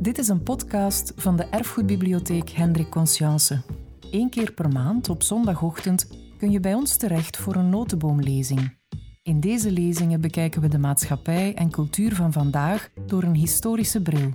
Dit 0.00 0.18
is 0.18 0.28
een 0.28 0.42
podcast 0.42 1.12
van 1.16 1.36
de 1.36 1.44
Erfgoedbibliotheek 1.44 2.50
Hendrik 2.50 2.90
Conscience. 2.90 3.60
Eén 4.10 4.30
keer 4.30 4.52
per 4.52 4.68
maand 4.68 5.08
op 5.08 5.22
zondagochtend 5.22 6.06
kun 6.38 6.50
je 6.50 6.60
bij 6.60 6.74
ons 6.74 6.96
terecht 6.96 7.36
voor 7.36 7.54
een 7.54 7.68
notenboomlezing. 7.68 8.76
In 9.22 9.40
deze 9.40 9.70
lezingen 9.70 10.20
bekijken 10.20 10.60
we 10.60 10.68
de 10.68 10.78
maatschappij 10.78 11.54
en 11.54 11.70
cultuur 11.70 12.14
van 12.14 12.32
vandaag 12.32 12.88
door 13.06 13.22
een 13.22 13.34
historische 13.34 14.02
bril. 14.02 14.30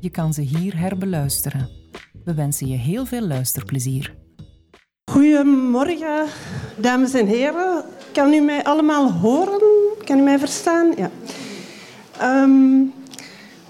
Je 0.00 0.10
kan 0.10 0.34
ze 0.34 0.40
hier 0.40 0.78
herbeluisteren. 0.78 1.68
We 2.24 2.34
wensen 2.34 2.66
je 2.66 2.76
heel 2.76 3.06
veel 3.06 3.26
luisterplezier. 3.26 4.14
Goedemorgen, 5.10 6.26
dames 6.76 7.14
en 7.14 7.26
heren. 7.26 7.84
Kan 8.12 8.32
u 8.32 8.40
mij 8.40 8.64
allemaal 8.64 9.12
horen? 9.12 9.60
Kan 10.04 10.18
u 10.18 10.22
mij 10.22 10.38
verstaan? 10.38 10.92
Ja. 10.96 11.10
Ehm, 12.18 12.98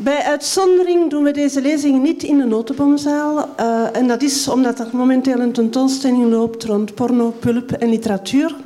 bij 0.03 0.23
uitzondering 0.23 1.11
doen 1.11 1.22
we 1.22 1.31
deze 1.31 1.61
lezing 1.61 2.03
niet 2.03 2.22
in 2.22 2.39
de 2.39 2.45
notenboomzaal. 2.45 3.49
Uh, 3.61 3.96
en 3.96 4.08
dat 4.08 4.22
is 4.22 4.49
omdat 4.49 4.79
er 4.79 4.89
momenteel 4.93 5.41
een 5.41 5.53
tentoonstelling 5.53 6.31
loopt 6.31 6.64
rond 6.64 6.95
porno, 6.95 7.31
pulp 7.31 7.72
en 7.72 7.89
literatuur. 7.89 8.57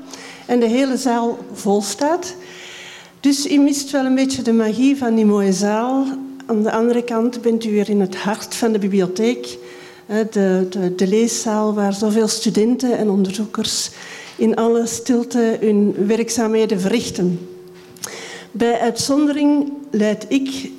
En 0.47 0.61
de 0.61 0.67
hele 0.67 0.97
zaal 0.97 1.39
vol 1.53 1.83
staat. 1.83 2.35
Dus 3.21 3.51
u 3.51 3.59
mist 3.59 3.91
wel 3.91 4.05
een 4.05 4.15
beetje 4.15 4.43
de 4.43 4.53
magie 4.53 4.97
van 4.97 5.15
die 5.15 5.25
mooie 5.25 5.53
zaal. 5.53 6.05
Aan 6.47 6.63
de 6.63 6.73
andere 6.73 7.03
kant 7.03 7.43
bent 7.43 7.65
u 7.65 7.71
weer 7.71 7.89
in 7.89 8.01
het 8.01 8.17
hart 8.17 8.55
van 8.55 8.73
de 8.73 8.79
bibliotheek. 8.79 9.59
De, 10.07 10.67
de, 10.71 10.95
de 10.95 11.07
leeszaal 11.07 11.75
waar 11.75 11.93
zoveel 11.93 12.29
studenten 12.29 12.99
en 12.99 13.11
onderzoekers 13.11 13.91
in 14.37 14.57
alle 14.57 14.87
stilte 14.87 15.57
hun 15.61 15.95
werkzaamheden 16.07 16.81
verrichten. 16.81 17.49
Bij 18.51 18.79
uitzondering 18.79 19.73
leid 19.91 20.27
ik 20.29 20.71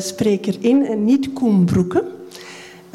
spreker 0.00 0.56
in 0.60 0.86
en 0.86 1.04
niet 1.04 1.32
Koen 1.32 1.64
Broeke. 1.64 2.04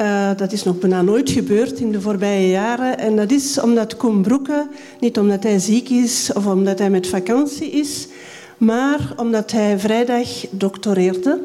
Uh, 0.00 0.30
dat 0.36 0.52
is 0.52 0.62
nog 0.62 0.78
bijna 0.78 1.02
nooit 1.02 1.30
gebeurd 1.30 1.80
in 1.80 1.92
de 1.92 2.00
voorbije 2.00 2.48
jaren. 2.48 2.98
En 2.98 3.16
dat 3.16 3.30
is 3.30 3.60
omdat 3.60 3.96
Koen 3.96 4.22
Broeke, 4.22 4.68
niet 5.00 5.18
omdat 5.18 5.42
hij 5.42 5.58
ziek 5.58 5.88
is 5.88 6.30
of 6.34 6.46
omdat 6.46 6.78
hij 6.78 6.90
met 6.90 7.06
vakantie 7.06 7.70
is, 7.70 8.08
maar 8.58 9.12
omdat 9.16 9.50
hij 9.50 9.78
vrijdag 9.78 10.28
doctoreerde 10.50 11.40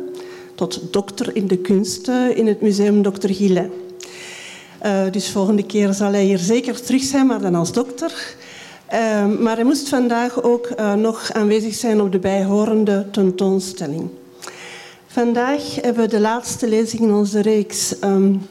tot 0.55 0.81
dokter 0.91 1.35
in 1.35 1.47
de 1.47 1.57
kunsten 1.57 2.35
in 2.35 2.47
het 2.47 2.61
museum 2.61 3.01
Dr. 3.01 3.29
Gillet. 3.29 3.69
Uh, 4.85 5.01
dus 5.11 5.29
volgende 5.29 5.65
keer 5.65 5.93
zal 5.93 6.11
hij 6.11 6.23
hier 6.23 6.37
zeker 6.37 6.81
terug 6.81 7.03
zijn, 7.03 7.25
maar 7.25 7.41
dan 7.41 7.55
als 7.55 7.71
dokter. 7.71 8.35
Uh, 8.93 9.25
maar 9.39 9.55
hij 9.55 9.65
moest 9.65 9.89
vandaag 9.89 10.43
ook 10.43 10.69
nog 10.97 11.31
aanwezig 11.33 11.73
zijn 11.73 12.01
op 12.01 12.11
de 12.11 12.19
bijhorende 12.19 13.05
tentoonstelling. 13.11 14.09
Vandaag 15.11 15.75
hebben 15.75 16.03
we 16.03 16.09
de 16.09 16.19
laatste 16.19 16.67
lezing 16.67 17.01
in 17.01 17.13
onze 17.13 17.41
reeks 17.41 17.95
um, 18.03 18.41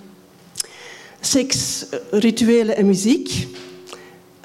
Seks, 1.20 1.86
rituelen 2.10 2.76
en 2.76 2.86
muziek. 2.86 3.46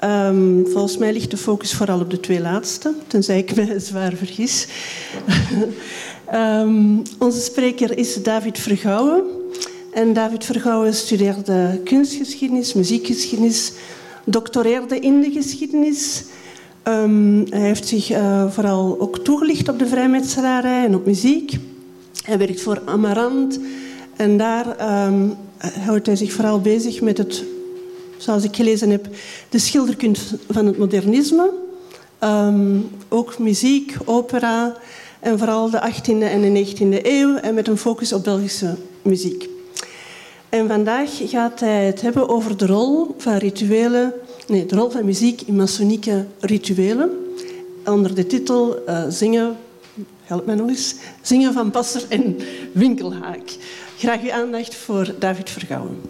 Um, 0.04 0.66
volgens 0.66 0.96
mij 0.96 1.12
ligt 1.12 1.30
de 1.30 1.36
focus 1.36 1.74
vooral 1.74 2.00
op 2.00 2.10
de 2.10 2.20
twee 2.20 2.40
laatste, 2.40 2.94
tenzij 3.06 3.38
ik 3.38 3.54
me 3.56 3.80
zwaar 3.80 4.12
vergis. 4.12 4.66
um, 6.34 7.02
onze 7.18 7.40
spreker 7.40 7.98
is 7.98 8.22
David 8.22 8.58
Vergouwen. 8.58 9.22
En 9.92 10.12
David 10.12 10.44
Vergouwen 10.44 10.94
studeerde 10.94 11.80
kunstgeschiedenis, 11.84 12.72
muziekgeschiedenis, 12.72 13.72
doctoreerde 14.24 14.98
in 14.98 15.20
de 15.20 15.30
geschiedenis. 15.30 16.24
Hij 16.82 17.60
heeft 17.60 17.86
zich 17.86 18.10
uh, 18.10 18.50
vooral 18.50 19.00
ook 19.00 19.18
toegelicht 19.18 19.68
op 19.68 19.78
de 19.78 19.86
vrijmetselarij 19.86 20.84
en 20.84 20.94
op 20.94 21.06
muziek. 21.06 21.58
Hij 22.26 22.38
werkt 22.38 22.60
voor 22.60 22.82
Amarant 22.84 23.58
en 24.16 24.36
daar 24.36 24.66
um, 25.06 25.36
houdt 25.84 26.06
hij 26.06 26.16
zich 26.16 26.32
vooral 26.32 26.60
bezig 26.60 27.00
met 27.00 27.18
het, 27.18 27.44
zoals 28.16 28.44
ik 28.44 28.56
gelezen 28.56 28.90
heb, 28.90 29.08
de 29.48 29.58
schilderkunst 29.58 30.34
van 30.50 30.66
het 30.66 30.78
modernisme. 30.78 31.50
Um, 32.20 32.88
ook 33.08 33.38
muziek, 33.38 33.96
opera 34.04 34.76
en 35.20 35.38
vooral 35.38 35.70
de 35.70 35.92
18e 35.92 36.22
en 36.22 36.54
de 36.54 36.66
19e 36.66 37.04
eeuw 37.06 37.36
en 37.36 37.54
met 37.54 37.68
een 37.68 37.78
focus 37.78 38.12
op 38.12 38.24
Belgische 38.24 38.74
muziek. 39.02 39.48
En 40.48 40.68
vandaag 40.68 41.10
gaat 41.24 41.60
hij 41.60 41.84
het 41.84 42.00
hebben 42.00 42.28
over 42.28 42.56
de 42.56 42.66
rol 42.66 43.14
van 43.18 43.36
rituelen, 43.36 44.12
nee, 44.46 44.66
de 44.66 44.76
rol 44.76 44.90
van 44.90 45.04
muziek 45.04 45.42
in 45.42 45.56
masonieke 45.56 46.26
rituelen. 46.40 47.10
Onder 47.84 48.14
de 48.14 48.26
titel 48.26 48.78
uh, 48.88 49.04
Zingen 49.08 49.56
help 50.26 50.46
mij 50.46 50.54
nog 50.54 50.68
eens, 50.68 50.94
zingen 51.20 51.52
van 51.52 51.70
Passer 51.70 52.02
en 52.08 52.36
Winkelhaak. 52.72 53.56
Graag 53.98 54.22
uw 54.22 54.32
aandacht 54.32 54.74
voor 54.74 55.14
David 55.18 55.50
Vergouwen. 55.50 56.00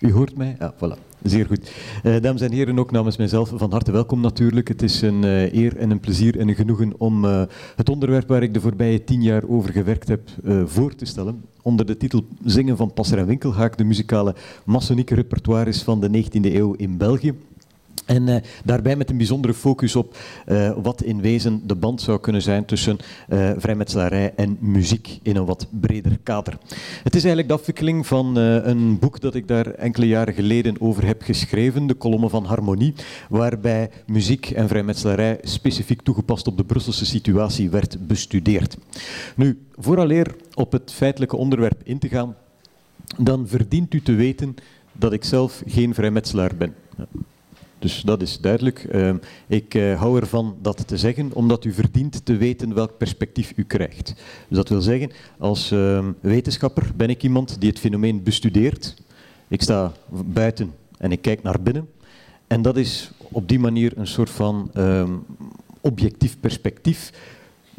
U 0.00 0.12
hoort 0.12 0.36
mij? 0.36 0.56
Ja, 0.58 0.74
voilà. 0.74 0.98
Zeer 1.22 1.46
goed. 1.46 1.72
Uh, 2.04 2.20
dames 2.20 2.40
en 2.40 2.52
heren, 2.52 2.78
ook 2.78 2.90
namens 2.90 3.16
mijzelf 3.16 3.52
van 3.54 3.70
harte 3.70 3.92
welkom 3.92 4.20
natuurlijk. 4.20 4.68
Het 4.68 4.82
is 4.82 5.02
een 5.02 5.22
uh, 5.22 5.52
eer 5.52 5.76
en 5.76 5.90
een 5.90 6.00
plezier 6.00 6.38
en 6.38 6.48
een 6.48 6.54
genoegen 6.54 6.92
om 6.98 7.24
uh, 7.24 7.42
het 7.76 7.88
onderwerp 7.88 8.28
waar 8.28 8.42
ik 8.42 8.54
de 8.54 8.60
voorbije 8.60 9.04
tien 9.04 9.22
jaar 9.22 9.42
over 9.48 9.72
gewerkt 9.72 10.08
heb 10.08 10.20
voor 10.64 10.94
te 10.94 11.04
stellen. 11.04 11.42
Onder 11.62 11.86
de 11.86 11.96
titel 11.96 12.24
Zingen 12.44 12.76
van 12.76 12.92
Passer 12.92 13.18
en 13.18 13.26
Winkelhaak, 13.26 13.78
de 13.78 13.84
muzikale 13.84 14.34
maçonnieke 14.64 15.14
repertoires 15.14 15.82
van 15.82 16.00
de 16.00 16.24
19e 16.24 16.54
eeuw 16.54 16.72
in 16.72 16.96
België. 16.96 17.34
En 18.10 18.26
uh, 18.28 18.36
daarbij 18.64 18.96
met 18.96 19.10
een 19.10 19.16
bijzondere 19.16 19.54
focus 19.54 19.96
op 19.96 20.16
uh, 20.46 20.72
wat 20.82 21.02
in 21.02 21.20
wezen 21.20 21.62
de 21.66 21.74
band 21.74 22.00
zou 22.00 22.20
kunnen 22.20 22.42
zijn 22.42 22.64
tussen 22.64 22.96
uh, 23.28 23.50
vrijmetselarij 23.56 24.32
en 24.36 24.56
muziek 24.60 25.18
in 25.22 25.36
een 25.36 25.44
wat 25.44 25.66
breder 25.80 26.18
kader. 26.22 26.58
Het 27.02 27.14
is 27.14 27.24
eigenlijk 27.24 27.48
de 27.48 27.54
afwikkeling 27.54 28.06
van 28.06 28.36
een 28.36 28.98
boek 28.98 29.20
dat 29.20 29.34
ik 29.34 29.48
daar 29.48 29.66
enkele 29.66 30.06
jaren 30.06 30.34
geleden 30.34 30.80
over 30.80 31.06
heb 31.06 31.22
geschreven, 31.22 31.86
De 31.86 31.94
Kolommen 31.94 32.30
van 32.30 32.44
Harmonie, 32.44 32.94
waarbij 33.28 33.90
muziek 34.06 34.50
en 34.50 34.68
vrijmetselarij 34.68 35.38
specifiek 35.42 36.02
toegepast 36.02 36.46
op 36.46 36.56
de 36.56 36.64
Brusselse 36.64 37.06
situatie 37.06 37.70
werd 37.70 38.06
bestudeerd. 38.06 38.76
Nu, 39.36 39.58
vooraleer 39.78 40.34
op 40.54 40.72
het 40.72 40.92
feitelijke 40.92 41.36
onderwerp 41.36 41.80
in 41.84 41.98
te 41.98 42.08
gaan, 42.08 42.34
dan 43.18 43.48
verdient 43.48 43.94
u 43.94 44.02
te 44.02 44.14
weten 44.14 44.54
dat 44.92 45.12
ik 45.12 45.24
zelf 45.24 45.62
geen 45.66 45.94
vrijmetselaar 45.94 46.56
ben. 46.56 46.74
Dus 47.80 48.02
dat 48.02 48.22
is 48.22 48.40
duidelijk. 48.40 48.86
Uh, 48.92 49.14
ik 49.46 49.74
uh, 49.74 50.00
hou 50.00 50.20
ervan 50.20 50.56
dat 50.62 50.86
te 50.86 50.98
zeggen, 50.98 51.30
omdat 51.32 51.64
u 51.64 51.72
verdient 51.72 52.24
te 52.24 52.36
weten 52.36 52.74
welk 52.74 52.96
perspectief 52.96 53.52
u 53.56 53.64
krijgt. 53.64 54.14
Dus 54.48 54.56
dat 54.56 54.68
wil 54.68 54.80
zeggen, 54.80 55.10
als 55.38 55.72
uh, 55.72 56.08
wetenschapper 56.20 56.90
ben 56.96 57.10
ik 57.10 57.22
iemand 57.22 57.60
die 57.60 57.70
het 57.70 57.78
fenomeen 57.78 58.22
bestudeert. 58.22 58.94
Ik 59.48 59.62
sta 59.62 59.92
buiten 60.24 60.74
en 60.98 61.12
ik 61.12 61.22
kijk 61.22 61.42
naar 61.42 61.62
binnen. 61.62 61.88
En 62.46 62.62
dat 62.62 62.76
is 62.76 63.10
op 63.18 63.48
die 63.48 63.58
manier 63.58 63.92
een 63.96 64.06
soort 64.06 64.30
van 64.30 64.70
ehm, 64.74 65.12
objectief 65.80 66.40
perspectief 66.40 67.12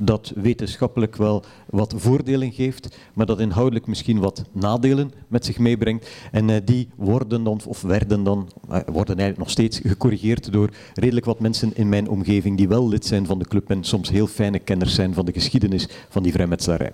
dat 0.01 0.31
wetenschappelijk 0.35 1.16
wel 1.16 1.44
wat 1.69 1.94
voordelen 1.97 2.51
geeft, 2.51 2.97
maar 3.13 3.25
dat 3.25 3.39
inhoudelijk 3.39 3.88
misschien 3.88 4.19
wat 4.19 4.44
nadelen 4.51 5.12
met 5.28 5.45
zich 5.45 5.59
meebrengt. 5.59 6.09
En 6.31 6.50
uh, 6.50 6.56
die 6.66 6.89
worden 6.95 7.44
dan, 7.44 7.62
of 7.66 7.81
werden 7.81 8.23
dan, 8.23 8.50
uh, 8.69 8.78
worden 8.85 9.17
eigenlijk 9.17 9.38
nog 9.38 9.50
steeds 9.50 9.79
gecorrigeerd 9.84 10.51
door 10.51 10.69
redelijk 10.94 11.25
wat 11.25 11.40
mensen 11.40 11.75
in 11.75 11.90
mijn 11.90 12.09
omgeving 12.09 12.57
die 12.57 12.67
wel 12.67 12.88
lid 12.88 13.06
zijn 13.06 13.25
van 13.25 13.40
de 13.40 13.47
club 13.47 13.69
en 13.69 13.84
soms 13.84 14.09
heel 14.09 14.28
fijne 14.28 14.59
kenners 14.59 14.95
zijn 14.95 15.13
van 15.13 15.25
de 15.25 15.34
geschiedenis 15.34 15.88
van 16.09 16.23
die 16.23 16.31
vrijmetselarij. 16.31 16.91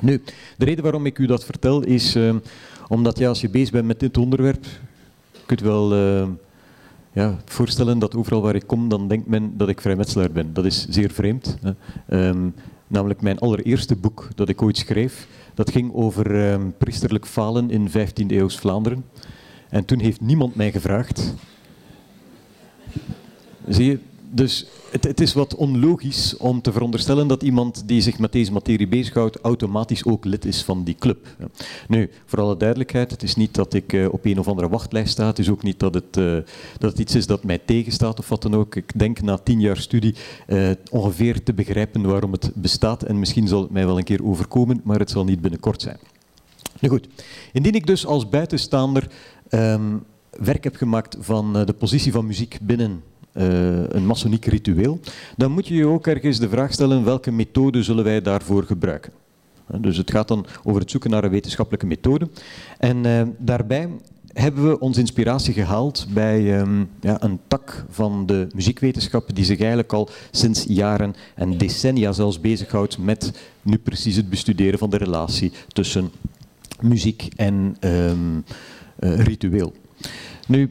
Nu, 0.00 0.22
de 0.56 0.64
reden 0.64 0.82
waarom 0.82 1.06
ik 1.06 1.18
u 1.18 1.26
dat 1.26 1.44
vertel 1.44 1.82
is 1.82 2.16
uh, 2.16 2.34
omdat 2.88 3.18
ja, 3.18 3.28
als 3.28 3.40
je 3.40 3.48
bezig 3.48 3.70
bent 3.70 3.86
met 3.86 4.00
dit 4.00 4.18
onderwerp, 4.18 4.66
kunt 5.46 5.60
wel 5.60 5.92
ja, 7.14 7.38
voorstellen 7.44 7.98
dat 7.98 8.16
overal 8.16 8.42
waar 8.42 8.54
ik 8.54 8.66
kom, 8.66 8.88
dan 8.88 9.08
denkt 9.08 9.26
men 9.26 9.56
dat 9.56 9.68
ik 9.68 9.80
vrijmetselaar 9.80 10.30
ben. 10.30 10.52
Dat 10.52 10.64
is 10.64 10.86
zeer 10.88 11.10
vreemd. 11.10 11.56
Hè. 11.60 12.28
Um, 12.28 12.54
namelijk 12.86 13.20
mijn 13.20 13.38
allereerste 13.38 13.96
boek 13.96 14.28
dat 14.34 14.48
ik 14.48 14.62
ooit 14.62 14.76
schreef, 14.76 15.28
dat 15.54 15.70
ging 15.70 15.92
over 15.94 16.50
um, 16.52 16.74
priesterlijk 16.78 17.26
falen 17.26 17.70
in 17.70 17.88
15e 17.88 18.26
eeuws 18.26 18.58
Vlaanderen. 18.58 19.04
En 19.68 19.84
toen 19.84 19.98
heeft 19.98 20.20
niemand 20.20 20.54
mij 20.54 20.72
gevraagd. 20.72 21.34
Zie 23.68 23.84
je, 23.84 23.98
dus 24.34 24.66
het, 24.90 25.04
het, 25.04 25.20
is 25.20 25.32
wat 25.32 25.54
onlogisch 25.54 26.36
om 26.36 26.62
te 26.62 26.72
veronderstellen 26.72 27.26
dat 27.26 27.42
iemand 27.42 27.82
die 27.86 28.00
zich 28.00 28.18
met 28.18 28.32
deze 28.32 28.52
materie 28.52 28.88
bezighoudt 28.88 29.40
automatisch 29.40 30.04
ook 30.04 30.24
lid 30.24 30.44
is 30.44 30.62
van 30.62 30.84
die 30.84 30.94
club. 30.98 31.36
Nu, 31.88 32.10
voor 32.26 32.40
alle 32.40 32.56
duidelijkheid, 32.56 33.10
het 33.10 33.22
is 33.22 33.36
niet 33.36 33.54
dat 33.54 33.74
ik 33.74 33.92
uh, 33.92 34.12
op 34.12 34.24
een 34.24 34.38
of 34.38 34.48
andere 34.48 34.68
wachtlijst 34.68 35.12
sta. 35.12 35.26
Het 35.26 35.38
is 35.38 35.50
ook 35.50 35.62
niet 35.62 35.78
dat 35.78 35.94
het, 35.94 36.16
uh, 36.16 36.36
dat 36.78 36.98
iets 36.98 37.14
is 37.14 37.26
dat 37.26 37.44
mij 37.44 37.58
tegenstaat 37.58 38.18
of 38.18 38.28
wat 38.28 38.42
dan 38.42 38.54
ook. 38.54 38.74
Ik 38.74 38.98
denk 38.98 39.20
na 39.20 39.38
tien 39.38 39.60
jaar 39.60 39.76
studie 39.76 40.14
uh, 40.46 40.70
ongeveer 40.90 41.42
te 41.42 41.54
begrijpen 41.54 42.02
waarom 42.02 42.32
het 42.32 42.50
bestaat. 42.54 43.02
En 43.02 43.18
misschien 43.18 43.48
zal 43.48 43.62
het 43.62 43.70
mij 43.70 43.86
wel 43.86 43.98
een 43.98 44.04
keer 44.04 44.24
overkomen, 44.24 44.80
maar 44.84 44.98
het 44.98 45.10
zal 45.10 45.24
niet 45.24 45.40
binnenkort 45.40 45.82
zijn. 45.82 45.98
Nu 46.80 46.88
goed, 46.88 47.08
indien 47.52 47.74
ik 47.74 47.86
dus 47.86 48.06
als 48.06 48.28
buitenstaander 48.28 49.10
um, 49.50 50.04
werk 50.30 50.64
heb 50.64 50.76
gemaakt 50.76 51.16
van 51.20 51.52
de 51.52 51.72
positie 51.72 52.12
van 52.12 52.26
muziek 52.26 52.58
binnen 52.62 53.02
een 53.34 54.06
masoniek 54.06 54.44
ritueel, 54.44 55.00
dan 55.36 55.50
moet 55.50 55.68
je 55.68 55.74
je 55.74 55.86
ook 55.86 56.06
ergens 56.06 56.38
de 56.38 56.48
vraag 56.48 56.72
stellen 56.72 57.04
welke 57.04 57.30
methode 57.30 57.82
zullen 57.82 58.04
wij 58.04 58.22
daarvoor 58.22 58.62
gebruiken. 58.62 59.12
Dus 59.80 59.96
het 59.96 60.10
gaat 60.10 60.28
dan 60.28 60.46
over 60.64 60.80
het 60.80 60.90
zoeken 60.90 61.10
naar 61.10 61.24
een 61.24 61.30
wetenschappelijke 61.30 61.86
methode. 61.86 62.28
En 62.78 63.04
uh, 63.04 63.22
daarbij 63.38 63.88
hebben 64.32 64.68
we 64.68 64.78
onze 64.78 65.00
inspiratie 65.00 65.54
gehaald 65.54 66.06
bij 66.10 66.60
um, 66.60 66.90
ja, 67.00 67.22
een 67.22 67.40
tak 67.48 67.84
van 67.90 68.26
de 68.26 68.46
muziekwetenschap 68.54 69.34
die 69.34 69.44
zich 69.44 69.58
eigenlijk 69.58 69.92
al 69.92 70.08
sinds 70.30 70.64
jaren 70.68 71.14
en 71.34 71.58
decennia 71.58 72.12
zelfs 72.12 72.40
bezighoudt 72.40 72.98
met 72.98 73.32
nu 73.62 73.78
precies 73.78 74.16
het 74.16 74.30
bestuderen 74.30 74.78
van 74.78 74.90
de 74.90 74.96
relatie 74.96 75.52
tussen 75.68 76.10
muziek 76.80 77.28
en 77.36 77.76
um, 77.80 78.44
uh, 78.98 79.18
ritueel. 79.18 79.72
Nu, 80.46 80.70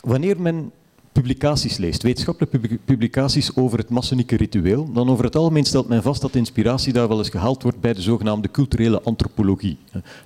wanneer 0.00 0.40
men 0.40 0.70
publicaties 1.14 1.76
leest, 1.76 2.02
wetenschappelijke 2.02 2.78
publicaties 2.84 3.56
over 3.56 3.78
het 3.78 3.88
massonieke 3.88 4.36
ritueel, 4.36 4.92
dan 4.92 5.08
over 5.08 5.24
het 5.24 5.36
algemeen 5.36 5.64
stelt 5.64 5.88
men 5.88 6.02
vast 6.02 6.20
dat 6.20 6.34
inspiratie 6.34 6.92
daar 6.92 7.08
wel 7.08 7.18
eens 7.18 7.28
gehaald 7.28 7.62
wordt 7.62 7.80
bij 7.80 7.92
de 7.92 8.02
zogenaamde 8.02 8.50
culturele 8.50 9.02
antropologie. 9.02 9.76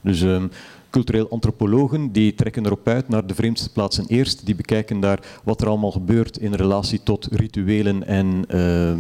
Dus 0.01 0.21
um, 0.21 0.51
cultureel 0.91 1.31
antropologen 1.31 2.13
die 2.13 2.35
trekken 2.35 2.67
erop 2.67 2.89
uit 2.89 3.09
naar 3.09 3.27
de 3.27 3.35
vreemdste 3.35 3.73
plaatsen 3.73 4.07
eerst, 4.07 4.47
die 4.47 4.55
bekijken 4.55 5.01
daar 5.01 5.41
wat 5.45 5.61
er 5.61 5.69
allemaal 5.69 5.91
gebeurt 5.91 6.39
in 6.39 6.55
relatie 6.55 7.01
tot 7.03 7.29
rituelen 7.31 8.07
en 8.07 8.45
uh, 8.49 8.95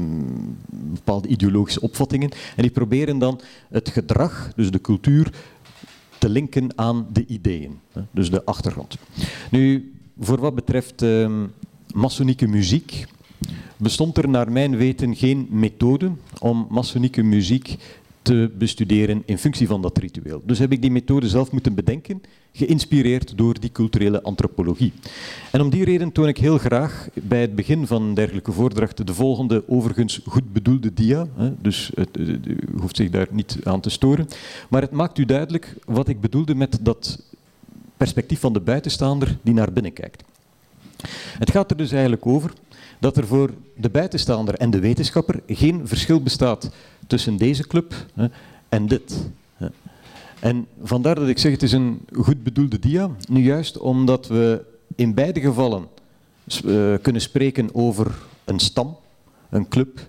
bepaalde 0.70 1.28
ideologische 1.28 1.80
opvattingen. 1.80 2.30
En 2.56 2.62
die 2.62 2.70
proberen 2.70 3.18
dan 3.18 3.40
het 3.68 3.88
gedrag, 3.88 4.52
dus 4.56 4.70
de 4.70 4.80
cultuur, 4.80 5.32
te 6.18 6.28
linken 6.28 6.70
aan 6.74 7.06
de 7.12 7.24
ideeën, 7.26 7.78
dus 8.10 8.30
de 8.30 8.44
achtergrond. 8.44 8.96
Nu, 9.50 9.92
voor 10.20 10.38
wat 10.38 10.54
betreft 10.54 11.02
uh, 11.02 11.42
masonieke 11.98 12.46
muziek, 12.46 13.06
bestond 13.76 14.16
er 14.16 14.28
naar 14.28 14.52
mijn 14.52 14.76
weten 14.76 15.16
geen 15.16 15.46
methode 15.50 16.10
om 16.38 16.66
masonieke 16.70 17.22
muziek 17.22 17.76
te 18.22 18.50
bestuderen 18.58 19.22
in 19.26 19.38
functie 19.38 19.66
van 19.66 19.82
dat 19.82 19.98
ritueel. 19.98 20.42
Dus 20.44 20.58
heb 20.58 20.72
ik 20.72 20.80
die 20.82 20.90
methode 20.90 21.28
zelf 21.28 21.50
moeten 21.52 21.74
bedenken, 21.74 22.22
geïnspireerd 22.52 23.32
door 23.36 23.60
die 23.60 23.72
culturele 23.72 24.22
antropologie. 24.22 24.92
En 25.50 25.60
om 25.60 25.70
die 25.70 25.84
reden 25.84 26.12
toon 26.12 26.28
ik 26.28 26.38
heel 26.38 26.58
graag 26.58 27.08
bij 27.14 27.40
het 27.40 27.54
begin 27.54 27.86
van 27.86 28.14
dergelijke 28.14 28.52
voordracht 28.52 29.06
de 29.06 29.14
volgende, 29.14 29.68
overigens 29.68 30.20
goed 30.26 30.52
bedoelde 30.52 30.94
dia. 30.94 31.26
Dus 31.60 31.90
het, 31.94 32.18
u 32.18 32.58
hoeft 32.80 32.96
zich 32.96 33.10
daar 33.10 33.28
niet 33.30 33.58
aan 33.62 33.80
te 33.80 33.90
storen. 33.90 34.28
Maar 34.68 34.82
het 34.82 34.90
maakt 34.90 35.18
u 35.18 35.24
duidelijk 35.24 35.76
wat 35.84 36.08
ik 36.08 36.20
bedoelde 36.20 36.54
met 36.54 36.78
dat 36.80 37.22
perspectief 37.96 38.40
van 38.40 38.52
de 38.52 38.60
buitenstaander 38.60 39.38
die 39.42 39.54
naar 39.54 39.72
binnen 39.72 39.92
kijkt. 39.92 40.22
Het 41.38 41.50
gaat 41.50 41.70
er 41.70 41.76
dus 41.76 41.92
eigenlijk 41.92 42.26
over 42.26 42.52
dat 42.98 43.16
er 43.16 43.26
voor 43.26 43.50
de 43.76 43.88
buitenstaander 43.88 44.54
en 44.54 44.70
de 44.70 44.78
wetenschapper 44.78 45.40
geen 45.46 45.88
verschil 45.88 46.22
bestaat 46.22 46.70
tussen 47.06 47.36
deze 47.36 47.66
club 47.66 47.94
hè, 48.14 48.26
en 48.68 48.86
dit. 48.86 49.28
En 50.40 50.66
vandaar 50.82 51.14
dat 51.14 51.28
ik 51.28 51.38
zeg 51.38 51.52
het 51.52 51.62
is 51.62 51.72
een 51.72 52.00
goed 52.12 52.42
bedoelde 52.42 52.78
dia, 52.78 53.10
nu 53.28 53.42
juist 53.42 53.78
omdat 53.78 54.26
we 54.26 54.64
in 54.94 55.14
beide 55.14 55.40
gevallen 55.40 55.86
uh, 56.64 56.94
kunnen 57.02 57.22
spreken 57.22 57.74
over 57.74 58.18
een 58.44 58.58
stam, 58.58 58.96
een 59.50 59.68
club, 59.68 60.08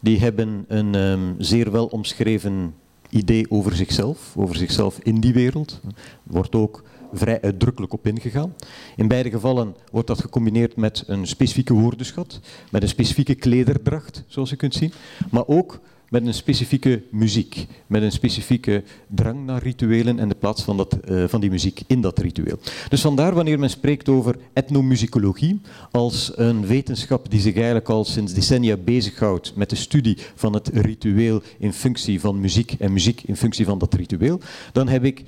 die 0.00 0.18
hebben 0.18 0.64
een 0.68 0.94
um, 0.94 1.34
zeer 1.38 1.70
wel 1.70 1.86
omschreven 1.86 2.74
idee 3.08 3.50
over 3.50 3.76
zichzelf, 3.76 4.32
over 4.36 4.56
zichzelf 4.56 4.98
in 5.02 5.20
die 5.20 5.32
wereld. 5.32 5.80
Wordt 6.22 6.54
ook 6.54 6.82
vrij 7.12 7.40
uitdrukkelijk 7.40 7.92
op 7.92 8.06
ingegaan. 8.06 8.54
In 8.96 9.08
beide 9.08 9.30
gevallen 9.30 9.74
wordt 9.90 10.06
dat 10.06 10.20
gecombineerd 10.20 10.76
met 10.76 11.04
een 11.06 11.26
specifieke 11.26 11.74
woordenschat, 11.74 12.40
met 12.70 12.82
een 12.82 12.88
specifieke 12.88 13.34
klederdracht, 13.34 14.24
zoals 14.26 14.50
je 14.50 14.56
kunt 14.56 14.74
zien, 14.74 14.92
maar 15.30 15.46
ook 15.46 15.80
met 16.08 16.26
een 16.26 16.34
specifieke 16.34 17.02
muziek, 17.10 17.66
met 17.86 18.02
een 18.02 18.12
specifieke 18.12 18.82
drang 19.06 19.46
naar 19.46 19.62
rituelen 19.62 20.18
en 20.18 20.28
de 20.28 20.34
plaats 20.34 20.62
van, 20.62 20.76
dat, 20.76 20.98
uh, 21.08 21.24
van 21.28 21.40
die 21.40 21.50
muziek 21.50 21.80
in 21.86 22.00
dat 22.00 22.18
ritueel. 22.18 22.58
Dus 22.88 23.00
vandaar 23.00 23.34
wanneer 23.34 23.58
men 23.58 23.70
spreekt 23.70 24.08
over 24.08 24.36
etnomusicologie 24.52 25.60
als 25.90 26.32
een 26.34 26.66
wetenschap 26.66 27.30
die 27.30 27.40
zich 27.40 27.54
eigenlijk 27.54 27.88
al 27.88 28.04
sinds 28.04 28.32
decennia 28.32 28.76
bezighoudt 28.76 29.52
met 29.56 29.70
de 29.70 29.76
studie 29.76 30.18
van 30.34 30.52
het 30.54 30.68
ritueel 30.68 31.42
in 31.58 31.72
functie 31.72 32.20
van 32.20 32.40
muziek 32.40 32.74
en 32.78 32.92
muziek 32.92 33.22
in 33.22 33.36
functie 33.36 33.64
van 33.64 33.78
dat 33.78 33.94
ritueel, 33.94 34.40
dan 34.72 34.88
heb 34.88 35.04
ik 35.04 35.24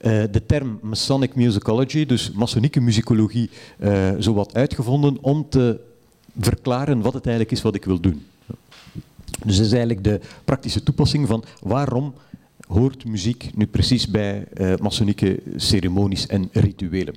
uh, 0.00 0.22
de 0.30 0.46
term 0.46 0.78
Masonic 0.82 1.34
Musicology, 1.34 2.06
dus 2.06 2.30
masonieke 2.30 2.80
muzikologie, 2.80 3.50
uh, 3.78 4.10
zowat 4.18 4.54
uitgevonden 4.54 5.18
om 5.20 5.46
te 5.48 5.80
verklaren 6.40 7.00
wat 7.00 7.14
het 7.14 7.26
eigenlijk 7.26 7.56
is 7.56 7.62
wat 7.62 7.74
ik 7.74 7.84
wil 7.84 8.00
doen. 8.00 8.26
Dus 9.44 9.56
dat 9.56 9.66
is 9.66 9.72
eigenlijk 9.72 10.04
de 10.04 10.20
praktische 10.44 10.82
toepassing 10.82 11.26
van 11.26 11.44
waarom 11.60 12.14
hoort 12.68 13.04
muziek 13.04 13.50
nu 13.54 13.66
precies 13.66 14.08
bij 14.08 14.46
uh, 14.60 14.74
ceremonies 15.56 16.26
en 16.26 16.48
rituelen. 16.52 17.14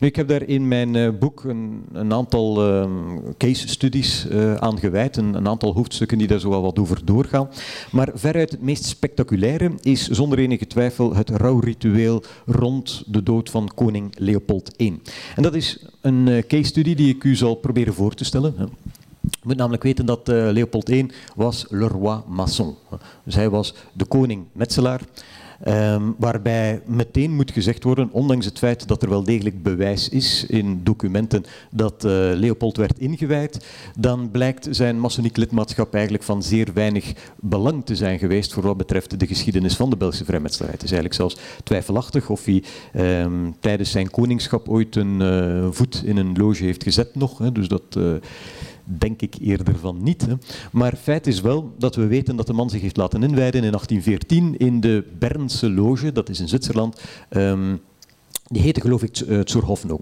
Ik 0.00 0.16
heb 0.16 0.28
daar 0.28 0.42
in 0.42 0.68
mijn 0.68 0.94
uh, 0.94 1.08
boek 1.18 1.44
een, 1.44 1.82
een 1.92 2.12
aantal 2.12 2.68
uh, 2.68 2.90
case 3.38 3.68
studies 3.68 4.28
aan 4.58 4.78
gewijd, 4.78 5.16
een, 5.16 5.48
aantal 5.48 5.72
hoofdstukken 5.72 6.18
die 6.18 6.26
daar 6.26 6.40
zo 6.40 6.50
wel 6.50 6.62
wat 6.62 6.78
over 6.78 7.04
doorgaan. 7.04 7.48
Maar 7.90 8.10
veruit 8.14 8.50
het 8.50 8.62
meest 8.62 8.84
spectaculaire 8.84 9.72
is 9.82 10.08
zonder 10.08 10.38
enige 10.38 10.66
twijfel 10.66 11.14
het 11.14 11.30
rouwritueel 11.30 12.22
rond 12.46 13.02
de 13.06 13.22
dood 13.22 13.50
van 13.50 13.70
koning 13.74 14.14
Leopold 14.18 14.74
I. 14.80 15.00
En 15.36 15.42
dat 15.42 15.54
is 15.54 15.86
een 16.00 16.44
case 16.48 16.64
studie 16.64 16.94
die 16.94 17.14
ik 17.14 17.24
u 17.24 17.36
zal 17.36 17.54
proberen 17.54 17.94
voor 17.94 18.14
te 18.14 18.24
stellen. 18.24 18.54
Je 19.44 19.50
moet 19.50 19.58
namelijk 19.58 19.82
weten 19.82 20.06
dat 20.06 20.28
uh, 20.28 20.50
Leopold 20.50 20.88
I 20.88 21.06
was 21.36 21.66
le 21.68 21.88
roi 21.88 22.20
maçon. 22.26 22.74
Dus 23.24 23.34
hij 23.34 23.50
was 23.50 23.74
de 23.92 24.04
koning 24.04 24.44
metselaar. 24.52 25.00
Um, 25.68 26.14
waarbij 26.18 26.82
meteen 26.86 27.34
moet 27.34 27.50
gezegd 27.50 27.84
worden, 27.84 28.08
ondanks 28.12 28.44
het 28.44 28.58
feit 28.58 28.88
dat 28.88 29.02
er 29.02 29.08
wel 29.08 29.24
degelijk 29.24 29.62
bewijs 29.62 30.08
is 30.08 30.46
in 30.46 30.80
documenten 30.84 31.44
dat 31.70 32.04
uh, 32.04 32.10
Leopold 32.12 32.76
werd 32.76 32.98
ingewijd, 32.98 33.66
dan 33.98 34.30
blijkt 34.30 34.68
zijn 34.70 35.00
masoniek 35.00 35.36
lidmaatschap 35.36 35.94
eigenlijk 35.94 36.24
van 36.24 36.42
zeer 36.42 36.72
weinig 36.74 37.12
belang 37.40 37.84
te 37.84 37.96
zijn 37.96 38.18
geweest 38.18 38.52
voor 38.52 38.62
wat 38.62 38.76
betreft 38.76 39.20
de 39.20 39.26
geschiedenis 39.26 39.76
van 39.76 39.90
de 39.90 39.96
Belgische 39.96 40.24
vrijmetselarij. 40.24 40.74
Het 40.74 40.84
is 40.84 40.92
eigenlijk 40.92 41.20
zelfs 41.20 41.36
twijfelachtig 41.64 42.30
of 42.30 42.44
hij 42.44 42.62
um, 43.22 43.56
tijdens 43.60 43.90
zijn 43.90 44.10
koningschap 44.10 44.68
ooit 44.68 44.96
een 44.96 45.20
uh, 45.20 45.66
voet 45.70 46.02
in 46.04 46.16
een 46.16 46.36
loge 46.36 46.64
heeft 46.64 46.82
gezet 46.82 47.14
nog. 47.14 47.38
Hè, 47.38 47.52
dus 47.52 47.68
dat... 47.68 47.98
denk 48.84 49.22
ik 49.22 49.34
eerder 49.40 49.78
van 49.78 50.02
niet. 50.02 50.26
Hè. 50.26 50.34
Maar 50.72 50.96
feit 50.96 51.26
is 51.26 51.40
wel 51.40 51.74
dat 51.78 51.94
we 51.94 52.06
weten 52.06 52.36
dat 52.36 52.46
de 52.46 52.52
man 52.52 52.70
zich 52.70 52.80
heeft 52.80 52.96
laten 52.96 53.22
inwijden 53.22 53.62
in 53.62 53.70
1814 53.70 54.56
in 54.56 54.80
de 54.80 55.04
Bernse 55.18 55.70
Loge, 55.70 56.12
dat 56.12 56.28
is 56.28 56.40
in 56.40 56.48
Zwitserland. 56.48 57.00
Um, 57.30 57.80
die 58.44 58.62
heette 58.62 58.80
geloof 58.80 59.02
ik 59.02 59.20
uh, 59.20 59.40
Zurhofno. 59.44 60.00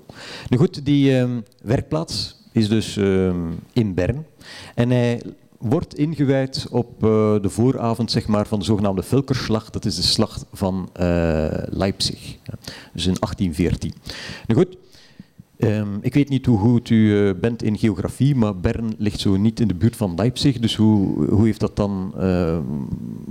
Nu 0.48 0.56
goed, 0.56 0.84
die 0.84 1.18
um, 1.18 1.44
werkplaats 1.62 2.36
is 2.52 2.68
dus 2.68 2.96
um, 2.96 3.58
in 3.72 3.94
Bern. 3.94 4.26
En 4.74 4.90
hij 4.90 5.22
wordt 5.58 5.94
ingewijd 5.94 6.66
op 6.70 7.04
uh, 7.04 7.08
de 7.40 7.48
vooravond 7.48 8.10
zeg 8.10 8.26
maar, 8.26 8.46
van 8.46 8.58
de 8.58 8.64
zogenaamde 8.64 9.02
Vilkerslag. 9.02 9.70
Dat 9.70 9.84
is 9.84 9.96
de 9.96 10.02
slag 10.02 10.44
van 10.52 10.88
uh, 11.00 11.46
Leipzig. 11.68 12.36
Dus 12.92 13.06
in 13.06 13.16
1814. 13.20 13.92
Nu 14.46 14.54
goed, 14.54 14.76
Um, 15.64 15.98
ik 16.00 16.14
weet 16.14 16.28
niet 16.28 16.46
hoe 16.46 16.58
goed 16.58 16.90
u 16.90 16.94
uh, 16.94 17.30
bent 17.40 17.62
in 17.62 17.78
geografie, 17.78 18.34
maar 18.34 18.56
Bern 18.56 18.94
ligt 18.98 19.20
zo 19.20 19.36
niet 19.36 19.60
in 19.60 19.68
de 19.68 19.74
buurt 19.74 19.96
van 19.96 20.14
Leipzig, 20.14 20.58
dus 20.58 20.76
hoe, 20.76 21.26
hoe 21.26 21.44
heeft 21.44 21.60
dat 21.60 21.76
dan 21.76 22.14
uh, 22.18 22.58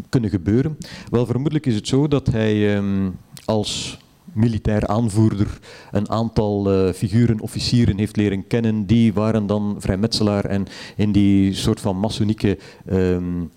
kunnen 0.09 0.29
gebeuren? 0.29 0.77
Wel, 1.09 1.25
vermoedelijk 1.25 1.65
is 1.65 1.75
het 1.75 1.87
zo 1.87 2.07
dat 2.07 2.27
hij 2.27 2.77
um, 2.77 3.15
als 3.45 3.99
militair 4.33 4.87
aanvoerder 4.87 5.59
een 5.91 6.09
aantal 6.09 6.73
uh, 6.73 6.93
figuren, 6.93 7.39
officieren 7.39 7.97
heeft 7.97 8.15
leren 8.15 8.47
kennen, 8.47 8.85
die 8.85 9.13
waren 9.13 9.47
dan 9.47 9.75
vrijmetselaar 9.79 10.45
en 10.45 10.65
in 10.95 11.11
die 11.11 11.53
soort 11.53 11.79
van 11.79 11.99
masonieke 11.99 12.57
um, 12.91 13.49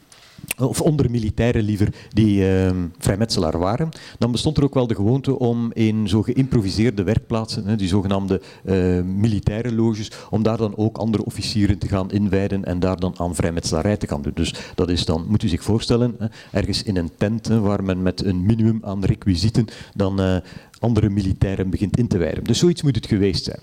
of 0.58 0.80
onder 0.80 1.10
militairen 1.10 1.62
liever, 1.62 1.94
die 2.12 2.40
uh, 2.40 2.70
vrijmetselaar 2.98 3.58
waren, 3.58 3.88
dan 4.18 4.32
bestond 4.32 4.56
er 4.56 4.64
ook 4.64 4.74
wel 4.74 4.86
de 4.86 4.94
gewoonte 4.94 5.38
om 5.38 5.70
in 5.72 6.08
zo 6.08 6.22
geïmproviseerde 6.22 7.02
werkplaatsen, 7.02 7.78
die 7.78 7.88
zogenaamde 7.88 8.40
uh, 8.64 9.02
militaire 9.02 9.74
loges, 9.74 10.10
om 10.30 10.42
daar 10.42 10.56
dan 10.56 10.76
ook 10.76 10.96
andere 10.96 11.24
officieren 11.24 11.78
te 11.78 11.88
gaan 11.88 12.10
inwijden 12.10 12.64
en 12.64 12.80
daar 12.80 13.00
dan 13.00 13.14
aan 13.18 13.34
vrijmetselarij 13.34 13.96
te 13.96 14.06
gaan 14.06 14.22
doen. 14.22 14.32
Dus 14.34 14.54
dat 14.74 14.90
is 14.90 15.04
dan, 15.04 15.26
moet 15.28 15.42
u 15.42 15.48
zich 15.48 15.62
voorstellen, 15.62 16.16
ergens 16.50 16.82
in 16.82 16.96
een 16.96 17.10
tent 17.16 17.46
waar 17.46 17.84
men 17.84 18.02
met 18.02 18.24
een 18.24 18.46
minimum 18.46 18.78
aan 18.82 19.04
requisieten 19.04 19.66
dan 19.94 20.20
uh, 20.20 20.36
andere 20.78 21.10
militairen 21.10 21.70
begint 21.70 21.96
in 21.96 22.08
te 22.08 22.18
wijden. 22.18 22.44
Dus 22.44 22.58
zoiets 22.58 22.82
moet 22.82 22.94
het 22.94 23.06
geweest 23.06 23.44
zijn. 23.44 23.60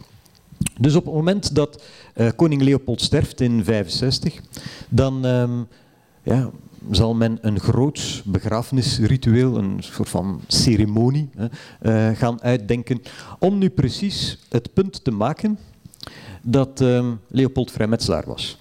Dus 0.79 0.95
op 0.95 1.05
het 1.05 1.13
moment 1.13 1.55
dat 1.55 1.83
uh, 2.15 2.29
koning 2.35 2.61
Leopold 2.61 3.01
sterft 3.01 3.41
in 3.41 3.63
65, 3.63 4.39
dan 4.89 5.25
um, 5.25 5.67
ja, 6.23 6.49
zal 6.91 7.15
men 7.15 7.37
een 7.41 7.59
groot 7.59 8.21
begrafenisritueel, 8.25 9.57
een 9.57 9.77
soort 9.79 10.09
van 10.09 10.41
ceremonie, 10.47 11.29
uh, 11.81 12.09
gaan 12.09 12.41
uitdenken 12.41 13.01
om 13.39 13.57
nu 13.57 13.69
precies 13.69 14.39
het 14.49 14.73
punt 14.73 15.03
te 15.03 15.11
maken 15.11 15.59
dat 16.41 16.81
uh, 16.81 17.11
Leopold 17.27 17.71
vrijmetselaar 17.71 18.23
was. 18.25 18.59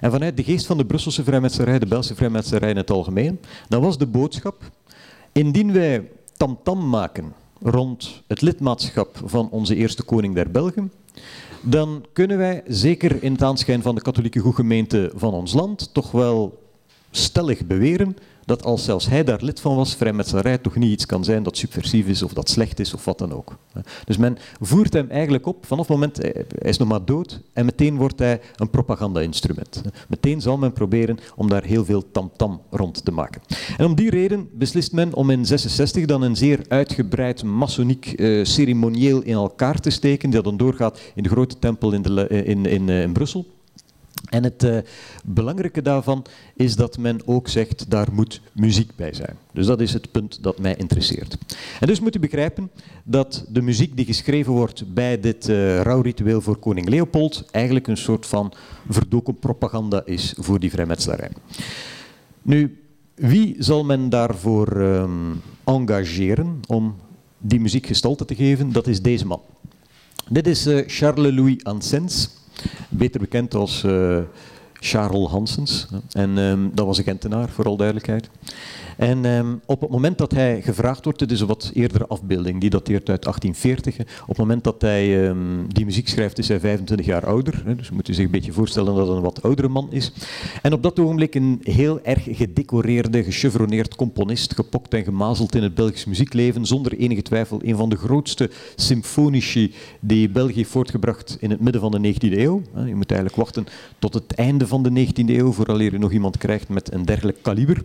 En 0.00 0.10
vanuit 0.10 0.36
de 0.36 0.44
geest 0.44 0.66
van 0.66 0.76
de 0.76 0.86
Brusselse 0.86 1.24
vrijmetselarij, 1.24 1.78
de 1.78 1.86
Belgische 1.86 2.14
vrijmetselarij 2.14 2.70
in 2.70 2.76
het 2.76 2.90
algemeen, 2.90 3.40
dan 3.68 3.82
was 3.82 3.98
de 3.98 4.06
boodschap, 4.06 4.70
indien 5.32 5.72
wij 5.72 6.08
tamtam 6.36 6.76
-tam 6.78 6.88
maken 6.88 7.32
rond 7.62 8.22
het 8.26 8.40
lidmaatschap 8.40 9.20
van 9.24 9.50
onze 9.50 9.74
eerste 9.74 10.02
koning 10.02 10.34
der 10.34 10.50
Belgen, 10.50 10.92
dan 11.60 12.04
kunnen 12.12 12.38
wij, 12.38 12.62
zeker 12.66 13.22
in 13.22 13.32
het 13.32 13.42
aanschijn 13.42 13.82
van 13.82 13.94
de 13.94 14.00
katholieke 14.00 14.40
goedgemeente 14.40 15.12
van 15.14 15.34
ons 15.34 15.52
land, 15.52 15.94
toch 15.94 16.10
wel 16.10 16.64
stellig 17.16 17.66
beweren 17.66 18.16
dat 18.46 18.64
als 18.64 18.84
zelfs 18.84 19.08
hij 19.08 19.24
daar 19.24 19.42
lid 19.42 19.60
van 19.60 19.76
was, 19.76 19.94
vrijmetselarij 19.94 20.58
toch 20.58 20.76
niet 20.76 20.90
iets 20.90 21.06
kan 21.06 21.24
zijn 21.24 21.42
dat 21.42 21.56
subversief 21.56 22.06
is 22.06 22.22
of 22.22 22.32
dat 22.32 22.48
slecht 22.48 22.80
is 22.80 22.94
of 22.94 23.04
wat 23.04 23.18
dan 23.18 23.32
ook. 23.32 23.56
Dus 24.04 24.16
men 24.16 24.38
voert 24.60 24.92
hem 24.92 25.10
eigenlijk 25.10 25.46
op 25.46 25.66
vanaf 25.66 25.88
het 25.88 25.96
moment, 25.96 26.16
hij 26.16 26.44
is 26.70 26.76
nog 26.76 26.88
maar 26.88 27.04
dood, 27.04 27.40
en 27.52 27.64
meteen 27.64 27.96
wordt 27.96 28.18
hij 28.18 28.40
een 28.56 28.70
propaganda-instrument. 28.70 29.82
Meteen 30.08 30.40
zal 30.40 30.58
men 30.58 30.72
proberen 30.72 31.18
om 31.36 31.48
daar 31.48 31.64
heel 31.64 31.84
veel 31.84 32.10
tamtam 32.10 32.50
-tam 32.50 32.78
rond 32.78 33.04
te 33.04 33.12
maken. 33.12 33.40
En 33.76 33.84
om 33.84 33.94
die 33.94 34.10
reden 34.10 34.48
beslist 34.52 34.92
men 34.92 35.14
om 35.14 35.30
in 35.30 35.46
66 35.46 36.04
dan 36.04 36.22
een 36.22 36.36
zeer 36.36 36.60
uitgebreid 36.68 37.42
masoniek 37.42 38.12
uh, 38.16 38.44
ceremonieel 38.44 39.22
in 39.22 39.34
elkaar 39.34 39.80
te 39.80 39.90
steken, 39.90 40.30
dat 40.30 40.44
dan 40.44 40.56
doorgaat 40.56 41.00
in 41.14 41.22
de 41.22 41.28
grote 41.28 41.58
tempel 41.58 41.92
in, 41.92 42.02
de, 42.02 42.28
in, 42.28 42.66
in, 42.66 42.88
in 42.88 43.12
Brussel. 43.12 43.46
En 44.26 44.42
het 44.42 44.64
uh, 44.64 44.78
belangrijke 45.24 45.82
daarvan 45.82 46.24
is 46.54 46.76
dat 46.76 46.98
men 46.98 47.20
ook 47.24 47.48
zegt, 47.48 47.90
daar 47.90 48.08
moet 48.12 48.40
muziek 48.52 48.90
bij 48.96 49.14
zijn. 49.14 49.36
Dus 49.52 49.66
dat 49.66 49.80
is 49.80 49.92
het 49.92 50.10
punt 50.10 50.42
dat 50.42 50.58
mij 50.58 50.74
interesseert. 50.76 51.38
En 51.80 51.86
dus 51.86 52.00
moet 52.00 52.16
u 52.16 52.18
begrijpen 52.18 52.70
dat 53.04 53.44
de 53.48 53.62
muziek 53.62 53.96
die 53.96 54.04
geschreven 54.04 54.52
wordt 54.52 54.94
bij 54.94 55.20
dit 55.20 55.48
uh, 55.48 55.80
rouwritueel 55.80 56.40
voor 56.40 56.56
koning 56.56 56.88
Leopold 56.88 57.44
eigenlijk 57.50 57.86
een 57.86 57.96
soort 57.96 58.26
van 58.26 58.52
verdoken 58.88 59.38
propaganda 59.38 60.02
is 60.04 60.34
voor 60.38 60.60
die 60.60 60.70
vrijmetselarij. 60.70 61.30
Nu, 62.42 62.78
wie 63.14 63.56
zal 63.58 63.84
men 63.84 64.08
daarvoor 64.08 64.76
um, 64.76 65.42
engageren 65.64 66.60
om 66.66 66.96
die 67.38 67.60
muziek 67.60 67.86
gestalte 67.86 68.24
te 68.24 68.34
geven? 68.34 68.72
Dat 68.72 68.86
is 68.86 69.02
deze 69.02 69.26
man. 69.26 69.40
Dit 70.28 70.46
is 70.46 70.66
uh, 70.66 70.82
Charles-Louis 70.86 71.64
Ansens 71.64 72.30
beter 72.88 73.20
bekend 73.20 73.54
als 73.54 73.82
uh, 73.82 74.18
Charles 74.72 75.30
Hansens. 75.30 75.86
En 76.12 76.38
um, 76.38 76.70
dat 76.74 76.86
was 76.86 76.98
een 76.98 77.04
Gentenaar, 77.04 77.48
voor 77.48 77.64
al 77.64 77.76
duidelijkheid. 77.76 78.28
En 78.96 79.24
um, 79.24 79.60
op 79.66 79.80
het 79.80 79.90
moment 79.90 80.18
dat 80.18 80.32
hij 80.32 80.62
gevraagd 80.62 81.04
wordt, 81.04 81.18
dit 81.18 81.30
is 81.30 81.40
een 81.40 81.46
wat 81.46 81.70
eerdere 81.74 82.06
afbeelding, 82.06 82.60
die 82.60 82.70
dateert 82.70 83.08
uit 83.08 83.22
1840. 83.22 84.22
Op 84.22 84.28
het 84.28 84.36
moment 84.36 84.64
dat 84.64 84.82
hij 84.82 85.28
um, 85.28 85.72
die 85.72 85.84
muziek 85.84 86.08
schrijft, 86.08 86.38
is 86.38 86.48
hij 86.48 86.60
25 86.60 87.06
jaar 87.06 87.26
ouder. 87.26 87.62
Hè, 87.64 87.74
dus 87.74 87.90
moet 87.90 88.08
u 88.08 88.14
zich 88.14 88.24
een 88.24 88.30
beetje 88.30 88.52
voorstellen 88.52 88.94
dat 88.94 89.06
hij 89.06 89.16
een 89.16 89.22
wat 89.22 89.42
oudere 89.42 89.68
man 89.68 89.92
is. 89.92 90.12
En 90.62 90.72
op 90.72 90.82
dat 90.82 90.98
ogenblik 90.98 91.34
een 91.34 91.60
heel 91.62 92.00
erg 92.02 92.26
gedecoreerde, 92.30 93.24
gechevroneerd 93.24 93.94
componist, 93.94 94.54
gepokt 94.54 94.94
en 94.94 95.04
gemazeld 95.04 95.54
in 95.54 95.62
het 95.62 95.74
Belgisch 95.74 96.04
muziekleven, 96.04 96.66
zonder 96.66 96.92
enige 96.98 97.22
twijfel 97.22 97.60
een 97.64 97.76
van 97.76 97.88
de 97.88 97.96
grootste 97.96 98.50
symfonici 98.76 99.74
die 100.00 100.28
België 100.28 100.64
voortgebracht 100.64 101.36
in 101.40 101.50
het 101.50 101.60
midden 101.60 101.80
van 101.80 101.90
de 101.90 102.14
19e 102.14 102.38
eeuw. 102.38 102.62
Je 102.86 102.94
moet 102.94 103.10
eigenlijk 103.10 103.40
wachten 103.40 103.66
tot 103.98 104.14
het 104.14 104.34
einde 104.34 104.66
van 104.66 104.82
de 104.82 105.06
19e 105.06 105.24
eeuw, 105.26 105.52
vooraleer 105.52 105.94
u 105.94 105.98
nog 105.98 106.12
iemand 106.12 106.38
krijgt 106.38 106.68
met 106.68 106.92
een 106.92 107.04
dergelijk 107.04 107.38
kaliber. 107.42 107.84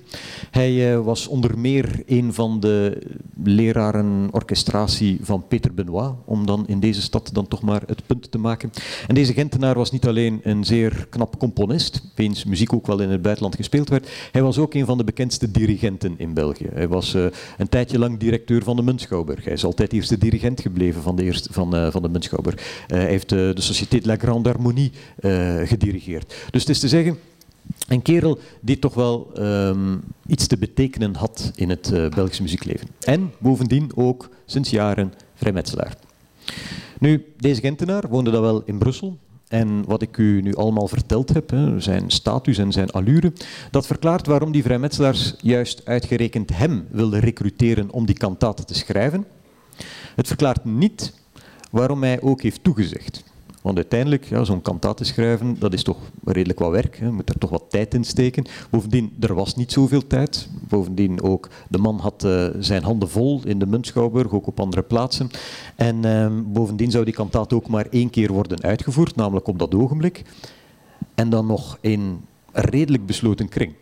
Hij 0.51 0.93
uh, 0.93 1.00
was 1.03 1.27
onder 1.27 1.60
meer 1.60 2.03
een 2.05 2.34
van 2.34 2.60
de 2.60 3.01
leraren 3.43 4.27
orchestratie 4.31 5.20
van 5.22 5.48
Peter 5.48 5.74
Benoit, 5.74 6.13
om 6.25 6.46
dan 6.46 6.67
in 6.67 6.79
deze 6.79 7.01
stad 7.01 7.29
dan 7.34 7.48
toch 7.48 7.62
maar 7.62 7.81
het 7.86 8.01
punt 8.05 8.31
te 8.31 8.38
maken. 8.38 8.72
En 9.08 9.15
deze 9.15 9.34
Gentenaar 9.34 9.75
was 9.75 9.91
niet 9.91 10.08
alleen 10.08 10.39
een 10.43 10.63
zeer 10.63 11.08
knap 11.10 11.39
componist, 11.39 12.01
wiens 12.15 12.43
muziek 12.43 12.74
ook 12.74 12.88
wel 12.88 13.00
in 13.00 13.10
het 13.10 13.22
buitenland 13.22 13.55
gespeeld 13.55 13.89
werd, 13.89 14.10
hij 14.31 14.41
was 14.41 14.58
ook 14.58 14.74
een 14.74 14.86
van 14.86 14.98
de 14.98 15.03
bekendste 15.03 15.51
dirigenten 15.51 16.13
in 16.17 16.34
België. 16.34 16.70
Hij 16.74 16.88
was 16.88 17.15
uh, 17.15 17.25
een 17.58 17.70
tijdje 17.70 18.00
lang 18.00 18.20
directeur 18.20 18.63
van 18.63 18.75
de 18.75 18.81
Muntschouwburg. 18.81 19.43
Hij 19.43 19.53
is 19.53 19.65
altijd 19.65 19.93
eerste 19.93 20.17
dirigent 20.17 20.62
gebleven 20.62 21.01
van 21.01 21.15
de, 21.15 21.24
eerste, 21.24 21.53
van, 21.53 21.75
uh, 21.75 21.91
van 21.91 22.01
de 22.01 22.10
Muntschouwburg. 22.10 22.55
Uh, 22.55 22.98
hij 22.98 23.08
heeft 23.08 23.29
de 23.29 23.53
Société 23.55 24.00
de 24.00 24.08
la 24.08 24.15
Grande 24.15 24.50
Harmonie 24.50 24.91
gedirigeerd. 25.65 26.34
Dus 26.51 26.62
het 26.62 26.70
is 26.70 26.79
te 26.79 26.88
zeggen, 26.88 27.17
een 27.91 28.01
kerel 28.01 28.39
die 28.62 28.79
toch 28.79 28.93
wel 28.93 29.31
um, 29.39 30.01
iets 30.25 30.48
te 30.48 30.57
betekenen 30.57 31.15
had 31.15 31.51
in 31.55 31.69
het 31.69 31.91
uh, 31.93 32.10
Belgische 32.10 32.41
muziekleven. 32.41 32.88
En 33.00 33.33
bovendien 33.39 33.91
ook 33.95 34.29
sinds 34.45 34.69
jaren 34.69 35.13
vrijmetselaar. 35.33 35.95
Nu, 37.00 37.25
deze 37.38 37.62
Gentenaar 37.62 38.07
woonde 38.10 38.31
dan 38.31 38.41
wel 38.41 38.63
in 38.65 38.77
Brussel. 38.77 39.17
En 39.48 39.86
wat 39.86 40.01
ik 40.01 40.17
u 40.17 40.41
nu 40.41 40.55
allemaal 40.55 40.88
verteld 40.88 41.33
heb, 41.33 41.50
hè, 41.50 41.79
zijn 41.79 42.10
status 42.10 42.57
en 42.57 42.71
zijn 42.71 42.91
allure, 42.91 43.33
dat 43.71 43.88
verklaart 43.88 44.27
waarom 44.27 44.51
die 44.51 44.63
vrijmetselaars 44.63 45.36
juist 45.41 45.86
uitgerekend 45.86 46.57
hem 46.57 46.88
wilden 46.89 47.19
recruteren 47.19 47.91
om 47.91 48.05
die 48.05 48.17
kantaten 48.17 48.65
te 48.65 48.74
schrijven. 48.74 49.25
Het 50.15 50.27
verklaart 50.27 50.65
niet 50.65 51.13
waarom 51.71 52.03
hij 52.03 52.21
ook 52.21 52.41
heeft 52.41 52.63
toegezegd. 52.63 53.24
Want 53.61 53.75
uiteindelijk, 53.75 54.25
ja, 54.25 54.43
zo'n 54.43 54.61
kantaten 54.61 55.05
schrijven, 55.05 55.55
dat 55.59 55.73
is 55.73 55.83
toch 55.83 55.97
redelijk 56.23 56.59
wat 56.59 56.71
werk. 56.71 56.97
Hè. 56.97 57.05
Je 57.05 57.11
moet 57.11 57.29
er 57.29 57.37
toch 57.37 57.49
wat 57.49 57.63
tijd 57.69 57.93
in 57.93 58.03
steken. 58.03 58.45
Bovendien, 58.69 59.13
er 59.19 59.33
was 59.33 59.55
niet 59.55 59.71
zoveel 59.71 60.07
tijd. 60.07 60.47
Bovendien 60.67 61.21
ook, 61.21 61.49
de 61.69 61.77
man 61.77 61.99
had 61.99 62.23
uh, 62.23 62.47
zijn 62.59 62.83
handen 62.83 63.09
vol 63.09 63.41
in 63.45 63.59
de 63.59 63.65
Muntschouwburg, 63.65 64.31
ook 64.31 64.47
op 64.47 64.59
andere 64.59 64.81
plaatsen. 64.81 65.29
En 65.75 66.05
uh, 66.05 66.27
bovendien 66.45 66.91
zou 66.91 67.05
die 67.05 67.13
kantaat 67.13 67.53
ook 67.53 67.67
maar 67.67 67.87
één 67.89 68.09
keer 68.09 68.31
worden 68.31 68.61
uitgevoerd, 68.61 69.15
namelijk 69.15 69.47
op 69.47 69.59
dat 69.59 69.75
ogenblik. 69.75 70.23
En 71.15 71.29
dan 71.29 71.45
nog 71.45 71.77
in 71.81 72.25
redelijk 72.51 73.05
besloten 73.05 73.49
kring. 73.49 73.73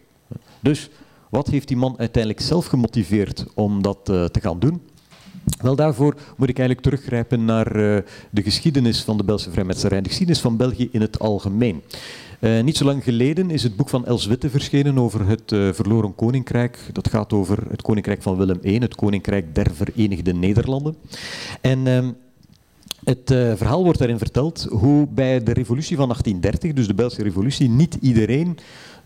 Dus 0.59 0.89
wat 1.29 1.47
heeft 1.47 1.67
die 1.67 1.77
man 1.77 1.95
uiteindelijk 1.97 2.43
zelf 2.43 2.65
gemotiveerd 2.65 3.45
om 3.53 3.81
dat 3.81 4.09
uh, 4.09 4.25
te 4.25 4.39
gaan 4.39 4.59
doen? 4.59 4.81
Wel, 5.61 5.75
daarvoor 5.75 6.15
moet 6.37 6.49
ik 6.49 6.57
eigenlijk 6.59 6.87
teruggrijpen 6.87 7.45
naar 7.45 7.75
uh, 7.75 7.97
de 8.29 8.41
geschiedenis 8.41 9.01
van 9.01 9.17
de 9.17 9.23
Belgische 9.23 9.51
vrijmetselarij, 9.51 10.01
de 10.01 10.07
geschiedenis 10.07 10.41
van 10.41 10.57
België 10.57 10.89
in 10.91 11.01
het 11.01 11.19
algemeen. 11.19 11.81
Uh, 12.39 12.61
niet 12.63 12.77
zo 12.77 12.85
lang 12.85 13.03
geleden 13.03 13.51
is 13.51 13.63
het 13.63 13.75
boek 13.75 13.89
van 13.89 14.05
Els 14.05 14.25
Witte 14.25 14.49
verschenen 14.49 14.97
over 14.97 15.27
het 15.27 15.51
uh, 15.51 15.73
verloren 15.73 16.15
koninkrijk. 16.15 16.79
Dat 16.91 17.09
gaat 17.09 17.33
over 17.33 17.57
het 17.69 17.81
koninkrijk 17.81 18.21
van 18.21 18.37
Willem 18.37 18.59
I, 18.63 18.77
het 18.77 18.95
koninkrijk 18.95 19.55
der 19.55 19.67
Verenigde 19.73 20.33
Nederlanden. 20.33 20.95
En 21.61 21.85
uh, 21.85 22.07
het 23.03 23.21
verhaal 23.57 23.83
wordt 23.83 23.99
daarin 23.99 24.17
verteld 24.17 24.67
hoe 24.69 25.07
bij 25.07 25.43
de 25.43 25.53
revolutie 25.53 25.95
van 25.95 26.07
1830, 26.07 26.73
dus 26.73 26.87
de 26.87 26.93
Belgische 26.93 27.23
revolutie, 27.23 27.69
niet 27.69 27.97
iedereen 28.01 28.57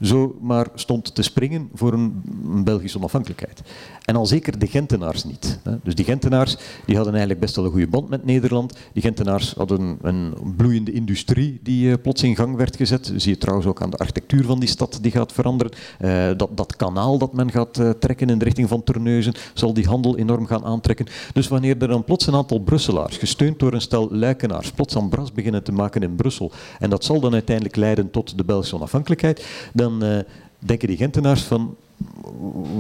zomaar 0.06 0.68
stond 0.76 1.16
te 1.16 1.22
springen 1.22 1.70
voor 1.74 1.94
een, 1.94 2.22
Belgische 2.64 2.98
onafhankelijkheid. 2.98 3.62
En 4.06 4.16
al 4.16 4.26
zeker 4.26 4.60
de 4.60 4.68
Gentenaars 4.68 5.24
niet. 5.24 5.60
Dus 5.84 5.96
die 5.96 6.06
Gentenaars 6.06 6.58
die 6.86 6.96
hadden 6.96 7.14
eigenlijk 7.14 7.44
best 7.44 7.56
wel 7.56 7.66
een 7.66 7.72
goede 7.72 7.88
band 7.88 8.10
met 8.10 8.26
Nederland. 8.26 8.74
Die 8.94 9.02
Gentenaars 9.02 9.54
hadden 9.54 9.98
een 10.02 10.34
bloeiende 10.58 10.92
industrie 10.92 11.60
die 11.64 11.88
uh, 11.88 11.94
plots 12.02 12.24
in 12.24 12.36
gang 12.36 12.56
werd 12.56 12.76
gezet. 12.76 13.14
Zie 13.16 13.32
je 13.32 13.38
trouwens 13.38 13.68
ook 13.68 13.82
aan 13.82 13.90
de 13.90 13.98
architectuur 13.98 14.46
van 14.46 14.60
die 14.60 14.70
stad 14.70 15.00
die 15.02 15.12
gaat 15.12 15.32
veranderen. 15.32 15.74
Uh, 16.02 16.28
dat, 16.38 16.50
dat 16.58 16.76
kanaal 16.76 17.18
dat 17.18 17.34
men 17.34 17.52
gaat 17.52 17.80
uh, 17.80 17.90
trekken 17.90 18.30
in 18.30 18.38
de 18.38 18.46
richting 18.46 18.70
van 18.70 18.84
Terneuzen 18.84 19.34
zal 19.54 19.74
die 19.74 19.86
handel 19.86 20.18
enorm 20.18 20.46
gaan 20.46 20.66
aantrekken. 20.66 21.06
Dus 21.34 21.48
wanneer 21.48 21.82
er 21.82 21.88
dan 21.88 22.04
plots 22.04 22.28
een 22.28 22.36
aantal 22.36 22.60
Brusselaars, 22.60 23.18
gesteund 23.18 23.60
door 23.60 23.74
een 23.74 23.82
stel 23.82 24.08
Luikenaars, 24.12 24.72
plots 24.72 24.98
aan 24.98 25.10
bras 25.10 25.32
beginnen 25.32 25.64
te 25.64 25.72
maken 25.72 26.02
in 26.02 26.16
Brussel, 26.16 26.52
en 26.80 26.90
dat 26.90 27.04
zal 27.04 27.20
dan 27.20 27.34
uiteindelijk 27.34 27.76
leiden 27.76 28.12
tot 28.12 28.38
de 28.38 28.44
Belgische 28.44 28.76
onafhankelijkheid, 28.76 29.46
dan 29.74 29.93
uh, 30.04 30.20
denken 30.60 30.88
die 30.88 30.98
Gentenaars 30.98 31.42
van 31.42 31.76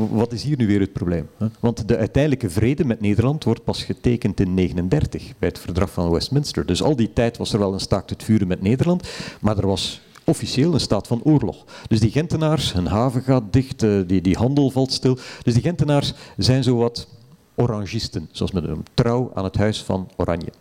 wat 0.10 0.32
is 0.32 0.43
hier 0.43 0.58
nu 0.58 0.67
weer 0.67 0.79
het 0.79 0.93
probleem? 0.93 1.29
Want 1.60 1.88
de 1.88 1.98
uiteindelijke 1.98 2.50
vrede 2.50 2.86
met 2.86 3.01
Nederland 3.01 3.43
wordt 3.43 3.63
pas 3.63 3.84
getekend 3.84 4.39
in 4.39 4.55
1939 4.55 5.34
bij 5.39 5.50
het 5.50 5.60
verdrag 5.60 5.91
van 5.91 6.12
Westminster. 6.12 6.65
Dus 6.65 6.84
al 6.84 6.96
die 6.96 7.13
tijd 7.13 7.38
was 7.38 7.53
er 7.53 7.60
wel 7.60 7.74
een 7.74 7.79
staakt 7.79 8.10
het 8.10 8.24
vuren 8.24 8.48
met 8.48 8.62
Nederland, 8.62 9.08
maar 9.41 9.58
er 9.58 9.67
was 9.67 10.01
officieel 10.24 10.74
een 10.74 10.79
staat 10.79 11.08
van 11.08 11.24
oorlog. 11.24 11.65
Dus 11.88 12.00
die 12.00 12.12
Gentenaars, 12.12 12.74
hun 12.74 12.86
haven 12.86 13.22
gaat 13.22 13.43
dicht, 13.53 13.84
eh, 13.84 14.00
die, 14.08 14.22
die 14.22 14.38
handel 14.38 14.70
valt 14.70 14.91
stil. 14.91 15.17
Dus 15.43 15.53
die 15.53 15.62
Gentenaars 15.62 16.13
zijn 16.38 16.63
zowat 16.63 17.08
orangisten, 17.55 18.29
zoals 18.32 18.51
men 18.51 18.63
noemt, 18.63 18.89
trouw 18.93 19.32
aan 19.34 19.43
het 19.43 19.58
huis 19.58 19.84
van 19.84 20.10
Oranje. 20.15 20.51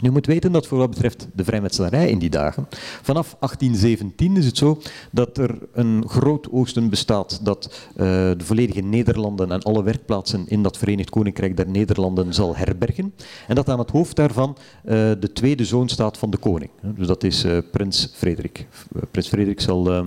Nu 0.00 0.10
moet 0.10 0.26
weten 0.26 0.52
dat 0.52 0.66
voor 0.66 0.78
wat 0.78 0.90
betreft 0.90 1.28
de 1.34 1.44
vrijmetselarij 1.44 2.10
in 2.10 2.18
die 2.18 2.30
dagen, 2.30 2.68
vanaf 3.02 3.36
1817 3.38 4.36
is 4.36 4.46
het 4.46 4.56
zo 4.56 4.80
dat 5.10 5.38
er 5.38 5.58
een 5.72 6.04
groot 6.06 6.50
oosten 6.50 6.88
bestaat 6.90 7.44
dat 7.44 7.64
uh, 7.64 7.96
de 7.96 8.44
volledige 8.44 8.80
Nederlanden 8.80 9.52
en 9.52 9.62
alle 9.62 9.82
werkplaatsen 9.82 10.48
in 10.48 10.62
dat 10.62 10.78
Verenigd 10.78 11.10
Koninkrijk 11.10 11.56
der 11.56 11.68
Nederlanden 11.68 12.34
zal 12.34 12.56
herbergen. 12.56 13.14
En 13.48 13.54
dat 13.54 13.68
aan 13.68 13.78
het 13.78 13.90
hoofd 13.90 14.16
daarvan 14.16 14.56
uh, 14.84 14.92
de 15.20 15.30
tweede 15.32 15.64
zoon 15.64 15.88
staat 15.88 16.18
van 16.18 16.30
de 16.30 16.36
koning. 16.36 16.70
Dus 16.80 17.06
dat 17.06 17.24
is 17.24 17.44
uh, 17.44 17.58
prins 17.70 18.10
Frederik. 18.14 18.66
Prins 19.10 19.28
Frederik 19.28 19.60
zal 19.60 20.04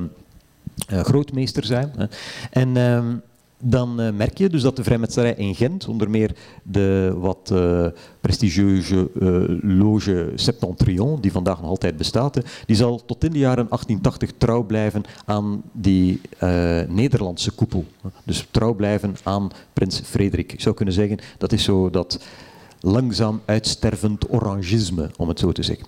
grootmeester 0.88 1.66
zijn. 1.66 2.10
En 2.52 2.78
ehm, 2.78 3.16
dan 3.68 4.02
uh, 4.02 4.12
merk 4.12 4.38
je 4.38 4.50
dus 4.50 4.62
dat 4.62 4.76
de 4.76 4.84
vrijmetselarij 4.84 5.34
in 5.34 5.56
Gent, 5.56 5.88
onder 5.88 6.10
meer 6.10 6.36
de 6.64 7.14
wat 7.18 7.50
uh, 7.54 7.88
prestigieuze 8.22 9.10
uh, 9.20 9.80
loge 9.80 10.32
Septentrion, 10.36 11.22
die 11.22 11.32
vandaag 11.32 11.62
nog 11.62 11.70
altijd 11.70 11.98
bestaat, 11.98 12.40
die 12.66 12.76
zal 12.76 13.06
tot 13.06 13.24
in 13.24 13.32
de 13.32 13.40
jaren 13.40 13.68
1880 13.68 14.32
trouw 14.38 14.64
blijven 14.64 15.04
aan 15.26 15.62
die 15.72 16.22
Nederlandse 16.88 17.52
koepel. 17.52 17.86
Dus 18.24 18.48
trouw 18.52 18.74
blijven 18.74 19.16
aan 19.24 19.52
prins 19.74 20.00
Frederik. 20.00 20.54
Ik 20.54 20.62
zou 20.62 20.76
kunnen 20.76 20.94
zeggen, 20.94 21.18
dat 21.38 21.52
is 21.52 21.64
zo 21.64 21.90
dat 21.90 22.20
langzaam 22.80 23.42
uitstervend 23.46 24.30
orangisme, 24.30 25.10
om 25.18 25.28
het 25.28 25.40
zo 25.40 25.52
te 25.52 25.64
zeggen. 25.64 25.86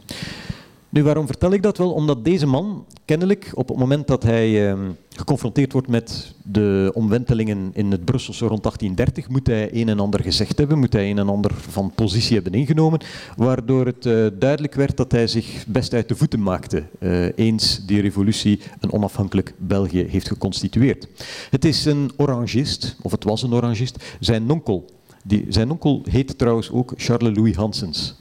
Nu, 0.89 1.03
waarom 1.03 1.25
vertel 1.25 1.51
ik 1.51 1.63
dat 1.63 1.77
wel? 1.77 1.91
Omdat 1.91 2.25
deze 2.25 2.45
man 2.45 2.85
kennelijk 3.05 3.51
op 3.53 3.67
het 3.67 3.77
moment 3.77 4.07
dat 4.07 4.23
hij 4.23 4.71
eh, 4.71 4.79
geconfronteerd 5.09 5.73
wordt 5.73 5.87
met 5.87 6.33
de 6.43 6.91
omwentelingen 6.93 7.69
in 7.73 7.91
het 7.91 8.05
Brusselse 8.05 8.45
rond 8.45 8.63
1830, 8.63 9.29
moet 9.29 9.47
hij 9.47 9.73
een 9.73 9.89
en 9.89 9.99
ander 9.99 10.23
gezegd 10.23 10.57
hebben, 10.57 10.79
moet 10.79 10.93
hij 10.93 11.09
een 11.09 11.17
en 11.17 11.29
ander 11.29 11.53
van 11.53 11.91
positie 11.95 12.35
hebben 12.35 12.53
ingenomen, 12.53 12.99
waardoor 13.35 13.85
het 13.85 14.05
uh, 14.05 14.27
duidelijk 14.39 14.75
werd 14.75 14.97
dat 14.97 15.11
hij 15.11 15.27
zich 15.27 15.65
best 15.67 15.93
uit 15.93 16.07
de 16.07 16.15
voeten 16.15 16.43
maakte 16.43 16.83
uh, 16.99 17.25
eens 17.35 17.85
die 17.85 18.01
revolutie 18.01 18.59
een 18.79 18.91
onafhankelijk 18.91 19.53
België 19.57 20.05
heeft 20.09 20.27
geconstitueerd. 20.27 21.07
Het 21.49 21.65
is 21.65 21.85
een 21.85 22.11
orangist, 22.17 22.95
of 23.01 23.11
het 23.11 23.23
was 23.23 23.43
een 23.43 23.53
orangist, 23.53 24.15
zijn 24.19 24.51
onkel 24.51 24.85
die, 25.27 25.45
zijn 25.49 25.71
onkel 25.71 26.01
heet 26.09 26.37
trouwens 26.37 26.71
ook 26.71 26.93
Charles 26.95 27.35
Louis 27.37 27.55
Hansens. 27.55 28.15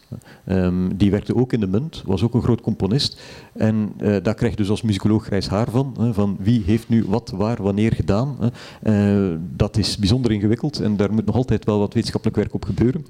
Um, 0.48 0.96
die 0.96 1.10
werkte 1.10 1.36
ook 1.36 1.52
in 1.52 1.60
de 1.60 1.66
munt, 1.66 2.02
was 2.06 2.22
ook 2.22 2.34
een 2.34 2.42
groot 2.42 2.60
componist. 2.60 3.20
En 3.52 3.92
uh, 3.98 4.16
daar 4.22 4.34
krijg 4.34 4.54
dus 4.54 4.70
als 4.70 4.82
muzikoloog 4.82 5.24
grijs 5.24 5.48
haar 5.48 5.70
van. 5.70 5.94
Van 6.12 6.36
wie 6.40 6.62
heeft 6.66 6.88
nu 6.88 7.04
wat, 7.08 7.32
waar, 7.36 7.62
wanneer 7.62 7.92
gedaan. 7.92 8.36
Uh, 8.82 9.34
dat 9.56 9.76
is 9.76 9.96
bijzonder 9.96 10.32
ingewikkeld 10.32 10.80
en 10.80 10.96
daar 10.96 11.12
moet 11.12 11.26
nog 11.26 11.34
altijd 11.34 11.64
wel 11.64 11.78
wat 11.78 11.94
wetenschappelijk 11.94 12.38
werk 12.38 12.54
op 12.54 12.64
gebeuren. 12.64 13.06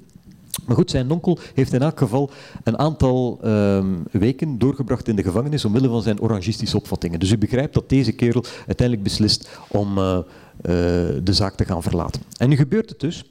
Maar 0.65 0.75
goed, 0.75 0.91
zijn 0.91 1.11
onkel 1.11 1.39
heeft 1.53 1.73
in 1.73 1.81
elk 1.81 1.99
geval 1.99 2.29
een 2.63 2.79
aantal 2.79 3.39
um, 3.45 4.03
weken 4.11 4.57
doorgebracht 4.57 5.07
in 5.07 5.15
de 5.15 5.23
gevangenis 5.23 5.65
omwille 5.65 5.89
van 5.89 6.01
zijn 6.01 6.21
orangistische 6.21 6.77
opvattingen. 6.77 7.19
Dus 7.19 7.31
u 7.31 7.37
begrijpt 7.37 7.73
dat 7.73 7.89
deze 7.89 8.11
kerel 8.11 8.43
uiteindelijk 8.67 9.03
beslist 9.07 9.59
om 9.67 9.97
uh, 9.97 10.17
de 10.61 11.21
zaak 11.23 11.55
te 11.55 11.65
gaan 11.65 11.83
verlaten. 11.83 12.21
En 12.37 12.49
nu 12.49 12.55
gebeurt 12.55 12.89
het 12.89 12.99
dus 12.99 13.25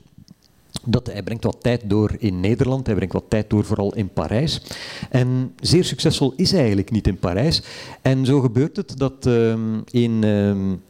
dat 0.86 1.06
hij 1.06 1.22
brengt 1.22 1.44
wat 1.44 1.56
tijd 1.60 1.82
door 1.84 2.14
in 2.18 2.40
Nederland, 2.40 2.86
hij 2.86 2.94
brengt 2.94 3.12
wat 3.14 3.24
tijd 3.28 3.50
door 3.50 3.64
vooral 3.64 3.94
in 3.94 4.08
Parijs. 4.08 4.62
En 5.10 5.54
zeer 5.60 5.84
succesvol 5.84 6.32
is 6.36 6.50
hij 6.50 6.58
eigenlijk 6.58 6.90
niet 6.90 7.06
in 7.06 7.18
Parijs. 7.18 7.62
En 8.02 8.26
zo 8.26 8.40
gebeurt 8.40 8.76
het 8.76 8.98
dat 8.98 9.26
um, 9.26 9.82
in 9.90 10.22
um, 10.24 10.82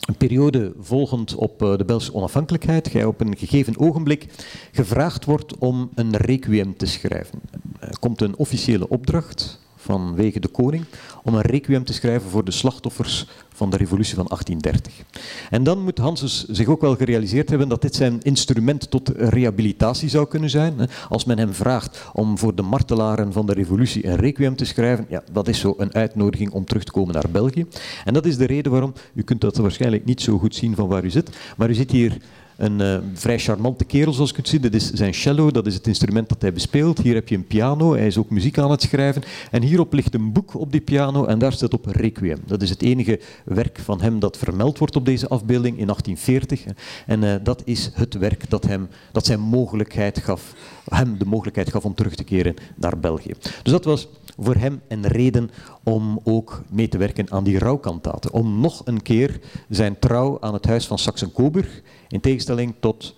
een 0.00 0.16
periode 0.16 0.72
volgend 0.80 1.34
op 1.34 1.62
uh, 1.62 1.76
de 1.76 1.84
Belgische 1.84 2.14
onafhankelijkheid, 2.14 2.92
jij 2.92 3.04
op 3.04 3.20
een 3.20 3.36
gegeven 3.36 3.78
ogenblik 3.78 4.26
gevraagd 4.72 5.24
wordt 5.24 5.58
om 5.58 5.90
een 5.94 6.16
requiem 6.16 6.76
te 6.76 6.86
schrijven. 6.86 7.40
Er 7.80 7.98
komt 7.98 8.20
een 8.20 8.36
officiële 8.36 8.88
opdracht 8.88 9.60
vanwege 9.76 10.40
de 10.40 10.48
koning 10.48 10.84
om 11.22 11.34
een 11.34 11.40
requiem 11.40 11.84
te 11.84 11.92
schrijven 11.92 12.30
voor 12.30 12.44
de 12.44 12.50
slachtoffers 12.50 13.26
van 13.54 13.70
de 13.70 13.76
revolutie 13.76 14.14
van 14.14 14.26
1830. 14.28 15.04
En 15.50 15.62
dan 15.62 15.82
moet 15.84 15.98
Hanses 15.98 16.44
zich 16.44 16.66
ook 16.66 16.80
wel 16.80 16.96
gerealiseerd 16.96 17.48
hebben 17.48 17.68
dat 17.68 17.82
dit 17.82 17.94
zijn 17.94 18.22
instrument 18.22 18.90
tot 18.90 19.08
rehabilitatie 19.16 20.08
zou 20.08 20.26
kunnen 20.28 20.50
zijn. 20.50 20.74
Als 21.08 21.24
men 21.24 21.38
hem 21.38 21.54
vraagt 21.54 22.04
om 22.12 22.38
voor 22.38 22.54
de 22.54 22.62
martelaren 22.62 23.32
van 23.32 23.46
de 23.46 23.52
revolutie 23.52 24.06
een 24.06 24.16
requiem 24.16 24.56
te 24.56 24.64
schrijven, 24.64 25.06
ja, 25.08 25.22
dat 25.32 25.48
is 25.48 25.58
zo 25.58 25.74
een 25.76 25.94
uitnodiging 25.94 26.50
om 26.50 26.64
terug 26.64 26.84
te 26.84 26.92
komen 26.92 27.14
naar 27.14 27.30
België. 27.30 27.66
En 28.04 28.14
dat 28.14 28.26
is 28.26 28.36
de 28.36 28.46
reden 28.46 28.72
waarom, 28.72 28.92
u 29.14 29.22
kunt 29.22 29.40
dat 29.40 29.56
waarschijnlijk 29.56 30.04
niet 30.04 30.20
zo 30.20 30.38
goed 30.38 30.54
zien 30.54 30.74
van 30.74 30.88
waar 30.88 31.04
u 31.04 31.10
zit, 31.10 31.30
maar 31.56 31.70
u 31.70 31.74
zit 31.74 31.90
hier 31.90 32.16
een 32.60 32.80
uh, 32.80 32.98
vrij 33.14 33.38
charmante 33.38 33.84
kerel, 33.84 34.12
zoals 34.12 34.28
je 34.28 34.34
kunt 34.34 34.48
zien. 34.48 34.60
Dat 34.60 34.74
is 34.74 34.92
zijn 34.92 35.14
cello, 35.14 35.50
dat 35.50 35.66
is 35.66 35.74
het 35.74 35.86
instrument 35.86 36.28
dat 36.28 36.42
hij 36.42 36.52
bespeelt. 36.52 36.98
Hier 36.98 37.14
heb 37.14 37.28
je 37.28 37.34
een 37.34 37.46
piano, 37.46 37.94
hij 37.94 38.06
is 38.06 38.18
ook 38.18 38.30
muziek 38.30 38.58
aan 38.58 38.70
het 38.70 38.82
schrijven. 38.82 39.22
En 39.50 39.62
hierop 39.62 39.92
ligt 39.92 40.14
een 40.14 40.32
boek 40.32 40.54
op 40.54 40.72
die 40.72 40.80
piano 40.80 41.24
en 41.24 41.38
daar 41.38 41.52
staat 41.52 41.74
op 41.74 41.86
Requiem. 41.86 42.38
Dat 42.46 42.62
is 42.62 42.70
het 42.70 42.82
enige 42.82 43.20
werk 43.44 43.78
van 43.78 44.00
hem 44.00 44.18
dat 44.18 44.36
vermeld 44.36 44.78
wordt 44.78 44.96
op 44.96 45.04
deze 45.04 45.28
afbeelding 45.28 45.78
in 45.78 45.86
1840. 45.86 46.64
En 47.06 47.22
uh, 47.22 47.34
dat 47.42 47.62
is 47.64 47.90
het 47.94 48.14
werk 48.14 48.50
dat, 48.50 48.64
hem, 48.64 48.88
dat 49.12 49.26
zijn 49.26 49.40
mogelijkheid 49.40 50.18
gaf, 50.18 50.54
hem 50.88 51.18
de 51.18 51.24
mogelijkheid 51.24 51.70
gaf 51.70 51.84
om 51.84 51.94
terug 51.94 52.14
te 52.14 52.24
keren 52.24 52.54
naar 52.76 52.98
België. 52.98 53.32
Dus 53.62 53.72
dat 53.72 53.84
was 53.84 54.08
voor 54.38 54.54
hem 54.54 54.80
een 54.88 55.06
reden 55.06 55.50
om 55.82 56.20
ook 56.24 56.62
mee 56.68 56.88
te 56.88 56.98
werken 56.98 57.30
aan 57.30 57.44
die 57.44 57.58
rouwkantaten. 57.58 58.32
Om 58.32 58.60
nog 58.60 58.82
een 58.84 59.02
keer 59.02 59.40
zijn 59.68 59.98
trouw 59.98 60.40
aan 60.40 60.54
het 60.54 60.66
huis 60.66 60.86
van 60.86 60.98
Saxe-Coburg, 60.98 61.82
in 62.10 62.20
tegenstelling 62.20 62.74
tot 62.80 63.14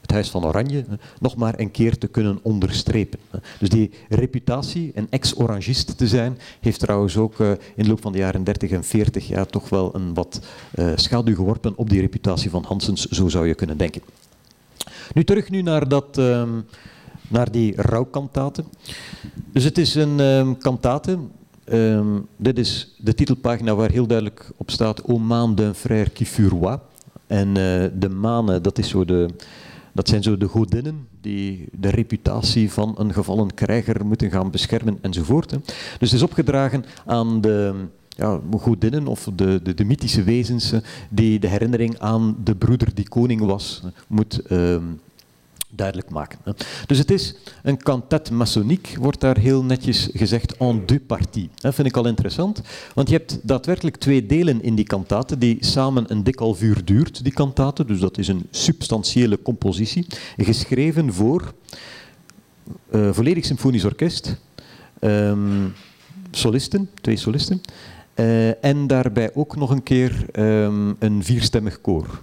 het 0.00 0.10
Huis 0.10 0.30
van 0.30 0.46
Oranje, 0.46 0.84
nog 1.20 1.36
maar 1.36 1.58
een 1.58 1.70
keer 1.70 1.98
te 1.98 2.06
kunnen 2.06 2.38
onderstrepen. 2.42 3.18
Dus 3.58 3.68
die 3.68 3.90
reputatie, 4.08 4.92
een 4.94 5.06
ex-orangist 5.10 5.98
te 5.98 6.08
zijn, 6.08 6.38
heeft 6.60 6.80
trouwens 6.80 7.16
ook 7.16 7.40
eh, 7.40 7.50
in 7.50 7.82
de 7.82 7.88
loop 7.88 8.00
van 8.00 8.12
de 8.12 8.18
jaren 8.18 8.44
30 8.44 8.70
en 8.70 8.84
40 8.84 9.28
ja, 9.28 9.44
toch 9.44 9.68
wel 9.68 9.94
een 9.94 10.14
wat 10.14 10.40
uh, 10.74 10.92
schaduw 10.94 11.34
geworpen 11.34 11.72
op 11.76 11.90
die 11.90 12.00
reputatie 12.00 12.50
van 12.50 12.64
Hansens, 12.64 13.06
zo 13.06 13.28
zou 13.28 13.46
je 13.46 13.54
kunnen 13.54 13.76
denken. 13.76 14.02
Nu 15.14 15.24
terug 15.24 15.50
nu 15.50 15.62
naar 15.62 15.88
dat... 15.88 16.18
Uh, 16.18 16.48
naar 17.28 17.50
die 17.50 17.72
rouwkantaten. 17.76 18.64
Dus 19.52 19.64
het 19.64 19.78
is 19.78 19.94
een 19.94 20.20
um, 20.20 20.58
kantate. 20.58 21.18
Um, 21.72 22.26
dit 22.36 22.58
is 22.58 22.94
de 22.98 23.14
titelpagina 23.14 23.74
waar 23.74 23.90
heel 23.90 24.06
duidelijk 24.06 24.50
op 24.56 24.70
staat 24.70 25.02
O 25.02 25.18
maan 25.18 25.54
d'un 25.54 25.74
frère 25.74 26.10
qui 26.10 26.26
fut 26.26 26.50
roi. 26.50 26.78
En 27.26 27.48
uh, 27.48 27.54
de 27.98 28.08
manen, 28.08 28.62
dat, 28.62 28.78
is 28.78 28.88
zo 28.88 29.04
de, 29.04 29.28
dat 29.92 30.08
zijn 30.08 30.22
zo 30.22 30.36
de 30.36 30.48
godinnen 30.48 31.08
die 31.20 31.68
de 31.72 31.88
reputatie 31.88 32.72
van 32.72 32.94
een 32.98 33.12
gevallen 33.12 33.54
krijger 33.54 34.06
moeten 34.06 34.30
gaan 34.30 34.50
beschermen 34.50 34.98
enzovoort. 35.00 35.50
Hè. 35.50 35.58
Dus 35.98 36.10
het 36.10 36.12
is 36.12 36.22
opgedragen 36.22 36.84
aan 37.06 37.40
de 37.40 37.74
ja, 38.08 38.40
godinnen 38.58 39.06
of 39.06 39.28
de, 39.34 39.60
de, 39.62 39.74
de, 39.74 39.84
mythische 39.84 40.22
wezens 40.22 40.72
die 41.10 41.38
de 41.38 41.48
herinnering 41.48 41.98
aan 41.98 42.36
de 42.44 42.54
broeder 42.54 42.94
die 42.94 43.08
koning 43.08 43.40
was 43.40 43.82
moet 44.08 44.40
uh, 44.48 44.76
duidelijk 45.70 46.10
maken. 46.10 46.38
Dus 46.86 46.98
het 46.98 47.10
is 47.10 47.34
een 47.62 47.76
cantate 47.76 48.32
maçonnique, 48.32 48.98
wordt 49.00 49.20
daar 49.20 49.38
heel 49.38 49.64
netjes 49.64 50.08
gezegd, 50.12 50.56
en 50.56 50.86
deux 50.86 51.00
parties. 51.06 51.48
Dat 51.54 51.74
vind 51.74 51.88
ik 51.88 51.96
al 51.96 52.06
interessant, 52.06 52.62
want 52.94 53.08
je 53.08 53.16
hebt 53.16 53.38
daadwerkelijk 53.42 53.96
twee 53.96 54.26
delen 54.26 54.62
in 54.62 54.74
die 54.74 54.84
kantate 54.84 55.38
die 55.38 55.56
samen 55.60 56.04
een 56.12 56.22
dik 56.22 56.38
half 56.38 56.62
uur 56.62 56.84
duurt, 56.84 57.24
die 57.24 57.32
kantate. 57.32 57.84
Dus 57.84 58.00
dat 58.00 58.18
is 58.18 58.28
een 58.28 58.46
substantiële 58.50 59.42
compositie, 59.42 60.06
geschreven 60.36 61.12
voor 61.12 61.54
uh, 62.90 63.12
volledig 63.12 63.44
symfonisch 63.44 63.84
orkest, 63.84 64.36
um, 65.00 65.74
solisten, 66.30 66.90
twee 67.00 67.16
solisten, 67.16 67.60
uh, 68.14 68.64
en 68.64 68.86
daarbij 68.86 69.30
ook 69.34 69.56
nog 69.56 69.70
een 69.70 69.82
keer 69.82 70.26
um, 70.32 70.96
een 70.98 71.24
vierstemmig 71.24 71.80
koor. 71.80 72.20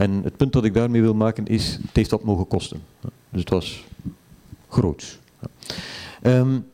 En 0.00 0.20
het 0.22 0.36
punt 0.36 0.52
dat 0.52 0.64
ik 0.64 0.74
daarmee 0.74 1.00
wil 1.00 1.14
maken 1.14 1.46
is, 1.46 1.78
het 1.82 1.96
heeft 1.96 2.10
wat 2.10 2.24
mogen 2.24 2.46
kosten. 2.46 2.80
Dus 3.30 3.40
het 3.40 3.50
was 3.50 3.84
groot. 4.68 5.18
Um, 6.22 6.66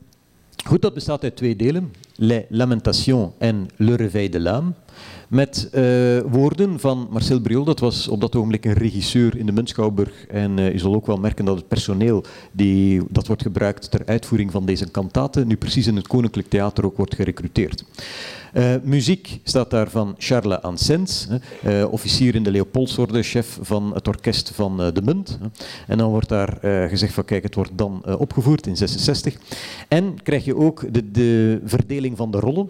goed, 0.65 0.81
dat 0.81 0.93
bestaat 0.93 1.23
uit 1.23 1.35
twee 1.35 1.55
delen. 1.55 1.91
Les 2.15 2.43
Lamentations 2.49 3.31
en 3.37 3.67
Le 3.75 3.95
Réveil 3.95 4.29
de 4.29 4.39
l'âme. 4.39 4.85
Met 5.27 5.69
uh, 5.73 6.19
woorden 6.31 6.79
van 6.79 7.07
Marcel 7.11 7.39
Briol, 7.41 7.63
dat 7.63 7.79
was 7.79 8.07
op 8.07 8.21
dat 8.21 8.35
ogenblik 8.35 8.65
een 8.65 8.73
regisseur 8.73 9.37
in 9.37 9.45
de 9.45 9.51
Muntschouwburg. 9.51 10.25
En 10.25 10.57
uh, 10.57 10.71
je 10.71 10.77
zal 10.77 10.95
ook 10.95 11.05
wel 11.05 11.17
merken 11.17 11.45
dat 11.45 11.57
het 11.57 11.67
personeel 11.67 12.23
die, 12.51 13.01
dat 13.09 13.27
wordt 13.27 13.41
gebruikt 13.41 13.91
ter 13.91 14.05
uitvoering 14.05 14.51
van 14.51 14.65
deze 14.65 14.89
kantaten, 14.91 15.47
nu 15.47 15.57
precies 15.57 15.87
in 15.87 15.95
het 15.95 16.07
Koninklijk 16.07 16.49
Theater 16.49 16.85
ook 16.85 16.97
wordt 16.97 17.15
gerecruiteerd. 17.15 17.83
Uh, 18.53 18.75
muziek 18.83 19.39
staat 19.43 19.69
daar 19.69 19.89
van 19.89 20.15
Charles 20.17 20.61
Ansens, 20.61 21.27
uh, 21.65 21.91
officier 21.91 22.35
in 22.35 22.43
de 22.43 22.51
Leopoldsorde, 22.51 23.23
chef 23.23 23.59
van 23.61 23.93
het 23.93 24.07
orkest 24.07 24.51
van 24.53 24.81
uh, 24.81 24.87
de 24.93 25.01
Munt. 25.01 25.37
En 25.87 25.97
dan 25.97 26.09
wordt 26.09 26.29
daar 26.29 26.57
gezegd 26.89 27.13
van 27.13 27.25
kijk, 27.25 27.43
het 27.43 27.55
wordt 27.55 27.77
dan 27.77 28.17
opgevoerd 28.17 28.67
in 28.67 28.77
66. 28.77 29.35
En 29.87 30.23
krijg 30.23 30.45
je 30.45 30.55
ook 30.55 30.93
de, 30.93 31.11
de 31.11 31.61
verdeling 31.63 32.17
van 32.17 32.31
de 32.31 32.39
rollen, 32.39 32.69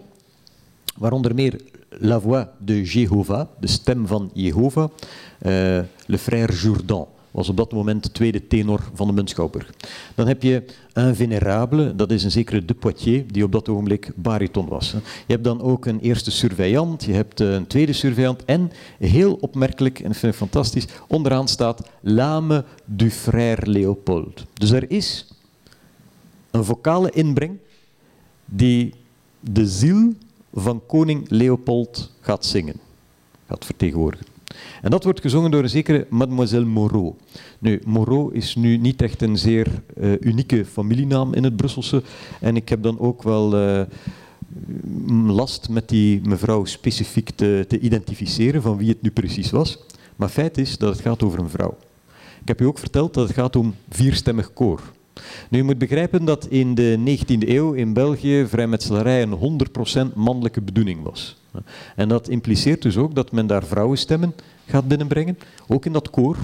waaronder 0.96 1.34
meer 1.34 1.60
La 1.88 2.20
Voix 2.20 2.46
de 2.58 2.82
Jehovah, 2.82 3.48
de 3.60 3.66
stem 3.66 4.06
van 4.06 4.30
Jehovah, 4.32 4.90
Le 6.06 6.18
Frère 6.18 6.52
Jourdan 6.52 7.06
was 7.38 7.48
op 7.48 7.56
dat 7.56 7.72
moment 7.72 8.02
de 8.02 8.12
tweede 8.12 8.46
tenor 8.46 8.80
van 8.94 9.06
de 9.06 9.12
Muntschouwburg. 9.12 9.70
Dan 10.14 10.26
heb 10.26 10.42
je 10.42 10.64
een 10.92 11.16
venerable, 11.16 11.94
dat 11.96 12.10
is 12.10 12.24
een 12.24 12.30
zekere 12.30 12.64
de 12.64 12.74
Poitiers, 12.74 13.22
die 13.26 13.44
op 13.44 13.52
dat 13.52 13.68
ogenblik 13.68 14.12
bariton 14.14 14.68
was. 14.68 14.90
Je 15.26 15.32
hebt 15.32 15.44
dan 15.44 15.60
ook 15.60 15.86
een 15.86 16.00
eerste 16.00 16.30
surveillant, 16.30 17.04
je 17.04 17.12
hebt 17.12 17.40
een 17.40 17.66
tweede 17.66 17.92
surveillant 17.92 18.44
en, 18.44 18.70
heel 18.98 19.34
opmerkelijk, 19.40 20.00
en 20.00 20.14
vind 20.14 20.32
ik 20.32 20.38
fantastisch, 20.38 20.86
onderaan 21.08 21.48
staat 21.48 21.88
Lame 22.00 22.64
du 22.84 23.10
frère 23.10 23.70
Leopold. 23.70 24.44
Dus 24.54 24.70
er 24.70 24.90
is 24.90 25.26
een 26.50 26.64
vocale 26.64 27.10
inbreng 27.10 27.58
die 28.44 28.94
de 29.40 29.66
ziel 29.66 30.14
van 30.52 30.82
koning 30.86 31.24
Leopold 31.28 32.10
gaat 32.20 32.44
zingen, 32.44 32.76
gaat 33.46 33.64
vertegenwoordigen. 33.64 34.37
En 34.82 34.90
dat 34.90 35.04
wordt 35.04 35.20
gezongen 35.20 35.50
door 35.50 35.62
een 35.62 35.68
zekere 35.68 36.06
Mademoiselle 36.10 36.64
Moreau. 36.64 37.14
Nu, 37.58 37.80
Moreau 37.84 38.34
is 38.34 38.54
nu 38.54 38.76
niet 38.76 39.02
echt 39.02 39.22
een 39.22 39.38
zeer 39.38 39.66
uh, 40.00 40.12
unieke 40.20 40.64
familienaam 40.64 41.34
in 41.34 41.44
het 41.44 41.56
Brusselse. 41.56 42.02
En 42.40 42.56
ik 42.56 42.68
heb 42.68 42.82
dan 42.82 42.98
ook 42.98 43.22
wel 43.22 43.60
uh, 43.60 43.82
last 45.26 45.68
met 45.68 45.88
die 45.88 46.20
mevrouw 46.24 46.64
specifiek 46.64 47.30
te, 47.30 47.64
te 47.68 47.78
identificeren 47.78 48.62
van 48.62 48.76
wie 48.76 48.88
het 48.88 49.02
nu 49.02 49.10
precies 49.10 49.50
was. 49.50 49.78
Maar 50.16 50.28
feit 50.28 50.58
is 50.58 50.78
dat 50.78 50.92
het 50.92 51.00
gaat 51.00 51.22
over 51.22 51.38
een 51.38 51.50
vrouw. 51.50 51.76
Ik 52.40 52.48
heb 52.48 52.60
u 52.60 52.64
ook 52.64 52.78
verteld 52.78 53.14
dat 53.14 53.26
het 53.26 53.36
gaat 53.36 53.56
om 53.56 53.74
vierstemmig 53.88 54.52
koor. 54.52 54.80
Nu, 55.48 55.58
je 55.58 55.64
moet 55.64 55.78
begrijpen 55.78 56.24
dat 56.24 56.46
in 56.46 56.74
de 56.74 57.18
19e 57.18 57.48
eeuw 57.48 57.72
in 57.72 57.92
België 57.92 58.46
vrijmetselarij 58.48 59.22
een 59.22 59.60
100% 60.10 60.14
mannelijke 60.14 60.60
bedoeling 60.60 61.02
was. 61.02 61.36
En 61.96 62.08
dat 62.08 62.28
impliceert 62.28 62.82
dus 62.82 62.96
ook 62.96 63.14
dat 63.14 63.32
men 63.32 63.46
daar 63.46 63.64
vrouwenstemmen 63.64 64.34
gaat 64.68 64.88
binnenbrengen, 64.88 65.38
ook 65.66 65.84
in 65.84 65.92
dat 65.92 66.10
koor. 66.10 66.36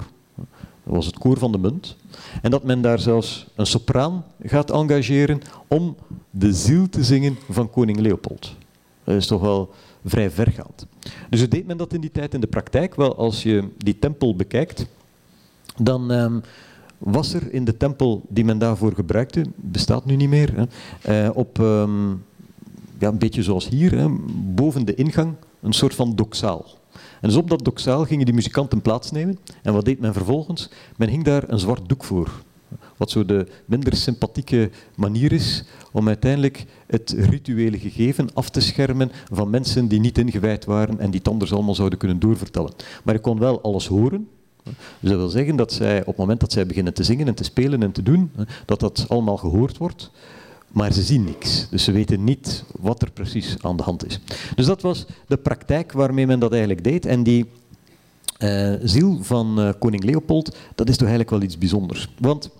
Dat 0.84 0.94
was 0.94 1.06
het 1.06 1.18
koor 1.18 1.38
van 1.38 1.52
de 1.52 1.58
munt. 1.58 1.96
En 2.42 2.50
dat 2.50 2.64
men 2.64 2.82
daar 2.82 2.98
zelfs 2.98 3.46
een 3.54 3.66
sopraan 3.66 4.24
gaat 4.42 4.70
engageren 4.70 5.40
om 5.68 5.96
de 6.30 6.52
ziel 6.52 6.88
te 6.88 7.04
zingen 7.04 7.36
van 7.50 7.70
koning 7.70 7.98
Leopold. 7.98 8.56
Dat 9.04 9.14
is 9.14 9.26
toch 9.26 9.40
wel 9.40 9.70
vrij 10.04 10.30
vergaand. 10.30 10.86
Dus 11.30 11.40
hoe 11.40 11.48
deed 11.48 11.66
men 11.66 11.76
dat 11.76 11.92
in 11.92 12.00
die 12.00 12.10
tijd 12.12 12.34
in 12.34 12.40
de 12.40 12.46
praktijk? 12.46 12.94
Wel, 12.94 13.16
als 13.16 13.42
je 13.42 13.68
die 13.78 13.98
tempel 13.98 14.36
bekijkt, 14.36 14.86
dan 15.76 16.10
um, 16.10 16.42
was 16.98 17.34
er 17.34 17.52
in 17.52 17.64
de 17.64 17.76
tempel 17.76 18.22
die 18.28 18.44
men 18.44 18.58
daarvoor 18.58 18.94
gebruikte, 18.94 19.44
bestaat 19.56 20.04
nu 20.04 20.16
niet 20.16 20.28
meer, 20.28 20.68
hè, 21.00 21.26
uh, 21.26 21.36
op 21.36 21.58
um, 21.58 22.24
ja, 22.98 23.08
een 23.08 23.18
beetje 23.18 23.42
zoals 23.42 23.68
hier, 23.68 23.98
hè, 23.98 24.06
boven 24.54 24.84
de 24.84 24.94
ingang, 24.94 25.34
een 25.60 25.72
soort 25.72 25.94
van 25.94 26.14
doksaal. 26.14 26.64
En 27.24 27.30
dus 27.30 27.38
op 27.38 27.50
dat 27.50 27.64
doksaal 27.64 28.04
gingen 28.04 28.24
die 28.24 28.34
muzikanten 28.34 28.82
plaatsnemen. 28.82 29.38
En 29.62 29.72
wat 29.72 29.84
deed 29.84 30.00
men 30.00 30.12
vervolgens? 30.12 30.70
Men 30.96 31.08
hing 31.08 31.24
daar 31.24 31.44
een 31.46 31.58
zwart 31.58 31.88
doek 31.88 32.04
voor. 32.04 32.30
Wat 32.96 33.10
zo 33.10 33.24
de 33.24 33.46
minder 33.64 33.96
sympathieke 33.96 34.70
manier 34.94 35.32
is 35.32 35.64
om 35.92 36.08
uiteindelijk 36.08 36.64
het 36.86 37.14
rituele 37.18 37.78
gegeven 37.78 38.34
af 38.34 38.50
te 38.50 38.60
schermen 38.60 39.10
van 39.32 39.50
mensen 39.50 39.88
die 39.88 40.00
niet 40.00 40.18
ingewijd 40.18 40.64
waren 40.64 40.98
en 41.00 41.10
die 41.10 41.18
het 41.18 41.28
anders 41.28 41.52
allemaal 41.52 41.74
zouden 41.74 41.98
kunnen 41.98 42.18
doorvertellen. 42.18 42.72
Maar 43.04 43.14
ik 43.14 43.22
kon 43.22 43.38
wel 43.38 43.62
alles 43.62 43.86
horen. 43.86 44.28
Dus 45.00 45.10
dat 45.10 45.18
wil 45.18 45.28
zeggen 45.28 45.56
dat 45.56 45.72
zij 45.72 46.00
op 46.00 46.06
het 46.06 46.16
moment 46.16 46.40
dat 46.40 46.52
zij 46.52 46.66
beginnen 46.66 46.94
te 46.94 47.04
zingen 47.04 47.26
en 47.26 47.34
te 47.34 47.44
spelen 47.44 47.82
en 47.82 47.92
te 47.92 48.02
doen, 48.02 48.30
dat 48.64 48.80
dat 48.80 49.04
allemaal 49.08 49.36
gehoord 49.36 49.76
wordt 49.76 50.10
maar 50.74 50.92
ze 50.92 51.02
zien 51.02 51.24
niks. 51.24 51.66
Dus 51.70 51.84
ze 51.84 51.92
weten 51.92 52.24
niet 52.24 52.64
wat 52.80 53.02
er 53.02 53.10
precies 53.10 53.56
aan 53.60 53.76
de 53.76 53.82
hand 53.82 54.06
is. 54.06 54.20
Dus 54.54 54.66
dat 54.66 54.82
was 54.82 55.06
de 55.26 55.36
praktijk 55.36 55.92
waarmee 55.92 56.26
men 56.26 56.40
dat 56.40 56.50
eigenlijk 56.50 56.84
deed. 56.84 57.06
En 57.06 57.22
die 57.22 57.46
uh, 58.38 58.74
ziel 58.82 59.18
van 59.22 59.60
uh, 59.60 59.72
koning 59.78 60.04
Leopold, 60.04 60.56
dat 60.74 60.88
is 60.88 60.96
toch 60.96 61.08
eigenlijk 61.08 61.30
wel 61.30 61.42
iets 61.42 61.58
bijzonders. 61.58 62.08
Want 62.18 62.50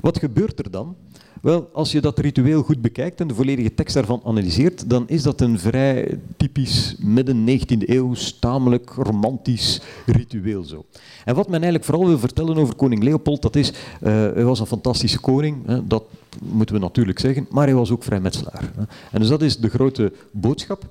wat 0.00 0.18
gebeurt 0.18 0.58
er 0.58 0.70
dan? 0.70 0.96
Wel, 1.40 1.70
als 1.72 1.92
je 1.92 2.00
dat 2.00 2.18
ritueel 2.18 2.62
goed 2.62 2.80
bekijkt 2.80 3.20
en 3.20 3.28
de 3.28 3.34
volledige 3.34 3.74
tekst 3.74 3.94
daarvan 3.94 4.20
analyseert, 4.24 4.90
dan 4.90 5.08
is 5.08 5.22
dat 5.22 5.40
een 5.40 5.58
vrij 5.58 6.18
typisch 6.36 6.96
midden 6.98 7.48
19e 7.48 7.78
eeuw, 7.78 8.14
tamelijk 8.40 8.90
romantisch 8.90 9.80
ritueel 10.06 10.64
zo. 10.64 10.84
En 11.24 11.34
wat 11.34 11.46
men 11.46 11.54
eigenlijk 11.54 11.84
vooral 11.84 12.06
wil 12.06 12.18
vertellen 12.18 12.56
over 12.56 12.74
koning 12.74 13.02
Leopold, 13.02 13.42
dat 13.42 13.56
is, 13.56 13.70
uh, 13.70 13.76
hij 14.10 14.44
was 14.44 14.60
een 14.60 14.66
fantastische 14.66 15.20
koning, 15.20 15.66
hè, 15.66 15.86
dat 15.86 16.04
moeten 16.38 16.74
we 16.74 16.80
natuurlijk 16.80 17.18
zeggen, 17.18 17.46
maar 17.50 17.66
hij 17.66 17.74
was 17.74 17.90
ook 17.90 18.02
vrijmetselaar. 18.02 18.70
Hè. 18.76 18.82
En 19.10 19.20
dus 19.20 19.28
dat 19.28 19.42
is 19.42 19.58
de 19.58 19.68
grote 19.68 20.12
boodschap. 20.30 20.88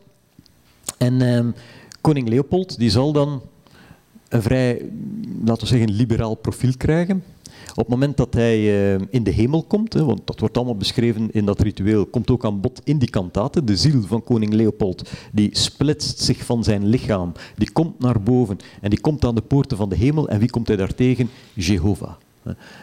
En 0.98 1.22
uh, 1.22 1.46
koning 2.02 2.30
Leopold 2.30 2.78
die 2.78 2.90
zal 2.90 3.12
dan 3.12 3.42
een 4.30 4.42
vrij, 4.42 4.90
laten 5.46 5.64
we 5.64 5.70
zeggen, 5.70 5.92
liberaal 5.92 6.36
profiel 6.36 6.74
krijgen. 6.78 7.24
Op 7.80 7.86
het 7.86 7.94
moment 7.94 8.18
dat 8.18 8.34
hij 8.34 8.60
uh, 8.60 9.02
in 9.10 9.24
de 9.24 9.32
hemel 9.32 9.64
komt, 9.64 9.94
want 9.94 10.22
dat 10.26 10.40
wordt 10.40 10.58
allemaal 10.58 10.76
beschreven 10.76 11.32
in 11.32 11.46
dat 11.46 11.62
ritueel, 11.62 12.06
komt 12.06 12.30
ook 12.30 12.46
aan 12.46 12.62
bod 12.62 12.82
in 12.84 12.98
die 12.98 13.10
kantate. 13.10 13.64
De 13.64 13.78
ziel 13.78 14.02
van 14.02 14.24
koning 14.24 14.54
Leopold, 14.54 15.10
die 15.32 15.50
splitst 15.52 16.20
zich 16.20 16.46
van 16.46 16.64
zijn 16.64 16.86
lichaam, 16.86 17.32
die 17.56 17.72
komt 17.72 18.00
naar 18.00 18.22
boven 18.22 18.58
en 18.82 18.90
die 18.90 19.02
komt 19.02 19.26
aan 19.26 19.36
de 19.36 19.42
poorten 19.42 19.78
van 19.78 19.90
de 19.90 19.96
hemel. 19.96 20.30
En 20.30 20.40
wie 20.40 20.50
komt 20.50 20.68
hij 20.68 20.76
daar 20.76 20.96
tegen? 20.96 21.30
Jehovah. 21.54 22.12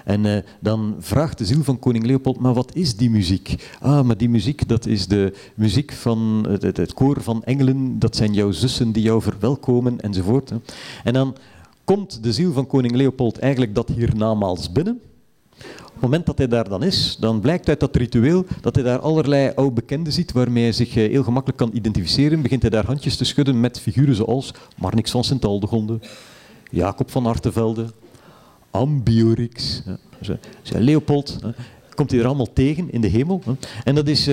En 0.04 0.24
uh, 0.24 0.36
dan 0.60 0.94
vraagt 0.98 1.38
de 1.38 1.44
ziel 1.44 1.62
van 1.62 1.78
koning 1.78 2.06
Leopold, 2.06 2.38
maar 2.38 2.54
wat 2.54 2.74
is 2.74 2.96
die 2.96 3.10
muziek? 3.10 3.76
Ah, 3.80 4.06
maar 4.06 4.16
die 4.16 4.28
muziek, 4.28 4.68
dat 4.68 4.86
is 4.86 5.06
de 5.06 5.32
muziek 5.54 5.92
van 5.92 6.46
het, 6.48 6.62
het, 6.62 6.76
het 6.76 6.94
koor 6.94 7.22
van 7.22 7.44
engelen, 7.44 7.98
dat 7.98 8.16
zijn 8.16 8.32
jouw 8.32 8.50
zussen 8.50 8.92
die 8.92 9.02
jou 9.02 9.22
verwelkomen, 9.22 10.00
enzovoort. 10.00 10.52
En 11.04 11.12
dan 11.12 11.36
komt 11.86 12.22
de 12.22 12.32
ziel 12.32 12.52
van 12.52 12.66
koning 12.66 12.94
Leopold 12.94 13.38
eigenlijk 13.38 13.74
dat 13.74 13.88
hiernamaals 13.88 14.72
binnen. 14.72 15.00
Op 15.60 15.92
het 15.92 16.00
moment 16.00 16.26
dat 16.26 16.38
hij 16.38 16.48
daar 16.48 16.68
dan 16.68 16.82
is, 16.82 17.16
dan 17.20 17.40
blijkt 17.40 17.68
uit 17.68 17.80
dat 17.80 17.96
ritueel 17.96 18.44
dat 18.60 18.74
hij 18.74 18.84
daar 18.84 18.98
allerlei 18.98 19.52
oude 19.54 19.74
bekenden 19.74 20.12
ziet 20.12 20.32
waarmee 20.32 20.62
hij 20.62 20.72
zich 20.72 20.96
eh, 20.96 21.10
heel 21.10 21.22
gemakkelijk 21.22 21.58
kan 21.58 21.70
identificeren. 21.72 22.42
Begint 22.42 22.62
hij 22.62 22.70
daar 22.70 22.86
handjes 22.86 23.16
te 23.16 23.24
schudden 23.24 23.60
met 23.60 23.80
figuren 23.80 24.14
zoals 24.14 24.54
Marnix 24.76 25.10
van 25.10 25.24
Sint-Aldegonde, 25.24 25.98
Jacob 26.70 27.10
van 27.10 27.26
Artevelde, 27.26 27.86
Ambiorix, 28.70 29.82
Leopold. 30.72 31.38
Komt 31.94 32.10
hij 32.10 32.20
er 32.20 32.26
allemaal 32.26 32.52
tegen 32.52 32.90
in 32.92 33.00
de 33.00 33.08
hemel. 33.08 33.42
En 33.84 33.94
dat 33.94 34.08
is 34.08 34.28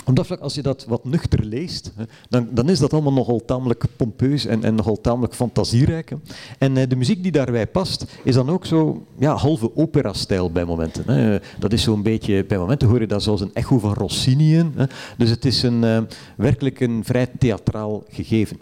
eh, 0.00 0.08
omdat 0.08 0.40
als 0.40 0.54
je 0.54 0.62
dat 0.62 0.84
wat 0.88 1.04
nuchter 1.04 1.44
leest, 1.44 1.92
dan, 2.28 2.48
dan 2.50 2.68
is 2.68 2.78
dat 2.78 2.92
allemaal 2.92 3.12
nogal 3.12 3.44
tamelijk 3.44 3.84
pompeus 3.96 4.46
en, 4.46 4.64
en 4.64 4.74
nogal 4.74 5.00
tamelijk 5.00 5.34
fantasierijk. 5.34 6.12
En 6.58 6.76
eh, 6.76 6.88
de 6.88 6.96
muziek 6.96 7.22
die 7.22 7.32
daarbij 7.32 7.66
past, 7.66 8.04
is 8.24 8.34
dan 8.34 8.50
ook 8.50 8.66
zo 8.66 9.06
ja, 9.18 9.34
halve 9.34 9.76
opera-stijl 9.76 10.50
bij 10.50 10.64
momenten. 10.64 11.40
Dat 11.58 11.72
is 11.72 11.82
zo'n 11.82 12.02
beetje, 12.02 12.44
bij 12.44 12.58
momenten 12.58 12.88
hoor 12.88 13.00
je 13.00 13.06
dat 13.06 13.22
zoals 13.22 13.40
een 13.40 13.54
echo 13.54 13.78
van 13.78 13.94
Rossini 13.94 14.56
in. 14.56 14.74
Dus 15.16 15.30
het 15.30 15.44
is 15.44 15.62
een, 15.62 15.82
uh, 15.82 16.00
werkelijk 16.36 16.80
een 16.80 17.04
vrij 17.04 17.26
theatraal 17.38 18.04
gegeven. 18.10 18.58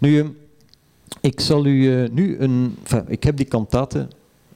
Nu, 0.00 0.36
ik 1.20 1.40
zal 1.40 1.66
u 1.66 2.08
nu 2.12 2.38
een... 2.38 2.76
Ik 3.06 3.22
heb 3.22 3.36
die 3.36 3.46
kantaten 3.46 4.10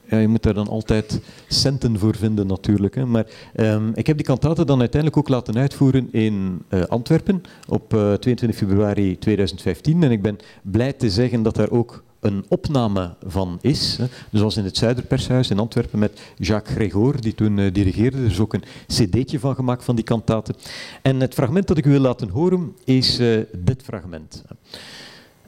ja, 0.09 0.17
je 0.17 0.27
moet 0.27 0.43
daar 0.43 0.53
dan 0.53 0.67
altijd 0.67 1.19
centen 1.47 1.99
voor 1.99 2.15
vinden 2.15 2.47
natuurlijk. 2.47 2.95
Hè. 2.95 3.05
Maar 3.05 3.25
um, 3.55 3.91
ik 3.95 4.07
heb 4.07 4.17
die 4.17 4.25
kantate 4.25 4.65
dan 4.65 4.79
uiteindelijk 4.79 5.21
ook 5.21 5.29
laten 5.29 5.57
uitvoeren 5.57 6.07
in 6.11 6.61
uh, 6.69 6.83
Antwerpen 6.83 7.41
op 7.67 7.93
uh, 7.93 8.13
eh, 8.13 8.19
22 8.19 8.59
februari 8.59 9.17
2015. 9.17 10.03
En 10.03 10.11
ik 10.11 10.21
ben 10.21 10.37
blij 10.61 10.93
te 10.93 11.09
zeggen 11.09 11.43
dat 11.43 11.55
daar 11.55 11.69
ook 11.69 12.03
een 12.19 12.45
opname 12.47 13.15
van 13.25 13.57
is. 13.61 13.97
Hè. 13.97 14.05
Dus 14.29 14.39
zoals 14.39 14.57
in 14.57 14.63
het 14.63 14.77
Zuiderpershuis 14.77 15.49
in 15.49 15.59
Antwerpen 15.59 15.99
met 15.99 16.21
Jacques 16.37 16.75
Gregor, 16.75 17.21
die 17.21 17.35
toen 17.35 17.57
uh, 17.57 17.73
dirigeerde. 17.73 18.17
Er 18.17 18.25
is 18.25 18.39
ook 18.39 18.53
een 18.53 18.63
cd'tje 18.87 19.39
van 19.39 19.55
gemaakt 19.55 19.83
van 19.83 19.95
die 19.95 20.05
kantate. 20.05 20.55
En 21.01 21.19
het 21.19 21.33
fragment 21.33 21.67
dat 21.67 21.77
ik 21.77 21.85
u 21.85 21.89
wil 21.89 21.99
laten 21.99 22.29
horen 22.29 22.75
is 22.83 23.17
dit 23.53 23.83
fragment. 23.83 24.43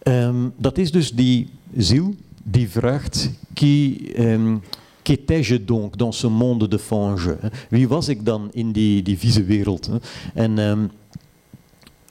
Um, 0.04 0.54
dat 0.58 0.78
is 0.78 0.92
dus 0.92 1.12
die 1.12 1.50
ziel 1.76 2.16
die 2.52 2.70
vraagt, 2.70 3.30
qui, 3.54 4.00
um, 4.18 4.62
qu'étais-je 5.04 5.56
donc 5.56 5.98
dans 5.98 6.16
ce 6.16 6.28
monde 6.28 6.68
de 6.68 6.78
fange? 6.78 7.38
Wie 7.70 7.88
was 7.88 8.08
ik 8.08 8.26
dan 8.26 8.50
in 8.54 8.72
die, 8.72 9.02
die 9.02 9.18
vieze 9.18 9.44
wereld? 9.44 9.90
En 10.34 10.58
um, 10.58 10.90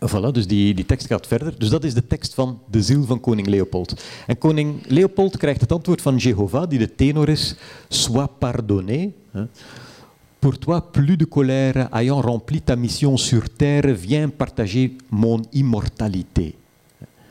voilà, 0.01 0.31
dus 0.33 0.47
die, 0.47 0.75
die 0.75 0.85
tekst 0.85 1.07
gaat 1.07 1.27
verder. 1.27 1.59
Dus 1.59 1.69
dat 1.69 1.85
is 1.85 1.95
de 1.95 2.07
tekst 2.07 2.35
van 2.35 2.59
de 2.71 2.83
ziel 2.83 3.05
van 3.05 3.21
koning 3.21 3.49
Leopold. 3.49 4.03
En 4.27 4.39
koning 4.39 4.87
Leopold 4.87 5.37
krijgt 5.37 5.61
het 5.61 5.73
antwoord 5.73 6.03
van 6.03 6.17
Jehovah, 6.17 6.69
die 6.69 6.79
de 6.79 6.95
tenor 6.95 7.29
is, 7.29 7.57
sois 7.89 8.29
pardonné. 8.39 9.13
Pour 10.39 10.59
toi, 10.59 10.81
plus 10.81 11.17
de 11.17 11.29
colère, 11.29 11.89
ayant 11.91 12.21
rempli 12.21 12.61
ta 12.61 12.77
mission 12.77 13.17
sur 13.17 13.49
terre, 13.57 13.95
viens 13.97 14.31
partager 14.37 14.97
mon 15.09 15.43
immortalité. 15.51 16.55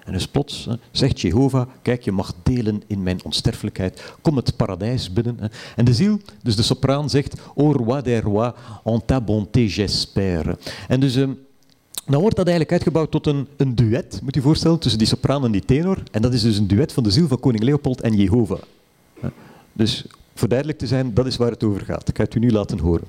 En 0.05 0.13
dus 0.13 0.27
plots 0.27 0.67
zegt 0.91 1.21
Jehovah, 1.21 1.67
kijk, 1.81 2.01
je 2.01 2.11
mag 2.11 2.33
delen 2.43 2.81
in 2.87 3.03
mijn 3.03 3.23
onsterfelijkheid. 3.23 4.13
Kom 4.21 4.35
het 4.35 4.55
paradijs 4.55 5.13
binnen. 5.13 5.39
En 5.75 5.85
de 5.85 5.93
ziel, 5.93 6.19
dus 6.43 6.55
de 6.55 6.61
sopraan, 6.61 7.09
zegt, 7.09 7.41
O 7.55 7.71
roi 7.71 8.01
des 8.01 8.21
rois, 8.21 8.53
en 8.83 9.01
ta 9.05 9.21
bonté 9.21 9.65
j'espère. 9.67 10.57
En 10.87 10.99
dus... 10.99 11.15
Ehm, 11.15 11.31
dan 12.07 12.21
wordt 12.21 12.35
dat 12.35 12.47
eigenlijk 12.47 12.71
uitgebouwd 12.71 13.11
tot 13.11 13.27
een, 13.27 13.47
een 13.57 13.75
duet, 13.75 14.19
moet 14.23 14.35
je 14.35 14.41
voorstellen, 14.41 14.79
tussen 14.79 14.99
die 14.99 15.07
sopraan 15.07 15.45
en 15.45 15.51
die 15.51 15.65
tenor. 15.65 16.03
En 16.11 16.21
dat 16.21 16.33
is 16.33 16.41
dus 16.41 16.57
een 16.57 16.67
duet 16.67 16.93
van 16.93 17.03
de 17.03 17.11
ziel 17.11 17.27
van 17.27 17.39
koning 17.39 17.63
Leopold 17.63 18.01
en 18.01 18.15
Jehovah. 18.15 18.61
Dus 19.73 20.05
voor 20.33 20.47
duidelijk 20.47 20.79
te 20.79 20.87
zijn, 20.87 21.13
dat 21.13 21.25
is 21.25 21.37
waar 21.37 21.51
het 21.51 21.63
over 21.63 21.81
gaat. 21.81 22.09
Ik 22.09 22.17
ga 22.17 22.23
het 22.23 22.35
u 22.35 22.39
nu 22.39 22.51
laten 22.51 22.79
horen. 22.79 23.07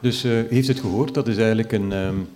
Dus 0.00 0.24
uh, 0.24 0.38
u 0.38 0.46
heeft 0.54 0.68
het 0.68 0.80
gehoord, 0.80 1.14
dat 1.14 1.28
is 1.28 1.36
eigenlijk 1.36 1.72
een 1.72 1.92
um, 1.92 2.28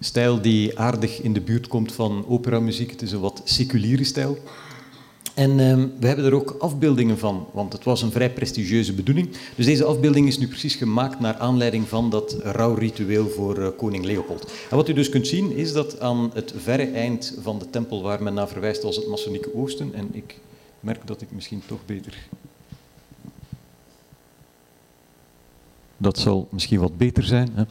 stijl 0.00 0.40
die 0.40 0.78
aardig 0.78 1.22
in 1.22 1.32
de 1.32 1.40
buurt 1.40 1.66
komt 1.66 1.92
van 1.92 2.24
operamuziek. 2.28 2.90
Het 2.90 3.02
is 3.02 3.12
een 3.12 3.20
wat 3.20 3.40
seculiere 3.44 4.04
stijl. 4.04 4.38
En 5.34 5.58
um, 5.58 5.92
we 6.00 6.06
hebben 6.06 6.24
er 6.24 6.34
ook 6.34 6.56
afbeeldingen 6.58 7.18
van, 7.18 7.46
want 7.52 7.72
het 7.72 7.84
was 7.84 8.02
een 8.02 8.10
vrij 8.10 8.32
prestigieuze 8.32 8.92
bedoeling. 8.92 9.28
Dus 9.54 9.64
deze 9.64 9.84
afbeelding 9.84 10.28
is 10.28 10.38
nu 10.38 10.48
precies 10.48 10.74
gemaakt 10.74 11.20
naar 11.20 11.36
aanleiding 11.36 11.88
van 11.88 12.10
dat 12.10 12.36
rouwritueel 12.42 13.28
voor 13.28 13.58
uh, 13.58 13.68
koning 13.76 14.04
Leopold. 14.04 14.52
En 14.70 14.76
wat 14.76 14.88
u 14.88 14.92
dus 14.92 15.08
kunt 15.08 15.26
zien 15.26 15.56
is 15.56 15.72
dat 15.72 16.00
aan 16.00 16.30
het 16.34 16.54
verre 16.56 16.86
eind 16.86 17.38
van 17.42 17.58
de 17.58 17.70
tempel 17.70 18.02
waar 18.02 18.22
men 18.22 18.34
naar 18.34 18.48
verwijst 18.48 18.84
als 18.84 18.96
het 18.96 19.08
Masonieke 19.08 19.54
Oosten, 19.54 19.94
en 19.94 20.08
ik 20.12 20.38
merk 20.80 21.06
dat 21.06 21.20
ik 21.20 21.28
misschien 21.30 21.62
toch 21.66 21.80
beter 21.86 22.28
Dat 25.98 26.18
zal 26.18 26.48
misschien 26.50 26.80
wat 26.80 26.96
beter 26.96 27.22
zijn. 27.22 27.48
Hè. 27.54 27.64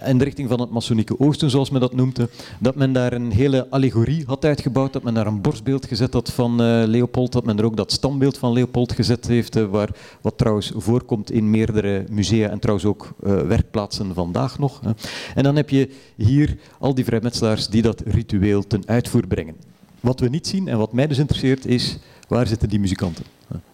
Uh, 0.00 0.08
in 0.08 0.18
de 0.18 0.24
richting 0.24 0.48
van 0.48 0.60
het 0.60 0.70
Masonieke 0.70 1.20
Oosten, 1.20 1.50
zoals 1.50 1.70
men 1.70 1.80
dat 1.80 1.94
noemt. 1.94 2.18
Dat 2.60 2.74
men 2.74 2.92
daar 2.92 3.12
een 3.12 3.30
hele 3.30 3.70
allegorie 3.70 4.24
had 4.26 4.44
uitgebouwd. 4.44 4.92
Dat 4.92 5.02
men 5.02 5.14
daar 5.14 5.26
een 5.26 5.40
borstbeeld 5.40 5.86
gezet 5.86 6.12
had 6.12 6.32
van 6.32 6.50
uh, 6.50 6.82
Leopold. 6.86 7.32
Dat 7.32 7.44
men 7.44 7.58
er 7.58 7.64
ook 7.64 7.76
dat 7.76 7.92
standbeeld 7.92 8.38
van 8.38 8.52
Leopold 8.52 8.92
gezet 8.92 9.26
heeft. 9.26 9.56
Uh, 9.56 9.64
waar, 9.64 9.88
wat 10.20 10.38
trouwens 10.38 10.72
voorkomt 10.76 11.30
in 11.30 11.50
meerdere 11.50 12.04
musea 12.10 12.48
en 12.48 12.58
trouwens 12.58 12.88
ook 12.88 13.14
werkplaatsen 13.22 14.14
vandaag 14.14 14.58
nog. 14.58 14.80
Hè. 14.80 14.90
En 15.34 15.42
dan 15.42 15.56
heb 15.56 15.70
je 15.70 15.88
hier 16.16 16.58
al 16.78 16.94
die 16.94 17.04
vrijmetselaars 17.04 17.68
die 17.68 17.82
dat 17.82 18.02
ritueel 18.06 18.66
ten 18.66 18.82
uitvoer 18.86 19.26
brengen. 19.26 19.56
Wat 20.00 20.20
we 20.20 20.28
niet 20.28 20.46
zien 20.46 20.68
en 20.68 20.78
wat 20.78 20.92
mij 20.92 21.06
dus 21.06 21.18
interesseert 21.18 21.66
is, 21.66 21.98
waar 22.28 22.46
zitten 22.46 22.68
die 22.68 22.80
muzikanten? 22.80 23.24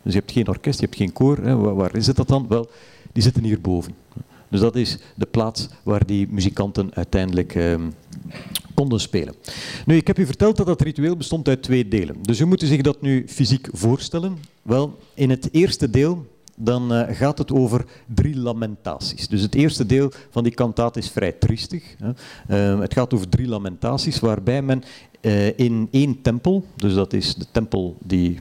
Dus 0.03 0.13
je 0.13 0.19
hebt 0.19 0.33
geen 0.33 0.49
orkest, 0.49 0.81
je 0.81 0.87
hebt 0.87 0.99
geen 0.99 1.13
koor. 1.13 1.37
Hè. 1.37 1.57
Waar 1.57 1.97
is 1.97 2.07
het 2.07 2.17
dat 2.17 2.29
dan? 2.29 2.47
Wel, 2.49 2.69
die 3.13 3.23
zitten 3.23 3.45
hierboven. 3.45 3.95
Dus 4.49 4.61
dat 4.61 4.77
is 4.77 4.99
de 5.15 5.27
plaats 5.27 5.69
waar 5.83 6.07
die 6.07 6.27
muzikanten 6.31 6.95
uiteindelijk 6.95 7.55
eh, 7.55 7.75
konden 8.75 9.01
spelen. 9.01 9.35
Nu, 9.87 9.97
ik 9.97 10.07
heb 10.07 10.19
u 10.19 10.27
verteld 10.27 10.57
dat 10.57 10.67
dat 10.67 10.81
ritueel 10.81 11.17
bestond 11.17 11.49
uit 11.49 11.63
twee 11.63 11.89
delen. 11.89 12.17
Dus 12.23 12.41
u 12.41 12.45
moet 12.45 12.61
zich 12.61 12.81
dat 12.81 13.03
nu 13.03 13.25
fysiek 13.29 13.69
voorstellen. 13.73 14.39
Wel, 14.63 14.99
in 15.15 15.31
het 15.31 15.49
eerste 15.53 15.91
deel 15.91 16.27
dan 16.57 16.93
uh, 16.93 17.03
gaat 17.09 17.39
het 17.39 17.53
over 17.53 17.85
drie 18.15 18.37
lamentaties. 18.37 19.29
Dus 19.29 19.43
het 19.43 19.55
eerste 19.55 19.87
deel 19.87 20.13
van 20.31 20.43
die 20.43 20.55
kantaat 20.55 20.97
is 20.97 21.11
vrij 21.11 21.33
triestig. 21.33 21.97
Hè. 21.99 22.75
Uh, 22.75 22.81
het 22.81 22.93
gaat 22.93 23.15
over 23.15 23.29
drie 23.29 23.49
lamentaties 23.49 24.21
waarbij 24.21 24.63
men 24.63 24.83
uh, 25.21 25.59
in 25.59 25.89
één 25.91 26.23
tempel, 26.23 26.65
dus 26.77 26.95
dat 26.95 27.13
is 27.13 27.35
de 27.35 27.47
tempel 27.53 27.97
die 28.03 28.41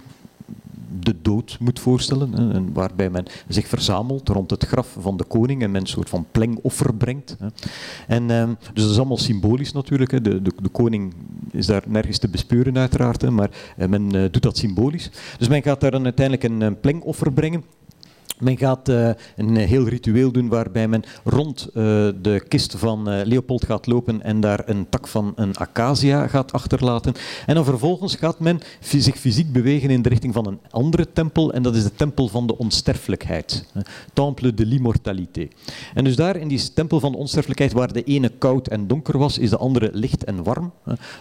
de 1.00 1.16
dood 1.22 1.58
moet 1.60 1.80
voorstellen, 1.80 2.54
en 2.54 2.74
waarbij 2.74 3.10
men 3.10 3.26
zich 3.48 3.68
verzamelt 3.68 4.30
rond 4.30 4.50
het 4.50 4.66
graf 4.66 4.96
van 5.00 5.18
de 5.18 5.24
koning 5.24 5.62
en 5.62 5.72
men 5.72 5.82
een 5.82 5.88
soort 5.88 6.10
van 6.10 6.26
plengoffer 6.32 6.96
brengt. 6.96 7.36
Hè. 7.40 7.48
En, 8.08 8.32
eh, 8.32 8.48
dus 8.74 8.84
dat 8.84 8.92
is 8.92 8.98
allemaal 8.98 9.18
symbolisch 9.18 9.72
natuurlijk. 9.72 10.12
Hè. 10.12 10.22
De, 10.22 10.42
de, 10.42 10.52
de, 10.62 10.70
koning 10.70 11.14
is 11.52 11.66
daar 11.66 11.84
nergens 11.88 12.18
te 12.18 12.30
bespeuren 12.30 12.78
uiteraard, 12.78 13.30
maar 13.30 13.50
eh, 13.78 13.88
men 13.88 14.16
uh, 14.16 14.26
doet 14.32 14.42
dat 14.42 14.58
symbolisch. 14.58 15.12
Dus 15.38 15.48
men 15.48 15.62
gaat 15.62 15.82
daar 15.82 15.92
dan 15.92 16.04
uiteindelijk 16.04 16.44
een, 16.44 16.62
een 16.62 16.80
plengoffer 16.80 17.34
brengen 17.34 17.64
men 18.40 18.58
gaat 18.58 18.90
uh, 18.90 19.10
een 19.36 19.56
heel 19.56 19.88
ritueel 19.88 20.32
doen 20.32 20.48
waarbij 20.50 20.88
men 20.88 21.04
rond 21.24 21.68
uh, 21.68 21.74
de 22.22 22.44
kist 22.48 22.76
van 22.78 23.24
Leopold 23.24 23.66
gaat 23.66 23.88
lopen 23.88 24.22
en 24.22 24.40
daar 24.40 24.62
een 24.66 24.90
tak 24.90 25.08
van 25.08 25.34
een 25.36 25.58
acacia 25.58 26.28
gaat 26.28 26.52
achterlaten. 26.52 27.14
En 27.46 27.56
dan 27.56 27.66
vervolgens 27.66 28.16
gaat 28.16 28.40
men 28.40 28.60
zich 28.80 29.18
fysiek 29.18 29.52
bewegen 29.52 29.90
in 29.90 30.02
de 30.02 30.10
richting 30.10 30.34
van 30.34 30.48
een 30.48 30.60
andere 30.70 31.08
tempel 31.14 31.54
en 31.54 31.64
dat 31.64 31.76
is 31.76 31.84
de 31.84 31.96
tempel 31.96 32.28
van 32.28 32.48
de 32.48 32.58
onsterfelijkheid. 32.58 33.66
Temple 34.14 34.54
de 34.54 34.66
l'immortalité. 34.66 35.48
En 35.94 36.04
dus 36.04 36.16
daar 36.16 36.36
in 36.36 36.48
die 36.48 36.74
tempel 36.74 37.00
van 37.00 37.12
de 37.12 37.18
onsterfelijkheid 37.18 37.74
waar 37.74 37.94
de 37.94 38.04
ene 38.04 38.30
koud 38.30 38.68
en 38.68 38.88
donker 38.88 39.18
was, 39.18 39.38
is 39.38 39.50
de 39.50 39.58
andere 39.58 39.90
licht 39.94 40.24
en 40.24 40.44
warm. 40.44 40.72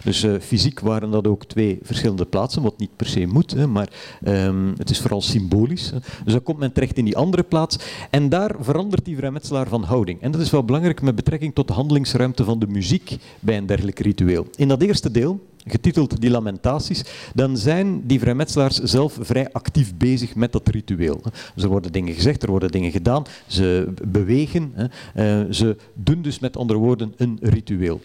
Dus 0.03 0.25
fysiek 0.41 0.79
waren 0.79 1.11
dat 1.11 1.27
ook 1.27 1.45
twee 1.45 1.79
verschillende 1.81 2.25
plaatsen, 2.25 2.61
wat 2.61 2.77
niet 2.77 2.95
per 2.95 3.07
se 3.07 3.25
moet, 3.25 3.67
maar 3.67 3.89
um, 4.27 4.73
het 4.77 4.89
is 4.89 4.99
vooral 4.99 5.21
symbolisch. 5.21 5.91
Dus 6.23 6.33
dan 6.33 6.43
komt 6.43 6.59
men 6.59 6.73
terecht 6.73 6.97
in 6.97 7.05
die 7.09 7.17
andere 7.17 7.43
plaats. 7.43 7.77
En 8.09 8.29
daar 8.29 8.55
verandert 8.59 9.05
die 9.05 9.17
vrijmetselaar 9.17 9.67
van 9.67 9.83
houding. 9.83 10.21
En 10.21 10.31
dat 10.31 10.41
is 10.41 10.49
wel 10.49 10.63
belangrijk 10.63 11.01
met 11.01 11.15
betrekking 11.15 11.55
tot 11.55 11.67
de 11.67 11.73
handelingsruimte 11.73 12.43
van 12.43 12.59
de 12.59 12.67
muziek 12.67 13.17
bij 13.39 13.57
een 13.57 13.65
dergelijk 13.65 13.99
ritueel. 13.99 14.47
In 14.55 14.67
dat 14.67 14.81
eerste 14.81 15.11
deel, 15.11 15.47
getiteld 15.65 16.21
Die 16.21 16.29
Lamentaties, 16.29 17.03
dan 17.33 17.57
zijn 17.57 18.07
die 18.07 18.19
vrijmetselaars 18.19 18.79
zelf 18.79 19.17
vrij 19.21 19.51
actief 19.51 19.95
bezig 19.97 20.35
met 20.35 20.51
dat 20.51 20.67
ritueel. 20.67 21.21
Er 21.55 21.67
worden 21.67 21.91
dingen 21.91 22.13
gezegd, 22.13 22.43
er 22.43 22.49
worden 22.49 22.71
dingen 22.71 22.91
gedaan, 22.91 23.23
ze 23.47 23.93
bewegen, 24.07 24.73
eh, 25.13 25.41
ze 25.49 25.75
doen 25.93 26.21
dus 26.21 26.39
met 26.39 26.57
andere 26.57 26.79
woorden 26.79 27.13
een 27.17 27.37
ritueel. 27.41 28.01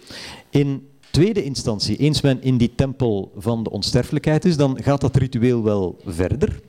In 0.50 0.88
tweede 1.14 1.44
instantie, 1.44 1.96
eens 1.96 2.20
men 2.20 2.42
in 2.42 2.56
die 2.56 2.74
tempel 2.74 3.32
van 3.36 3.62
de 3.62 3.70
onsterfelijkheid 3.70 4.44
is, 4.44 4.56
dan 4.56 4.82
gaat 4.82 5.00
dat 5.00 5.16
ritueel 5.16 5.62
wel 5.62 5.96
verder. 6.06 6.60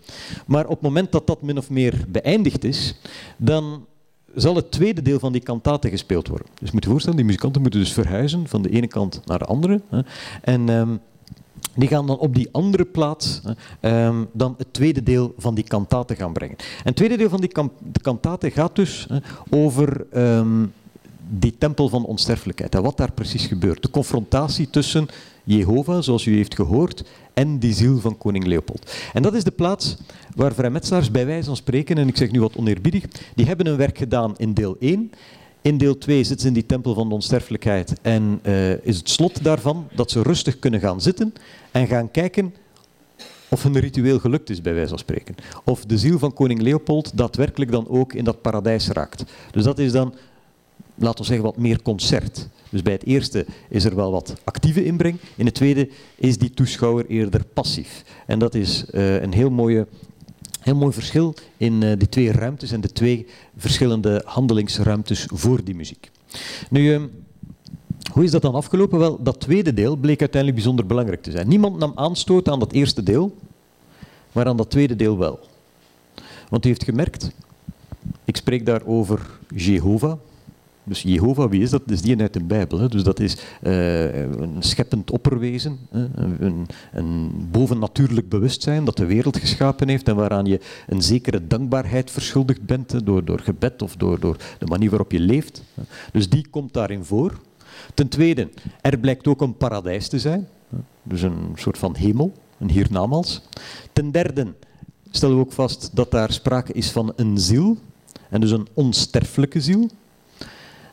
Maar 0.45 0.63
op 0.63 0.69
het 0.69 0.81
moment 0.81 1.12
dat 1.12 1.27
dat 1.27 1.41
min 1.41 1.58
of 1.58 1.69
meer 1.69 2.05
beëindigd 2.08 2.63
is, 2.63 2.95
dan 3.38 3.86
zal 4.36 4.55
het 4.55 4.71
tweede 4.71 5.01
deel 5.01 5.19
van 5.19 5.31
die 5.31 5.41
kantate 5.41 5.89
gespeeld 5.89 6.27
worden. 6.27 6.47
Dus 6.47 6.67
je 6.67 6.73
moet 6.73 6.84
je 6.84 6.89
voorstellen, 6.89 7.17
die 7.17 7.25
muzikanten 7.25 7.62
moeten 7.62 7.79
dus 7.79 7.93
verhuizen 7.93 8.47
van 8.47 8.62
de 8.62 8.69
ene 8.69 8.88
kant 8.88 9.21
naar 9.25 9.39
de 9.39 9.45
andere. 9.45 9.81
Hè. 9.89 9.99
En 10.41 10.69
um, 10.69 10.99
die 11.75 11.88
gaan 11.88 12.08
dan 12.08 12.17
op 12.17 12.36
die 12.36 12.49
andere 12.51 12.86
plaats 12.86 13.41
um, 13.81 14.27
dan 14.34 14.55
het 14.58 14.73
tweede 14.73 15.03
deel 15.03 15.34
van 15.38 15.55
die 15.55 15.63
kantate 15.63 16.15
gaan 16.15 16.34
brengen. 16.34 16.55
En 16.58 16.84
het 16.84 16.95
tweede 16.95 17.17
deel 17.17 17.29
van 17.29 17.41
die 17.41 17.51
kantate 18.01 18.51
gaat 18.51 18.75
dus 18.75 19.08
over 19.49 20.05
um, 20.13 20.73
die 21.27 21.55
tempel 21.57 21.89
van 21.89 22.05
onsterfelijkheid 22.05 22.75
en 22.75 22.81
wat 22.81 22.97
daar 22.97 23.11
precies 23.11 23.45
gebeurt. 23.45 23.81
De 23.81 23.89
confrontatie 23.89 24.69
tussen 24.69 25.07
Jehovah, 25.43 26.01
zoals 26.01 26.25
u 26.25 26.35
heeft 26.35 26.55
gehoord, 26.55 27.03
en 27.33 27.59
die 27.59 27.73
ziel 27.73 27.99
van 27.99 28.17
koning 28.17 28.45
Leopold. 28.45 28.91
En 29.13 29.21
dat 29.21 29.33
is 29.33 29.43
de 29.43 29.51
plaats 29.51 29.97
waar 30.35 30.53
vrijmetselaars 30.53 31.11
bij 31.11 31.25
wijze 31.25 31.45
van 31.45 31.55
spreken, 31.55 31.97
en 31.97 32.07
ik 32.07 32.17
zeg 32.17 32.31
nu 32.31 32.39
wat 32.39 32.57
oneerbiedig, 32.57 33.03
die 33.35 33.45
hebben 33.45 33.67
hun 33.67 33.77
werk 33.77 33.97
gedaan 33.97 34.33
in 34.38 34.53
deel 34.53 34.75
1. 34.79 35.11
In 35.61 35.77
deel 35.77 35.97
2 35.97 36.23
zitten 36.23 36.39
ze 36.39 36.47
in 36.47 36.53
die 36.53 36.65
tempel 36.65 36.93
van 36.93 37.07
de 37.07 37.13
onsterfelijkheid 37.13 37.93
en 38.01 38.39
uh, 38.43 38.71
is 38.85 38.97
het 38.97 39.09
slot 39.09 39.43
daarvan 39.43 39.88
dat 39.95 40.11
ze 40.11 40.21
rustig 40.21 40.59
kunnen 40.59 40.79
gaan 40.79 41.01
zitten 41.01 41.33
en 41.71 41.88
gaan 41.88 42.11
kijken 42.11 42.53
of 43.49 43.63
hun 43.63 43.79
ritueel 43.79 44.19
gelukt 44.19 44.49
is, 44.49 44.61
bij 44.61 44.73
wijze 44.73 44.89
van 44.89 44.97
spreken. 44.97 45.35
Of 45.63 45.85
de 45.85 45.97
ziel 45.97 46.19
van 46.19 46.33
koning 46.33 46.61
Leopold 46.61 47.17
daadwerkelijk 47.17 47.71
dan 47.71 47.88
ook 47.88 48.13
in 48.13 48.23
dat 48.23 48.41
paradijs 48.41 48.88
raakt. 48.88 49.23
Dus 49.51 49.63
dat 49.63 49.79
is 49.79 49.91
dan 49.91 50.13
laten 50.95 51.19
we 51.19 51.25
zeggen, 51.25 51.45
wat 51.45 51.58
meer 51.58 51.81
concert. 51.81 52.47
Dus 52.69 52.81
bij 52.81 52.93
het 52.93 53.05
eerste 53.05 53.45
is 53.69 53.84
er 53.84 53.95
wel 53.95 54.12
wat 54.12 54.36
actieve 54.43 54.86
inbreng. 54.86 55.17
In 55.36 55.45
het 55.45 55.55
tweede 55.55 55.89
is 56.15 56.38
die 56.38 56.53
toeschouwer 56.53 57.05
eerder 57.05 57.45
passief. 57.53 58.03
En 58.25 58.39
dat 58.39 58.56
is 58.56 58.85
uh, 58.91 59.21
een 59.21 59.33
heel, 59.33 59.50
mooie, 59.50 59.87
heel 60.60 60.75
mooi 60.75 60.93
verschil 60.93 61.33
in 61.58 61.81
uh, 61.81 61.91
die 61.98 62.10
twee 62.10 62.31
ruimtes 62.31 62.71
en 62.71 62.81
de 62.81 62.91
twee 62.91 63.25
verschillende 63.58 64.21
handelingsruimtes 64.25 65.27
voor 65.33 65.63
die 65.63 65.75
muziek. 65.75 66.12
Nu, 66.69 66.93
uh, 66.93 67.02
hoe 68.12 68.23
is 68.23 68.31
dat 68.31 68.41
dan 68.41 68.56
afgelopen? 68.56 69.00
Wel, 69.00 69.23
dat 69.23 69.39
tweede 69.39 69.73
deel 69.73 69.96
bleek 69.96 70.19
uiteindelijk 70.19 70.62
bijzonder 70.62 70.85
belangrijk 70.85 71.21
te 71.21 71.31
zijn. 71.31 71.48
Niemand 71.48 71.77
nam 71.77 71.91
aanstoot 71.96 72.50
aan 72.50 72.60
dat 72.60 72.71
eerste 72.71 73.04
deel, 73.04 73.35
maar 74.31 74.46
aan 74.46 74.58
dat 74.58 74.69
tweede 74.69 74.96
deel 74.96 75.17
wel. 75.17 75.39
Want 76.50 76.65
u 76.65 76.67
heeft 76.67 76.83
gemerkt, 76.83 77.31
ik 78.25 78.35
spreek 78.35 78.65
daar 78.65 78.85
over 78.85 79.39
Jehovah, 79.56 80.17
dus 80.86 81.02
Jehovah, 81.02 81.50
wie 81.50 81.62
is 81.62 81.69
dat? 81.69 81.81
Dat 81.86 81.96
is 81.96 82.02
die 82.02 82.19
uit 82.19 82.33
de 82.33 82.44
Bijbel. 82.44 82.79
Hè? 82.79 82.88
Dus 82.88 83.04
dat 83.04 83.19
is 83.19 83.38
uh, 83.63 84.21
een 84.23 84.56
scheppend 84.60 85.12
opperwezen, 85.12 85.77
hè? 85.90 86.06
Een, 86.40 86.67
een 86.92 87.31
bovennatuurlijk 87.52 88.29
bewustzijn 88.29 88.86
dat 88.86 88.98
de 88.98 89.06
wereld 89.06 89.38
geschapen 89.38 89.88
heeft 89.88 90.08
en 90.08 90.15
waaraan 90.15 90.46
je 90.46 90.60
een 90.88 91.02
zekere 91.02 91.48
dankbaarheid 91.48 92.12
verschuldigd 92.12 92.65
bent? 92.65 93.06
Door, 93.06 93.25
door 93.25 93.40
gebed 93.40 93.81
of 93.81 93.96
door, 93.96 94.19
door 94.19 94.38
de 94.60 94.65
manier 94.65 94.90
waarop 94.90 95.12
je 95.12 95.19
leeft. 95.19 95.63
Dus 96.12 96.29
die 96.29 96.48
komt 96.50 96.73
daarin 96.73 97.04
voor. 97.04 97.40
Ten 97.94 98.08
tweede, 98.08 98.50
er 98.81 98.98
blijkt 98.98 99.27
ook 99.27 99.42
een 99.42 99.58
paradijs 99.58 100.08
te 100.08 100.19
zijn, 100.19 100.48
dus 101.04 101.21
een 101.21 101.52
soort 101.56 101.77
van 101.77 101.96
hemel, 101.96 102.33
een 102.58 102.69
hiernamaals. 102.69 103.42
Ten 103.94 104.12
derde 104.12 104.54
stellen 105.12 105.36
we 105.36 105.42
ook 105.42 105.52
vast 105.52 105.90
dat 105.94 106.12
daar 106.12 106.31
sprake 106.31 106.73
is 106.73 106.92
van 106.92 107.13
een 107.15 107.38
ziel, 107.38 107.77
en 108.29 108.42
dus 108.42 108.52
een 108.52 108.67
onsterfelijke 108.73 109.62
ziel. 109.62 109.90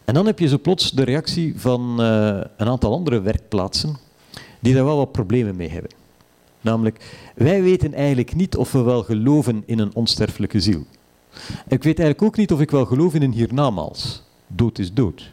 En 0.05 0.15
dan 0.15 0.27
heb 0.27 0.39
je 0.39 0.49
zo 0.49 0.59
plots 0.59 0.91
de 0.91 1.03
reactie 1.03 1.53
van 1.57 2.01
uh, 2.01 2.41
een 2.57 2.69
aantal 2.69 2.93
andere 2.93 3.21
werkplaatsen 3.21 3.97
die 4.61 4.75
daar 4.75 4.85
wel 4.85 4.97
wat 4.97 5.13
problemen 5.13 5.57
mee 5.57 5.69
hebben. 5.69 5.91
Namelijk, 6.61 7.17
wij 7.35 7.63
weten 7.63 7.95
eigenlijk 7.95 8.35
niet 8.35 8.57
of 8.57 8.73
we 8.73 8.83
wel 8.83 9.03
geloven 9.03 9.63
in 9.67 9.79
een 9.79 9.95
onsterfelijke 9.95 10.61
ziel. 10.61 10.85
Ik 11.69 11.83
weet 11.83 11.99
eigenlijk 11.99 12.23
ook 12.23 12.37
niet 12.37 12.53
of 12.53 12.61
ik 12.61 12.71
wel 12.71 12.85
geloof 12.85 13.15
in 13.15 13.23
een 13.23 13.33
hiernamaals. 13.33 14.23
Dood 14.47 14.79
is 14.79 14.93
dood. 14.93 15.33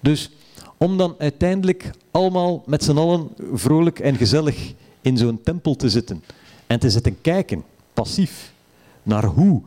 Dus 0.00 0.30
om 0.76 0.98
dan 0.98 1.14
uiteindelijk 1.18 1.90
allemaal 2.10 2.62
met 2.66 2.84
z'n 2.84 2.96
allen 2.96 3.28
vrolijk 3.52 3.98
en 3.98 4.16
gezellig 4.16 4.72
in 5.00 5.16
zo'n 5.16 5.40
tempel 5.42 5.76
te 5.76 5.90
zitten 5.90 6.24
en 6.66 6.78
te 6.78 6.90
zitten 6.90 7.20
kijken, 7.20 7.64
passief, 7.92 8.52
naar 9.02 9.24
hoe 9.24 9.62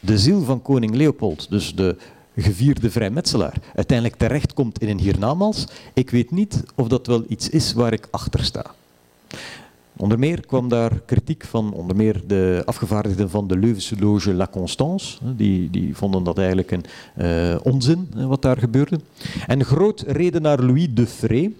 de 0.00 0.18
ziel 0.18 0.42
van 0.42 0.62
koning 0.62 0.94
Leopold, 0.94 1.50
dus 1.50 1.74
de 1.74 1.96
gevierde 2.36 2.90
vrijmetselaar 2.90 3.56
uiteindelijk 3.74 4.18
terechtkomt 4.18 4.78
in 4.80 4.88
een 4.88 5.00
hiernamaals, 5.00 5.66
ik 5.94 6.10
weet 6.10 6.30
niet 6.30 6.62
of 6.74 6.88
dat 6.88 7.06
wel 7.06 7.24
iets 7.28 7.48
is 7.48 7.72
waar 7.72 7.92
ik 7.92 8.08
achter 8.10 8.44
sta. 8.44 8.74
Onder 9.96 10.18
meer 10.18 10.46
kwam 10.46 10.68
daar 10.68 11.00
kritiek 11.06 11.44
van 11.44 11.72
onder 11.72 11.96
meer 11.96 12.20
de 12.26 12.62
afgevaardigden 12.64 13.30
van 13.30 13.48
de 13.48 13.56
Leuvense 13.58 13.98
loge 13.98 14.34
La 14.34 14.48
Constance. 14.50 15.18
Die, 15.36 15.70
die 15.70 15.96
vonden 15.96 16.24
dat 16.24 16.38
eigenlijk 16.38 16.70
een 16.70 16.84
uh, 17.18 17.56
onzin 17.62 18.08
wat 18.14 18.42
daar 18.42 18.58
gebeurde. 18.58 19.00
En 19.46 19.64
groot 19.64 20.04
redenaar 20.06 20.62
Louis 20.62 20.88
de 20.94 21.06
Frey, 21.06 21.52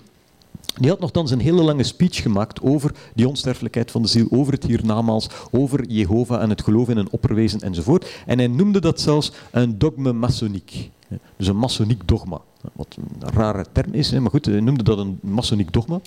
die 0.81 0.91
had 0.91 1.01
nogthans 1.01 1.31
een 1.31 1.41
hele 1.41 1.63
lange 1.63 1.83
speech 1.83 2.23
gemaakt 2.23 2.63
over 2.63 2.95
die 3.15 3.29
onsterfelijkheid 3.29 3.91
van 3.91 4.03
de 4.03 4.09
ziel, 4.09 4.27
over 4.31 4.53
het 4.53 4.65
hiernamaals, 4.65 5.29
over 5.51 5.87
Jehovah 5.87 6.43
en 6.43 6.51
het 6.51 6.63
geloof 6.63 6.89
in 6.89 6.97
een 6.97 7.11
opperwezen 7.11 7.61
enzovoort. 7.61 8.23
En 8.27 8.39
hij 8.39 8.47
noemde 8.47 8.81
dat 8.81 9.01
zelfs 9.01 9.33
een 9.51 9.79
dogme 9.79 10.13
maçoniek. 10.13 10.91
Dus 11.37 11.47
een 11.47 11.57
maçoniek 11.57 12.05
dogma. 12.05 12.41
Wat 12.73 12.97
een 12.99 13.31
rare 13.31 13.65
term 13.73 13.93
is, 13.93 14.13
maar 14.13 14.31
goed, 14.31 14.45
hij 14.45 14.61
noemde 14.61 14.83
dat 14.83 14.99
een 14.99 15.19
maçoniek 15.21 15.71
dogma. 15.71 16.01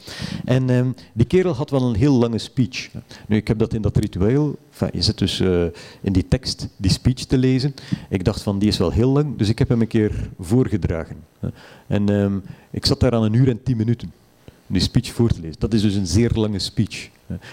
En 0.46 0.70
um, 0.70 0.96
die 1.14 1.26
kerel 1.26 1.54
had 1.54 1.70
wel 1.70 1.82
een 1.82 1.96
heel 1.96 2.14
lange 2.14 2.38
speech. 2.38 2.90
Nu, 3.28 3.36
ik 3.36 3.48
heb 3.48 3.60
dat 3.60 3.74
in 3.74 3.82
dat 3.82 3.98
ritueel, 3.98 4.56
je 4.92 5.02
zit 5.02 5.18
dus 5.18 5.40
uh, 5.40 5.64
in 6.02 6.14
die 6.14 6.28
tekst 6.28 6.68
die 6.78 6.92
speech 6.92 7.26
te 7.26 7.38
lezen. 7.38 7.74
Ik 8.10 8.24
dacht 8.24 8.42
van, 8.42 8.60
die 8.60 8.68
is 8.68 8.78
wel 8.78 8.92
heel 8.92 9.10
lang, 9.10 9.38
dus 9.38 9.50
ik 9.50 9.60
heb 9.60 9.70
hem 9.70 9.82
een 9.82 9.88
keer 9.88 10.30
voorgedragen. 10.40 11.16
En 11.88 12.10
um, 12.10 12.44
ik 12.72 12.86
zat 12.86 13.00
daar 13.00 13.14
aan 13.14 13.24
een 13.24 13.34
uur 13.34 13.50
en 13.50 13.64
tien 13.64 13.78
minuten 13.78 14.12
die 14.68 14.82
speech 14.82 15.14
voor 15.14 15.30
te 15.30 15.42
lezen. 15.42 15.60
Dat 15.60 15.74
is 15.74 15.82
dus 15.82 15.96
een 15.96 16.08
zeer 16.08 16.32
lange 16.34 16.60
speech. 16.60 17.10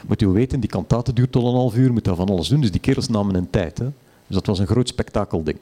Moet 0.07 0.23
u 0.23 0.27
weten, 0.27 0.61
die 0.61 0.71
kantate 0.71 1.13
duurt 1.13 1.33
tot 1.33 1.45
een 1.45 1.53
half 1.53 1.77
uur, 1.77 1.93
moet 1.93 2.05
daar 2.05 2.17
van 2.17 2.29
alles 2.29 2.49
doen. 2.49 2.61
Dus 2.61 2.71
die 2.71 2.81
kerels 2.81 3.09
namen 3.09 3.35
een 3.35 3.51
tijd. 3.51 3.79
Hè. 3.79 3.85
Dus 4.27 4.37
dat 4.37 4.47
was 4.47 4.59
een 4.59 4.67
groot 4.67 4.89
spektakelding. 4.89 5.59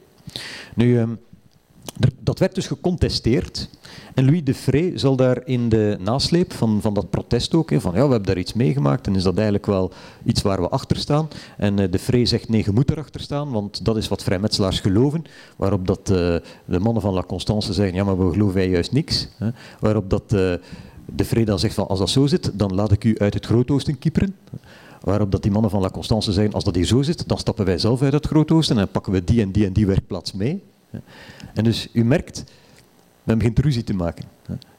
Nu, 0.75 0.99
um, 0.99 1.19
dat 2.19 2.39
werd 2.39 2.55
dus 2.55 2.67
gecontesteerd. 2.67 3.69
En 4.13 4.25
Louis 4.25 4.43
de 4.43 4.53
Frey 4.53 4.97
zal 4.97 5.15
daar 5.15 5.41
in 5.45 5.69
de 5.69 5.97
nasleep 5.99 6.53
van, 6.53 6.81
van 6.81 6.93
dat 6.93 7.09
protest 7.09 7.53
ook, 7.53 7.71
van 7.77 7.93
ja, 7.93 8.05
we 8.05 8.11
hebben 8.11 8.23
daar 8.23 8.37
iets 8.37 8.53
meegemaakt 8.53 9.07
en 9.07 9.15
is 9.15 9.23
dat 9.23 9.35
eigenlijk 9.35 9.65
wel 9.65 9.91
iets 10.23 10.41
waar 10.41 10.61
we 10.61 10.69
achter 10.69 10.97
staan. 10.97 11.27
En 11.57 11.79
uh, 11.79 11.91
de 11.91 11.99
Frey 11.99 12.25
zegt 12.25 12.49
nee, 12.49 12.63
je 12.65 12.71
moet 12.71 12.91
erachter 12.91 13.21
staan, 13.21 13.51
want 13.51 13.85
dat 13.85 13.97
is 13.97 14.07
wat 14.07 14.23
vrijmetselaars 14.23 14.79
geloven. 14.79 15.25
Waarop 15.55 15.87
dat, 15.87 15.99
uh, 15.99 16.15
de 16.65 16.79
mannen 16.79 17.01
van 17.01 17.13
La 17.13 17.23
Constance 17.23 17.73
zeggen, 17.73 17.95
ja, 17.95 18.03
maar 18.03 18.25
we 18.25 18.31
geloven 18.31 18.55
wij 18.55 18.69
juist 18.69 18.91
niks. 18.91 19.27
Hè. 19.37 19.49
Waarop 19.79 20.09
dat... 20.09 20.33
Uh, 20.33 20.53
de 21.05 21.25
Vrede 21.25 21.45
dan 21.45 21.59
zegt 21.59 21.73
van 21.73 21.87
als 21.87 21.99
dat 21.99 22.09
zo 22.09 22.27
zit, 22.27 22.51
dan 22.53 22.73
laat 22.73 22.91
ik 22.91 23.03
u 23.03 23.17
uit 23.17 23.33
het 23.33 23.45
Grootoosten 23.45 23.99
kieperen. 23.99 24.35
Waarop 25.01 25.31
dat 25.31 25.41
die 25.41 25.51
mannen 25.51 25.71
van 25.71 25.81
La 25.81 25.89
Constance 25.89 26.31
zeggen, 26.31 26.53
als 26.53 26.63
dat 26.63 26.75
hier 26.75 26.85
zo 26.85 27.01
zit, 27.01 27.27
dan 27.27 27.37
stappen 27.37 27.65
wij 27.65 27.77
zelf 27.77 28.01
uit 28.01 28.13
het 28.13 28.25
Grootoosten 28.25 28.77
en 28.77 28.87
pakken 28.87 29.13
we 29.13 29.23
die 29.23 29.41
en 29.41 29.51
die 29.51 29.65
en 29.65 29.73
die 29.73 29.87
werkplaats 29.87 30.31
mee. 30.31 30.63
En 31.53 31.63
dus 31.63 31.87
u 31.93 32.03
merkt, 32.03 32.43
men 33.23 33.37
begint 33.37 33.59
ruzie 33.59 33.83
te 33.83 33.93
maken. 33.93 34.25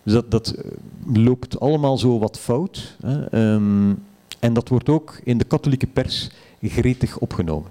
Dus 0.02 0.12
dat, 0.12 0.30
dat 0.30 0.48
eh, 0.48 0.70
loopt 1.14 1.60
allemaal 1.60 1.98
zo 1.98 2.18
wat 2.18 2.38
fout. 2.38 2.96
Ehm, 3.30 3.92
en 4.38 4.52
dat 4.52 4.68
wordt 4.68 4.88
ook 4.88 5.20
in 5.24 5.38
de 5.38 5.44
katholieke 5.44 5.86
pers 5.86 6.30
gretig 6.62 7.18
opgenomen. 7.18 7.70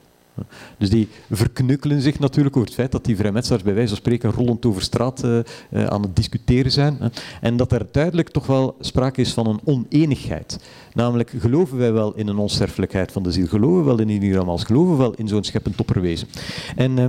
Dus 0.78 0.90
die 0.90 1.08
verknukkelen 1.32 2.02
zich 2.02 2.20
natuurlijk 2.20 2.56
over 2.56 2.68
het 2.68 2.78
feit 2.78 2.92
dat 2.92 3.06
die 3.06 3.16
vrijmetselaars 3.16 3.64
bij 3.64 3.74
wijze 3.74 3.90
van 3.90 3.98
spreken 3.98 4.32
rollend 4.32 4.66
over 4.66 4.82
straat 4.82 5.24
uh, 5.24 5.40
uh, 5.72 5.86
aan 5.86 6.02
het 6.02 6.16
discussiëren 6.16 6.72
zijn. 6.72 6.98
En 7.42 7.58
dat 7.58 7.72
er 7.72 7.86
duidelijk 7.92 8.30
toch 8.30 8.46
wel 8.46 8.76
sprake 8.80 9.22
is 9.22 9.34
van 9.34 9.48
een 9.48 9.60
oneenigheid. 9.64 10.60
Namelijk, 10.94 11.34
geloven 11.38 11.78
wij 11.78 11.92
wel 11.92 12.14
in 12.16 12.28
een 12.28 12.38
onsterfelijkheid 12.38 13.12
van 13.12 13.24
de 13.24 13.32
ziel? 13.32 13.48
Geloven 13.48 13.78
we 13.78 13.84
wel 13.84 14.00
in 14.00 14.10
Iniramas? 14.10 14.64
Geloven 14.64 14.92
we 14.92 14.98
wel 14.98 15.14
in 15.14 15.28
zo'n 15.28 15.44
scheppend 15.44 15.80
opperwezen? 15.80 16.28
En 16.76 16.98
uh, 16.98 17.06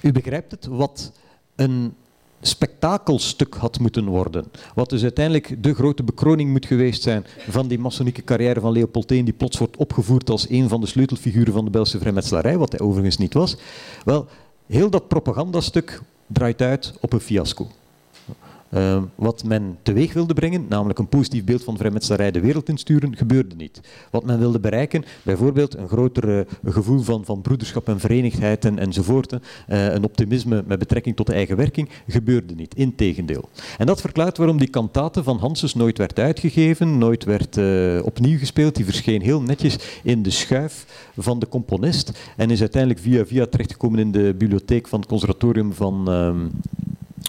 u 0.00 0.12
begrijpt 0.12 0.50
het, 0.50 0.66
wat 0.66 1.12
een 1.54 1.94
spektakelstuk 2.40 3.54
had 3.54 3.78
moeten 3.80 4.06
worden. 4.06 4.44
Wat 4.74 4.90
dus 4.90 5.02
uiteindelijk 5.02 5.62
de 5.62 5.74
grote 5.74 6.02
bekroning 6.02 6.50
moet 6.50 6.66
geweest 6.66 7.02
zijn 7.02 7.26
van 7.48 7.68
die 7.68 7.78
maçonieke 7.78 8.24
carrière 8.24 8.60
van 8.60 8.72
Leopold 8.72 9.10
I, 9.10 9.24
die 9.24 9.32
plots 9.32 9.58
wordt 9.58 9.76
opgevoerd 9.76 10.30
als 10.30 10.48
een 10.48 10.68
van 10.68 10.80
de 10.80 10.86
sleutelfiguren 10.86 11.52
van 11.52 11.64
de 11.64 11.70
Belgische 11.70 11.98
vrijmetselarij, 11.98 12.58
wat 12.58 12.72
hij 12.72 12.80
overigens 12.80 13.16
niet 13.16 13.34
was. 13.34 13.56
Wel, 14.04 14.26
heel 14.66 14.90
dat 14.90 15.08
propagandastuk 15.08 16.00
draait 16.26 16.62
uit 16.62 16.92
op 17.00 17.12
een 17.12 17.20
fiasco. 17.20 17.68
Uh, 18.70 19.02
wat 19.14 19.44
men 19.44 19.78
teweeg 19.82 20.12
wilde 20.12 20.34
brengen, 20.34 20.66
namelijk 20.68 20.98
een 20.98 21.08
positief 21.08 21.44
beeld 21.44 21.64
van 21.64 21.76
vrijmetselarij 21.76 22.30
de 22.30 22.40
wereld 22.40 22.68
insturen, 22.68 23.16
gebeurde 23.16 23.54
niet. 23.54 23.80
Wat 24.10 24.24
men 24.24 24.38
wilde 24.38 24.60
bereiken, 24.60 25.04
bijvoorbeeld 25.22 25.76
een 25.76 25.88
groter 25.88 26.28
uh, 26.38 26.40
gevoel 26.64 27.00
van, 27.00 27.24
van 27.24 27.40
broederschap 27.40 27.88
en 27.88 28.00
verenigdheid 28.00 28.64
en, 28.64 28.78
enzovoort, 28.78 29.32
uh, 29.32 29.38
een 29.68 30.04
optimisme 30.04 30.64
met 30.66 30.78
betrekking 30.78 31.16
tot 31.16 31.26
de 31.26 31.32
eigen 31.32 31.56
werking, 31.56 31.88
gebeurde 32.08 32.54
niet. 32.54 32.74
Integendeel. 32.74 33.48
En 33.78 33.86
dat 33.86 34.00
verklaart 34.00 34.36
waarom 34.36 34.58
die 34.58 34.68
kantate 34.68 35.22
van 35.22 35.38
Hanses 35.38 35.74
nooit 35.74 35.98
werd 35.98 36.18
uitgegeven, 36.18 36.98
nooit 36.98 37.24
werd 37.24 37.56
eh, 37.56 38.04
opnieuw 38.04 38.38
gespeeld. 38.38 38.74
Die 38.74 38.84
verscheen 38.84 39.22
heel 39.22 39.40
netjes 39.40 39.78
in 40.02 40.22
de 40.22 40.30
schuif 40.30 41.10
van 41.16 41.38
de 41.38 41.48
componist 41.48 42.32
en 42.36 42.50
is 42.50 42.60
uiteindelijk 42.60 43.02
via 43.02 43.26
via 43.26 43.46
terechtgekomen 43.46 43.98
in 43.98 44.12
de 44.12 44.34
bibliotheek 44.38 44.88
van 44.88 45.00
het 45.00 45.08
conservatorium 45.08 45.72
van 45.72 46.10
ehm, 46.10 46.46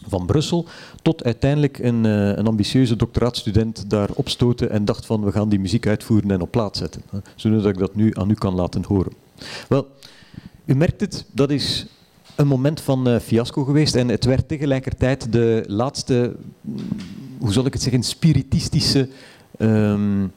van 0.10 0.26
Brussel, 0.26 0.66
tot 1.01 1.24
uiteindelijk 1.24 1.80
een, 1.80 2.03
uh, 2.03 2.28
een 2.28 2.47
ambitieuze 2.47 2.95
doctoraatstudent 2.95 3.89
daar 3.89 4.10
opstoten 4.14 4.70
en 4.70 4.86
dacht 4.86 5.05
van 5.05 5.24
we 5.24 5.32
gaan 5.32 5.49
die 5.49 5.60
muziek 5.60 5.88
uitvoeren 5.88 6.32
en 6.32 6.41
op 6.41 6.51
plaats 6.51 6.80
zetten. 6.80 7.01
Zodat 7.36 7.66
ik 7.66 7.78
dat 7.78 7.95
nu 7.95 8.12
aan 8.14 8.30
u 8.30 8.34
kan 8.34 8.55
laten 8.55 8.84
horen. 8.88 9.14
Wel, 9.70 9.88
u 10.66 10.76
merkt 10.76 11.01
het, 11.01 11.26
dat 11.32 11.49
is 11.49 11.86
een 12.36 12.47
moment 12.47 12.82
van 12.82 13.08
uh, 13.08 13.20
fiasco 13.20 13.64
geweest 13.64 13.95
en 13.95 14.08
het 14.08 14.26
werd 14.26 14.47
tegelijkertijd 14.47 15.32
de 15.32 15.64
laatste, 15.68 16.36
hoe 17.39 17.53
zal 17.53 17.66
ik 17.66 17.74
het 17.74 17.82
zeggen, 17.82 18.03
spiritistische 18.03 19.10
um, 19.60 20.32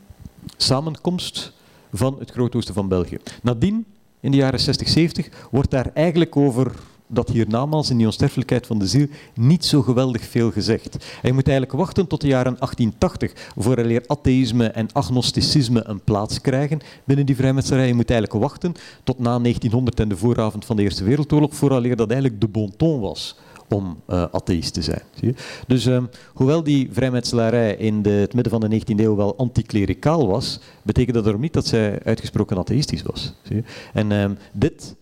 samenkomst 0.56 1.52
van 1.92 2.16
het 2.18 2.30
Grootoosten 2.30 2.74
van 2.74 2.88
België. 2.88 3.18
Nadien, 3.42 3.84
in 4.20 4.30
de 4.30 4.36
jaren 4.36 4.60
60, 4.60 4.88
70, 4.88 5.28
wordt 5.50 5.70
daar 5.70 5.90
eigenlijk 5.94 6.36
over 6.36 6.72
dat 7.10 7.28
hiernamaals 7.28 7.90
in 7.90 7.96
die 7.96 8.06
onsterfelijkheid 8.06 8.66
van 8.66 8.78
de 8.78 8.86
ziel 8.86 9.06
niet 9.34 9.64
zo 9.64 9.82
geweldig 9.82 10.22
veel 10.22 10.50
gezegd. 10.50 10.94
En 10.94 11.28
je 11.28 11.32
moet 11.32 11.48
eigenlijk 11.48 11.78
wachten 11.78 12.06
tot 12.06 12.20
de 12.20 12.26
jaren 12.26 12.56
1880 12.58 13.52
vooraleer 13.56 14.04
atheïsme 14.06 14.66
en 14.66 14.92
agnosticisme 14.92 15.82
een 15.84 16.00
plaats 16.00 16.40
krijgen 16.40 16.80
binnen 17.04 17.26
die 17.26 17.36
vrijmetselarij. 17.36 17.86
Je 17.86 17.94
moet 17.94 18.10
eigenlijk 18.10 18.40
wachten 18.40 18.74
tot 19.04 19.18
na 19.18 19.38
1900 19.38 20.00
en 20.00 20.08
de 20.08 20.16
vooravond 20.16 20.64
van 20.64 20.76
de 20.76 20.82
Eerste 20.82 21.04
Wereldoorlog 21.04 21.54
vooraleer 21.54 21.96
dat 21.96 22.10
eigenlijk 22.10 22.40
de 22.40 22.48
bon 22.48 22.76
ton 22.76 23.00
was 23.00 23.36
om 23.68 23.96
uh, 24.08 24.24
atheïst 24.30 24.74
te 24.74 24.82
zijn. 24.82 25.02
Zie? 25.14 25.34
Dus 25.66 25.86
um, 25.86 26.08
hoewel 26.34 26.62
die 26.62 26.88
vrijmetselarij 26.92 27.74
in 27.74 28.02
de, 28.02 28.10
het 28.10 28.34
midden 28.34 28.52
van 28.52 28.70
de 28.70 28.80
19e 28.80 29.00
eeuw 29.00 29.16
wel 29.16 29.36
anticlericaal 29.36 30.26
was, 30.26 30.60
betekent 30.82 31.16
dat 31.16 31.26
erom 31.26 31.40
niet 31.40 31.52
dat 31.52 31.66
zij 31.66 32.02
uitgesproken 32.02 32.58
atheïstisch 32.58 33.02
was. 33.02 33.32
Zie? 33.42 33.64
En 33.92 34.12
um, 34.12 34.38
dit 34.52 34.94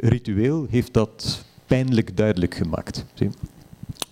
ritueel 0.00 0.66
heeft 0.70 0.92
dat 0.92 1.44
pijnlijk 1.72 2.16
duidelijk 2.16 2.54
gemaakt. 2.54 3.04
Zie? 3.14 3.30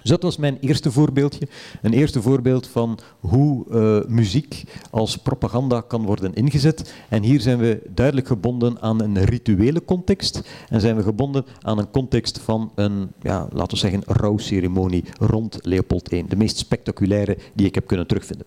Dus 0.01 0.11
dat 0.11 0.23
was 0.23 0.37
mijn 0.37 0.59
eerste 0.61 0.93
voorbeeldje. 0.93 1.49
Een 1.83 1.93
eerste 1.93 2.23
voorbeeld 2.23 2.67
van 2.67 2.99
hoe 3.21 3.65
uh, 3.71 4.11
muziek 4.11 4.65
als 4.91 5.17
propaganda 5.17 5.81
kan 5.81 6.03
worden 6.03 6.35
ingezet. 6.35 6.95
En 7.09 7.23
hier 7.23 7.41
zijn 7.41 7.59
we 7.59 7.83
duidelijk 7.95 8.27
gebonden 8.27 8.81
aan 8.81 9.03
een 9.03 9.25
rituele 9.25 9.85
context. 9.85 10.43
En 10.69 10.81
zijn 10.81 10.97
we 10.97 11.03
gebonden 11.03 11.45
aan 11.61 11.79
een 11.79 11.91
context 11.91 12.39
van 12.39 12.73
een, 12.75 13.09
ja, 13.23 13.49
laten 13.53 13.71
we 13.71 13.77
zeggen, 13.77 14.03
rouwceremonie 14.07 15.05
rond 15.19 15.59
Leopold 15.63 16.13
I. 16.13 16.25
De 16.29 16.37
meest 16.37 16.57
spectaculaire 16.57 17.37
die 17.55 17.67
ik 17.67 17.75
heb 17.75 17.87
kunnen 17.87 18.07
terugvinden. 18.07 18.47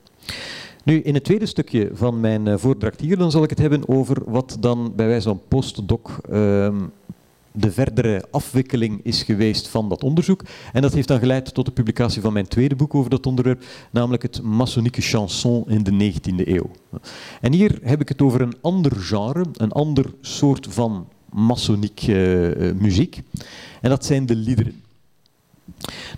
Nu, 0.84 1.01
in 1.01 1.14
het 1.14 1.24
tweede 1.24 1.45
stukje 1.45 1.89
van 1.93 2.20
mijn 2.20 2.45
uh, 2.45 2.57
voordracht 2.57 2.99
hier, 2.99 3.18
dan 3.18 3.32
zal 3.32 3.43
ik 3.43 3.49
het 3.49 3.59
hebben 3.59 3.88
over 3.88 4.18
wat 4.26 4.57
dan 4.59 4.93
bij 4.95 5.07
wijze 5.07 5.28
van 5.28 5.41
postdoc 5.47 6.18
uh, 6.32 6.68
de 7.54 7.72
verdere 7.72 8.26
afwikkeling 8.32 8.99
is 9.04 9.24
geweest 9.24 9.68
van 9.68 9.89
dat 9.89 10.04
onderzoek. 10.04 10.41
En 10.74 10.82
dat 10.82 10.93
heeft 10.93 11.08
dan 11.08 11.20
geleid 11.20 11.54
tot 11.54 11.66
de 11.66 11.72
publicatie 11.72 12.22
van 12.22 12.34
mijn 12.34 12.47
tweede 12.47 12.76
boek 12.76 12.95
over 12.95 13.10
dat 13.10 13.26
onderwerp, 13.26 13.64
namelijk 13.91 14.24
het 14.24 14.41
maçonnique 14.41 15.01
chanson 15.01 15.64
in 15.68 15.84
de 15.84 16.14
19e 16.14 16.47
eeuw. 16.47 16.72
En 17.41 17.54
hier 17.54 17.80
heb 17.84 18.01
ik 18.01 18.10
het 18.10 18.22
over 18.22 18.41
een 18.41 18.56
ander 18.62 18.91
genre, 18.95 19.45
een 19.54 19.72
ander 19.72 20.14
soort 20.22 20.68
van 20.70 21.08
maçonnique 21.30 22.08
uh, 22.08 22.72
muziek. 22.74 23.22
En 23.82 23.89
dat 23.89 24.06
zijn 24.06 24.26
de 24.26 24.36
liederen. 24.36 24.82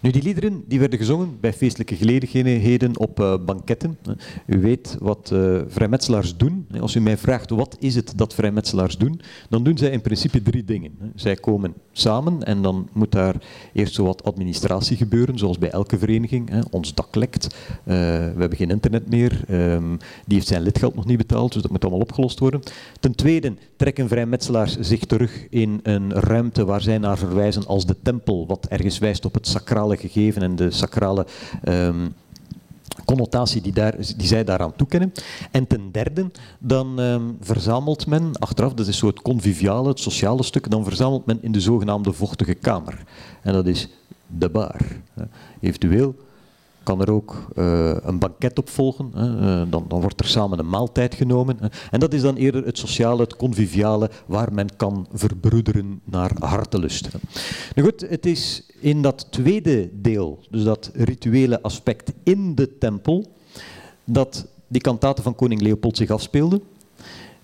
Nu, 0.02 0.12
die 0.12 0.24
liederen 0.24 0.64
die 0.68 0.80
werden 0.80 1.00
gezongen 1.00 1.38
bij 1.40 1.54
feestelijke 1.54 1.96
gelegenheden 1.96 3.00
op 3.00 3.20
uh, 3.20 3.36
banketten. 3.46 3.98
U 4.46 4.62
weet 4.62 4.98
wat 5.00 5.30
uh, 5.34 5.62
vrijmetselaars 5.68 6.38
doen. 6.38 6.68
Als 6.80 6.96
u 6.96 7.00
mij 7.00 7.18
vraagt 7.18 7.50
wat 7.50 7.76
is 7.80 7.96
het 7.96 8.14
dat 8.16 8.34
vrijmetselaars 8.34 8.98
doen, 8.98 9.22
dan 9.50 9.64
doen 9.64 9.78
zij 9.78 9.90
in 9.90 10.02
principe 10.02 10.42
drie 10.42 10.64
dingen. 10.64 10.92
Zij 11.16 11.36
komen 11.36 11.74
samen 11.92 12.44
en 12.44 12.62
dan 12.62 12.90
moet 12.94 13.12
daar 13.12 13.36
eerst 13.74 13.94
zo 13.94 14.04
wat 14.04 14.24
administratie 14.24 14.98
gebeuren, 14.98 15.38
zoals 15.38 15.58
bij 15.58 15.70
elke 15.70 15.98
vereniging. 15.98 16.64
Ons 16.72 16.94
dak 16.94 17.16
lekt, 17.16 17.46
uh, 17.46 17.86
we 17.86 18.40
hebben 18.40 18.58
geen 18.58 18.70
internet 18.70 19.10
meer, 19.10 19.44
um, 19.52 19.98
die 19.98 20.36
heeft 20.36 20.48
zijn 20.48 20.62
lidgeld 20.62 20.96
nog 20.96 21.06
niet 21.06 21.18
betaald, 21.18 21.54
dus 21.54 21.62
dat 21.62 21.72
moet 21.72 21.82
allemaal 21.82 22.02
opgelost 22.02 22.40
worden. 22.40 22.62
Ten 23.00 23.16
tweede 23.16 23.54
trekken 23.76 24.08
vrijmetselaars 24.08 24.78
zich 24.80 25.06
terug 25.06 25.48
in 25.50 25.80
een 25.84 26.14
ruimte 26.14 26.66
waar 26.66 26.82
zij 26.82 26.98
naar 26.98 27.18
verwijzen 27.18 27.66
als 27.66 27.86
de 27.86 27.96
tempel, 28.02 28.48
wat 28.48 28.66
ergens 28.70 28.98
wijst 28.98 29.26
op 29.26 29.34
het 29.34 29.48
sacrale 29.56 29.98
gegeven 29.98 30.42
en 30.42 30.56
de 30.56 30.72
sacrale 30.72 31.26
um, 31.64 32.14
connotatie 33.06 33.62
die, 33.62 33.74
daar, 33.74 33.96
die 34.18 34.28
zij 34.28 34.44
daaraan 34.44 34.76
toekennen. 34.76 35.12
En 35.52 35.68
ten 35.68 35.92
derde, 35.92 36.32
dan 36.60 37.00
um, 37.00 37.38
verzamelt 37.42 38.08
men, 38.08 38.40
achteraf, 38.40 38.74
dat 38.74 38.88
is 38.88 38.98
zo 38.98 39.08
het 39.08 39.22
conviviale, 39.22 39.88
het 39.88 40.00
sociale 40.00 40.44
stuk, 40.44 40.70
dan 40.70 40.84
verzamelt 40.84 41.26
men 41.26 41.38
in 41.42 41.52
de 41.52 41.60
zogenaamde 41.60 42.14
vochtige 42.14 42.54
kamer. 42.54 43.04
En 43.42 43.54
dat 43.54 43.66
is 43.66 43.90
de 44.28 44.50
bar. 44.50 44.82
Eventueel 45.62 46.16
kan 46.86 47.02
er 47.02 47.12
ook 47.12 47.48
uh, 47.56 47.96
een 48.02 48.20
banket 48.20 48.58
op 48.58 48.70
volgen. 48.70 49.12
Uh, 49.16 49.22
dan, 49.70 49.86
dan, 49.88 50.02
wordt 50.02 50.20
er 50.20 50.28
samen 50.28 50.60
een 50.60 50.70
maaltijd 50.70 51.16
genomen. 51.16 51.58
En 51.92 52.00
dat 52.00 52.14
is 52.14 52.22
dan 52.22 52.36
eerder 52.36 52.66
het 52.66 52.78
sociale, 52.78 53.22
het 53.22 53.36
conviviale, 53.36 54.10
waar 54.26 54.54
men 54.54 54.76
kan 54.76 55.08
verbroederen 55.14 56.02
naar 56.04 56.32
hartelust. 56.40 57.10
Nu 57.76 57.84
goed, 57.84 58.06
het 58.10 58.26
is 58.26 58.64
in 58.80 59.02
dat 59.02 59.28
tweede 59.30 59.90
deel, 59.94 60.40
dus 60.50 60.64
dat 60.64 60.92
rituele 60.94 61.62
aspect 61.62 62.14
in 62.24 62.56
de 62.56 62.78
tempel, 62.78 63.26
dat 64.04 64.48
die 64.68 64.82
kantaten 64.82 65.24
van 65.24 65.36
koning 65.36 65.62
Leopold 65.62 65.98
zich 65.98 66.10
afspeelden. 66.10 66.62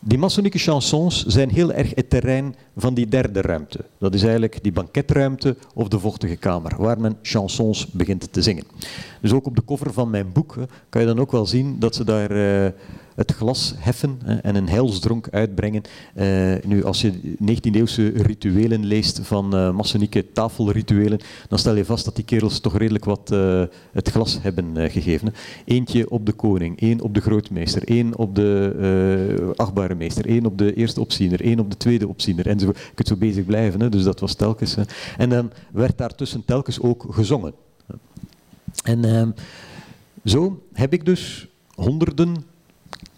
Die 0.04 0.18
maçonnieke 0.18 0.58
chansons 0.58 1.26
zijn 1.26 1.50
heel 1.50 1.72
erg 1.72 1.92
het 1.96 2.10
terrein 2.10 2.56
van 2.82 2.94
die 2.94 3.08
derde 3.08 3.42
ruimte. 3.42 3.86
Dat 3.98 4.14
is 4.14 4.22
eigenlijk 4.22 4.64
die 4.64 4.72
banketruimte 4.72 5.56
of 5.74 5.88
de 5.88 6.00
vochtige 6.00 6.36
kamer, 6.36 6.76
waar 6.78 7.00
men 7.00 7.18
chansons 7.22 7.88
begint 7.88 8.34
te 8.34 8.42
zingen. 8.42 8.64
Dus 9.22 9.34
ook 9.34 9.46
op 9.46 9.56
de 9.56 9.66
cover 9.66 9.94
van 9.94 10.10
mijn 10.10 10.32
boek 10.32 10.56
kan 10.90 11.02
je 11.02 11.08
dan 11.08 11.20
ook 11.20 11.32
wel 11.32 11.46
zien 11.46 11.80
dat 11.80 11.96
ze 11.96 12.04
daar 12.04 12.32
uh, 12.32 12.70
het 13.16 13.32
glas 13.32 13.74
heffen 13.78 14.20
en 14.42 14.56
een 14.56 14.70
heilsdronk 14.70 15.28
uitbrengen. 15.32 15.82
Uh, 16.16 16.54
nu, 16.66 16.84
als 16.84 17.02
je 17.02 17.12
19e-eeuwse 17.24 18.12
rituelen 18.16 18.86
leest 18.86 19.20
van 19.24 19.56
uh, 19.56 19.72
maçonnieke 19.72 20.32
tafelrituelen, 20.34 21.20
dan 21.48 21.60
stel 21.60 21.76
je 21.76 21.86
vast 21.86 22.06
dat 22.06 22.16
die 22.16 22.26
kerels 22.26 22.60
toch 22.60 22.78
redelijk 22.78 23.06
wat 23.06 23.30
het 23.92 24.10
glas 24.10 24.40
hebben 24.42 24.92
gegeven. 24.92 25.34
Eentje 25.66 26.10
op 26.10 26.26
de 26.26 26.32
koning, 26.32 26.80
één 26.80 27.02
op 27.02 27.14
de 27.14 27.22
grootmeester, 27.22 27.88
één 27.88 28.18
op 28.18 28.36
de 28.36 29.54
achtbare 29.56 29.96
meester, 29.96 30.26
één 30.26 30.46
op 30.46 30.58
de 30.58 30.74
eerste 30.74 31.02
opziener, 31.02 31.42
één 31.42 31.60
op 31.60 31.70
de 31.70 31.78
tweede 31.78 32.08
opziener. 32.08 32.48
En 32.48 32.60
zo, 32.60 32.71
je 32.74 32.94
kunt 32.94 33.08
zo 33.08 33.16
bezig 33.16 33.46
blijven, 33.46 33.82
hè, 33.82 33.90
dus 33.90 34.04
dat 34.04 34.20
was 34.20 34.34
telkens. 34.34 34.76
En 35.18 35.30
dan 35.30 35.52
werd 35.72 35.98
daartussen 35.98 36.46
telkens 36.46 36.80
ook 36.80 37.06
gezongen. 37.10 37.54
En 38.84 39.06
ehm, 39.06 39.32
zo 40.26 40.62
heb 40.74 40.94
ik 40.94 41.06
dus 41.06 41.48
honderden 41.76 42.36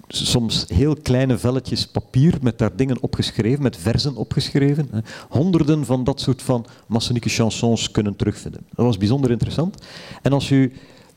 soms 0.07 0.65
heel 0.67 0.95
kleine 0.95 1.37
velletjes 1.37 1.87
papier 1.87 2.37
met 2.41 2.57
daar 2.57 2.75
dingen 2.75 3.01
opgeschreven, 3.01 3.63
met 3.63 3.77
verzen 3.77 4.15
opgeschreven. 4.15 4.87
Hè. 4.91 4.99
Honderden 5.29 5.85
van 5.85 6.03
dat 6.03 6.21
soort 6.21 6.41
van 6.41 6.65
maçonnieke 6.87 7.29
chansons 7.29 7.91
kunnen 7.91 8.15
terugvinden. 8.15 8.61
Dat 8.75 8.85
was 8.85 8.97
bijzonder 8.97 9.31
interessant. 9.31 9.85
En 10.21 10.33
als 10.33 10.49
u 10.49 10.73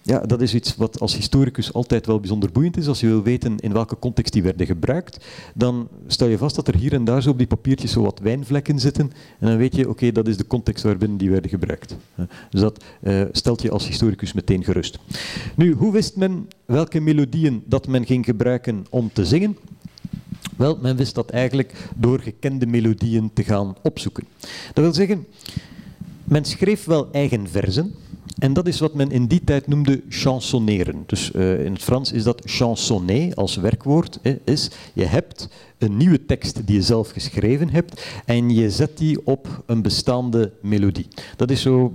ja, 0.07 0.19
dat 0.19 0.41
is 0.41 0.55
iets 0.55 0.77
wat 0.77 1.01
als 1.01 1.17
historicus 1.17 1.73
altijd 1.73 2.07
wel 2.07 2.21
bijzonder 2.21 2.53
boeiend 2.53 2.77
is. 2.77 2.89
Als 2.89 3.01
je 3.01 3.07
wil 3.07 3.23
weten 3.23 3.59
in 3.59 3.73
welke 3.73 3.99
context 3.99 4.33
die 4.33 4.43
werden 4.43 4.67
gebruikt, 4.67 5.25
dan 5.55 5.89
stel 6.07 6.29
je 6.29 6.39
vast 6.39 6.57
dat 6.57 6.69
er 6.69 6.77
hier 6.77 6.93
en 6.93 7.05
daar 7.05 7.23
zo 7.23 7.31
op 7.31 7.39
die 7.39 7.47
papiertjes 7.47 7.95
wat 7.95 8.19
wijnvlekken 8.19 8.79
zitten. 8.79 9.13
En 9.39 9.47
dan 9.49 9.57
weet 9.57 9.77
je, 9.77 9.89
oké, 9.89 10.13
dat 10.13 10.29
is 10.29 10.37
de 10.37 10.47
context 10.47 10.85
waarbinnen 10.85 11.19
die 11.19 11.31
werden 11.31 11.51
gebruikt. 11.51 11.97
Dus 12.51 12.61
dat 12.61 12.85
uh, 13.03 13.23
stelt 13.33 13.63
je 13.63 13.71
als 13.71 13.87
historicus 13.87 14.33
meteen 14.33 14.65
gerust. 14.65 14.99
Nu, 15.55 15.73
hoe 15.73 15.93
wist 15.93 16.17
men 16.17 16.49
welke 16.65 17.01
melodieën 17.01 17.63
dat 17.65 17.87
men 17.87 18.07
ging 18.07 18.25
gebruiken 18.25 18.87
om 18.91 19.11
te 19.13 19.25
zingen? 19.25 19.57
Wel, 20.57 20.79
men 20.83 20.97
wist 20.97 21.15
dat 21.15 21.31
eigenlijk 21.31 21.75
door 21.97 22.21
gekende 22.21 22.67
melodieën 22.67 23.31
te 23.33 23.45
gaan 23.45 23.77
opzoeken. 23.83 24.25
Dat 24.73 24.85
wil 24.85 24.95
zeggen, 24.95 25.27
men 26.27 26.45
schreef 26.45 26.85
wel 26.85 27.09
eigen 27.13 27.49
verzen, 27.49 27.95
en 28.39 28.53
dat 28.53 28.67
is 28.67 28.81
wat 28.81 28.95
men 28.95 29.11
in 29.11 29.27
die 29.27 29.45
tijd 29.45 29.67
noemde 29.67 30.03
chansonneren. 30.09 31.03
Dus 31.07 31.31
uh, 31.35 31.65
in 31.65 31.73
het 31.73 31.83
Frans 31.83 32.13
is 32.13 32.23
dat 32.23 32.43
chansonner 32.45 33.35
als 33.35 33.57
werkwoord. 33.57 34.19
Hè, 34.23 34.39
is 34.45 34.71
je 34.93 35.05
hebt 35.05 35.49
een 35.79 35.97
nieuwe 35.97 36.27
tekst 36.27 36.67
die 36.67 36.77
je 36.77 36.83
zelf 36.83 37.11
geschreven 37.11 37.71
hebt 37.71 38.07
en 38.25 38.51
je 38.51 38.71
zet 38.71 38.99
die 38.99 39.27
op 39.27 39.63
een 39.67 39.83
bestaande 39.83 40.53
melodie. 40.61 41.09
Dat 41.37 41.51
is 41.51 41.63
zo 41.63 41.93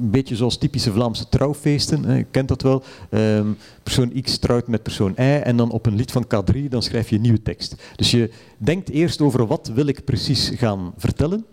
een 0.00 0.10
beetje 0.10 0.36
zoals 0.36 0.58
typische 0.58 0.92
Vlaamse 0.92 1.28
trouwfeesten. 1.28 2.04
Hè, 2.04 2.16
je 2.16 2.26
kent 2.30 2.48
dat 2.48 2.62
wel. 2.62 2.82
Um, 3.10 3.56
persoon 3.82 4.22
X 4.22 4.38
trouwt 4.38 4.66
met 4.66 4.82
persoon 4.82 5.12
Y 5.16 5.20
en 5.22 5.56
dan 5.56 5.70
op 5.70 5.86
een 5.86 5.96
lied 5.96 6.12
van 6.12 6.24
K3 6.24 6.68
dan 6.68 6.82
schrijf 6.82 7.08
je 7.08 7.16
een 7.16 7.22
nieuwe 7.22 7.42
tekst. 7.42 7.74
Dus 7.96 8.10
je 8.10 8.30
denkt 8.58 8.90
eerst 8.90 9.20
over 9.20 9.46
wat 9.46 9.70
wil 9.74 9.86
ik 9.86 10.04
precies 10.04 10.50
gaan 10.54 10.92
vertellen. 10.96 11.44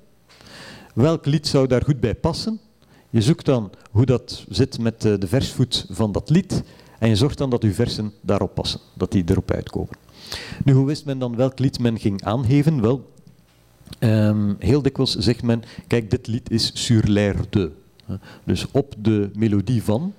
Welk 0.93 1.25
lied 1.25 1.47
zou 1.47 1.67
daar 1.67 1.83
goed 1.83 1.99
bij 1.99 2.15
passen? 2.15 2.59
Je 3.09 3.21
zoekt 3.21 3.45
dan 3.45 3.71
hoe 3.91 4.05
dat 4.05 4.45
zit 4.49 4.79
met 4.79 5.01
de 5.01 5.27
versvoet 5.27 5.85
van 5.89 6.11
dat 6.11 6.29
lied 6.29 6.63
en 6.99 7.09
je 7.09 7.15
zorgt 7.15 7.37
dan 7.37 7.49
dat 7.49 7.63
uw 7.63 7.73
versen 7.73 8.13
daarop 8.21 8.53
passen, 8.53 8.79
dat 8.93 9.11
die 9.11 9.23
erop 9.25 9.51
uitkomen. 9.51 9.93
Nu, 10.63 10.73
hoe 10.73 10.85
wist 10.85 11.05
men 11.05 11.19
dan 11.19 11.35
welk 11.35 11.59
lied 11.59 11.79
men 11.79 11.99
ging 11.99 12.23
aangeven? 12.23 12.81
Wel, 12.81 13.09
um, 13.99 14.55
heel 14.59 14.81
dikwijls 14.81 15.15
zegt 15.15 15.43
men, 15.43 15.63
kijk, 15.87 16.09
dit 16.11 16.27
lied 16.27 16.51
is 16.51 16.71
sur 16.73 17.07
l'air 17.07 17.35
de. 17.49 17.71
Dus 18.43 18.65
op 18.71 18.93
de 18.97 19.29
melodie 19.33 19.83
van. 19.83 20.13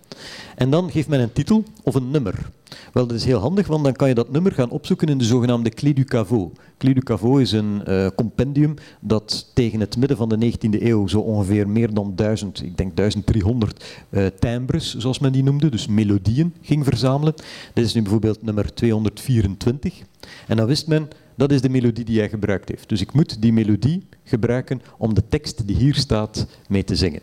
En 0.57 0.71
dan 0.71 0.91
geeft 0.91 1.09
men 1.09 1.21
een 1.21 1.33
titel 1.33 1.65
of 1.83 1.95
een 1.95 2.11
nummer. 2.11 2.51
Wel, 2.93 3.07
dat 3.07 3.17
is 3.17 3.25
heel 3.25 3.39
handig, 3.39 3.67
want 3.67 3.85
dan 3.85 3.93
kan 3.93 4.09
je 4.09 4.15
dat 4.15 4.31
nummer 4.31 4.53
gaan 4.53 4.71
opzoeken 4.71 5.09
in 5.09 5.19
de 5.19 5.25
zogenaamde 5.25 5.71
Clé 5.71 5.93
du 5.93 6.05
Caveau. 6.05 6.51
Clé 6.81 6.93
du 6.93 7.01
Caveau 7.01 7.41
is 7.41 7.53
een 7.53 7.83
uh, 7.89 8.07
compendium 8.17 8.75
dat 9.01 9.51
tegen 9.55 9.81
het 9.81 9.97
midden 9.97 10.17
van 10.17 10.29
de 10.29 10.53
19e 10.53 10.83
eeuw 10.83 11.07
zo 11.07 11.21
ongeveer 11.21 11.69
meer 11.69 11.95
dan 11.95 12.13
1000, 12.17 12.63
ik 12.63 12.77
denk 12.77 12.97
1300 12.97 13.85
uh, 14.11 14.27
timbres, 14.27 14.97
zoals 14.97 15.19
men 15.19 15.33
die 15.33 15.43
noemde, 15.43 15.69
dus 15.69 15.87
melodieën, 15.87 16.55
ging 16.63 16.85
verzamelen. 16.85 17.35
Dit 17.75 17.85
is 17.85 17.95
nu 17.95 18.03
bijvoorbeeld 18.03 18.43
nummer 18.43 18.75
224. 18.75 20.03
En 20.47 20.57
dan 20.57 20.67
wist 20.67 20.87
men, 20.87 21.09
dat 21.35 21.53
is 21.53 21.61
de 21.61 21.69
melodie 21.69 22.05
die 22.05 22.19
hij 22.19 22.29
gebruikt 22.29 22.69
heeft. 22.69 22.89
Dus 22.89 23.01
ik 23.01 23.13
moet 23.13 23.43
die 23.43 23.53
melodie 23.53 24.03
gebruiken 24.25 24.83
om 24.99 25.15
de 25.15 25.23
tekst 25.29 25.67
die 25.67 25.77
hier 25.77 25.95
staat 25.95 26.47
mee 26.69 26.85
te 26.85 26.97
zingen. 26.97 27.21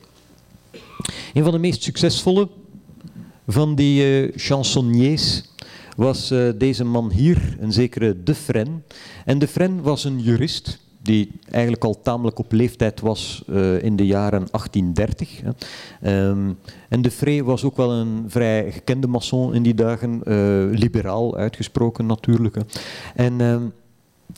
Een 1.33 1.43
van 1.43 1.51
de 1.51 1.59
meest 1.59 1.83
succesvolle 1.83 2.49
van 3.47 3.75
die 3.75 4.21
uh, 4.25 4.31
chansonniers 4.35 5.43
was 5.97 6.31
uh, 6.31 6.49
deze 6.57 6.83
man 6.83 7.11
hier, 7.11 7.57
een 7.59 7.71
zekere 7.71 8.23
De 8.23 8.35
Fren. 8.35 8.83
En 9.25 9.39
De 9.39 9.47
Fren 9.47 9.81
was 9.81 10.03
een 10.03 10.19
jurist 10.19 10.79
die 11.01 11.31
eigenlijk 11.51 11.83
al 11.83 12.01
tamelijk 12.01 12.39
op 12.39 12.51
leeftijd 12.51 12.99
was 12.99 13.43
uh, 13.49 13.83
in 13.83 13.95
de 13.95 14.05
jaren 14.05 14.47
1830. 14.51 15.41
Um, 16.01 16.57
en 16.89 17.01
De 17.01 17.43
was 17.43 17.63
ook 17.63 17.77
wel 17.77 17.91
een 17.91 18.25
vrij 18.27 18.71
gekende 18.71 19.07
maçon 19.07 19.53
in 19.53 19.63
die 19.63 19.73
dagen, 19.73 20.21
liberaal 20.71 21.37
uitgesproken 21.37 22.05
natuurlijk. 22.05 22.55
Hè. 22.55 22.61
En 23.15 23.39
um, 23.39 23.73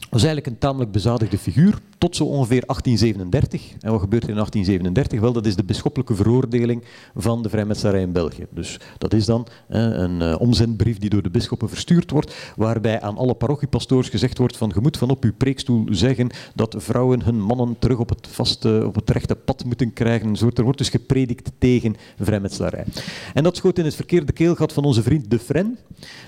was 0.10 0.24
eigenlijk 0.24 0.48
een 0.48 0.58
tamelijk 0.58 0.92
bezadigde 0.92 1.38
figuur, 1.38 1.80
tot 2.00 2.16
zo 2.16 2.24
ongeveer 2.24 2.64
1837. 2.66 3.74
En 3.80 3.92
wat 3.92 4.00
gebeurt 4.00 4.24
er 4.24 4.30
in 4.30 4.36
1837? 4.36 5.20
Wel, 5.20 5.34
dat 5.34 5.46
is 5.46 5.56
de 5.56 5.64
bisschoppelijke 5.64 6.16
veroordeling 6.16 6.84
van 7.16 7.44
de 7.44 7.50
vrijmetselarij 7.50 8.02
in 8.02 8.12
België. 8.12 8.46
Dus 8.50 8.80
dat 8.98 9.14
is 9.14 9.26
dan 9.26 9.48
eh, 9.68 9.82
een 9.82 10.22
uh, 10.22 10.36
omzendbrief 10.40 10.98
die 10.98 11.10
door 11.10 11.22
de 11.22 11.30
bisschoppen 11.30 11.70
verstuurd 11.70 12.12
wordt, 12.12 12.36
waarbij 12.56 13.02
aan 13.02 13.18
alle 13.18 13.34
parochiepastoors 13.34 14.10
gezegd 14.10 14.38
wordt 14.38 14.58
van 14.58 14.72
je 14.74 14.82
moet 14.82 14.98
van 14.98 15.10
op 15.10 15.24
uw 15.24 15.34
preekstoel 15.38 15.88
zeggen 15.90 16.30
dat 16.56 16.76
vrouwen 16.78 17.24
hun 17.24 17.42
mannen 17.42 17.76
terug 17.80 17.98
op 17.98 18.10
het, 18.10 18.28
vaste, 18.32 18.84
op 18.86 18.96
het 18.96 19.10
rechte 19.10 19.36
pad 19.36 19.66
moeten 19.66 19.94
krijgen. 19.94 20.36
Zo. 20.36 20.50
Er 20.54 20.64
wordt 20.64 20.78
dus 20.78 20.90
gepredikt 20.90 21.52
tegen 21.58 21.96
vrijmetselarij. 22.20 22.86
En 23.34 23.44
dat 23.44 23.56
schoot 23.56 23.78
in 23.78 23.86
het 23.86 23.96
verkeerde 23.96 24.32
keelgat 24.32 24.74
van 24.74 24.84
onze 24.84 25.04
vriend 25.04 25.32
De 25.32 25.40
Fren. 25.40 25.78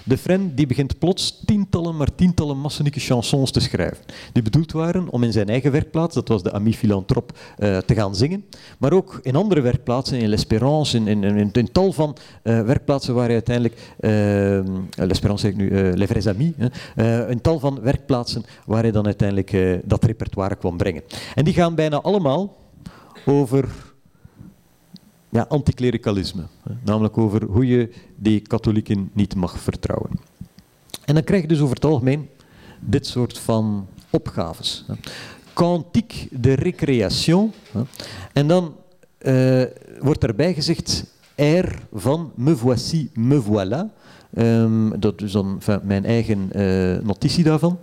De 0.04 0.18
Fren 0.18 0.56
die 0.56 0.68
begint 0.68 1.00
plots 1.00 1.42
tientallen, 1.46 1.98
maar 1.98 2.16
tientallen 2.16 2.58
massonieke 2.58 3.00
chansons 3.00 3.52
te 3.52 3.60
schrijven, 3.60 4.06
die 4.34 4.44
bedoeld 4.44 4.72
waren 4.72 5.10
om 5.10 5.24
in 5.24 5.32
zijn 5.32 5.50
eigen 5.50 5.61
werkplaats, 5.70 6.16
dat 6.16 6.28
was 6.28 6.44
de 6.44 6.52
Ami 6.52 6.74
Philanthrope, 6.74 7.34
uh, 7.60 7.78
te 7.78 7.96
gaan 7.96 8.16
zingen, 8.16 8.46
maar 8.78 8.94
ook 8.94 9.20
in 9.22 9.36
andere 9.36 9.62
werkplaatsen, 9.62 10.20
in 10.20 10.30
L'Espérance, 10.30 10.98
in, 10.98 11.08
in, 11.08 11.24
in, 11.24 11.50
in, 11.52 11.72
tal 11.72 11.92
van 11.92 12.18
werkplaatsen 12.44 13.14
waar 13.14 13.26
hij 13.26 13.34
uiteindelijk, 13.34 13.76
L'Espérance 14.96 15.46
zeg 15.46 15.52
ik 15.52 15.58
nu, 15.58 15.70
Les 15.96 16.08
Vrais 16.08 16.28
Amis, 16.28 16.52
een 16.96 17.42
tal 17.42 17.60
van 17.60 17.82
werkplaatsen 17.82 18.44
waar 18.66 18.82
hij 18.82 18.92
dan 18.92 19.06
uiteindelijk 19.06 19.82
dat 19.84 20.04
repertoire 20.04 20.56
kwam 20.56 20.78
brengen. 20.78 21.04
En 21.36 21.44
die 21.44 21.54
gaan 21.54 21.76
bijna 21.76 22.02
allemaal 22.02 22.58
over 23.26 23.70
ja, 25.32 25.46
anticlericalisme. 25.50 26.44
Namelijk 26.84 27.18
over 27.18 27.44
hoe 27.44 27.68
je 27.68 27.90
die 28.16 28.40
katholieken 28.40 29.10
niet 29.14 29.36
mag 29.36 29.60
vertrouwen. 29.60 30.12
En 31.06 31.14
dan 31.14 31.24
krijg 31.24 31.42
je 31.42 31.48
dus 31.48 31.60
over 31.60 31.76
het 31.76 31.86
algemeen 31.86 32.30
dit 32.80 33.08
soort 33.08 33.38
van 33.38 33.88
opgaves. 34.10 34.86
Cantique 35.54 36.28
de 36.32 36.54
récréation. 36.54 37.52
En 38.34 38.48
dan 38.48 38.74
uh, 39.22 39.64
wordt 40.00 40.24
erbij 40.24 40.54
gezegd 40.54 41.06
air 41.36 41.80
van 41.94 42.32
me 42.36 42.56
voici, 42.56 43.10
me 43.14 43.42
voilà. 43.42 44.00
Um, 44.38 45.00
dat 45.00 45.22
is 45.22 45.32
dan 45.32 45.62
mijn 45.84 46.06
eigen 46.06 46.50
uh, 46.56 47.00
notitie 47.04 47.44
daarvan. 47.44 47.80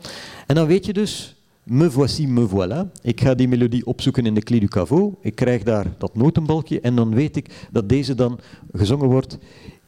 En 0.47 0.55
dan 0.55 0.67
weet 0.67 0.87
je 0.87 0.93
dus, 0.93 1.37
me 1.63 1.91
voici, 1.91 2.29
me 2.29 2.49
voilà. 2.49 3.01
Ik 3.03 3.21
ga 3.21 3.35
die 3.35 3.49
melodie 3.49 3.87
opzoeken 3.87 4.27
in 4.27 4.35
de 4.35 4.41
Clé 4.43 4.59
du 4.59 4.67
Caveau. 4.67 5.15
Ik 5.21 5.35
krijg 5.35 5.63
daar 5.63 5.87
dat 5.99 6.15
notenbalkje 6.15 6.81
en 6.81 6.97
dan 6.97 7.15
weet 7.15 7.37
ik 7.37 7.69
dat 7.71 7.89
deze 7.89 8.15
dan 8.15 8.39
gezongen 8.73 9.09
wordt. 9.09 9.39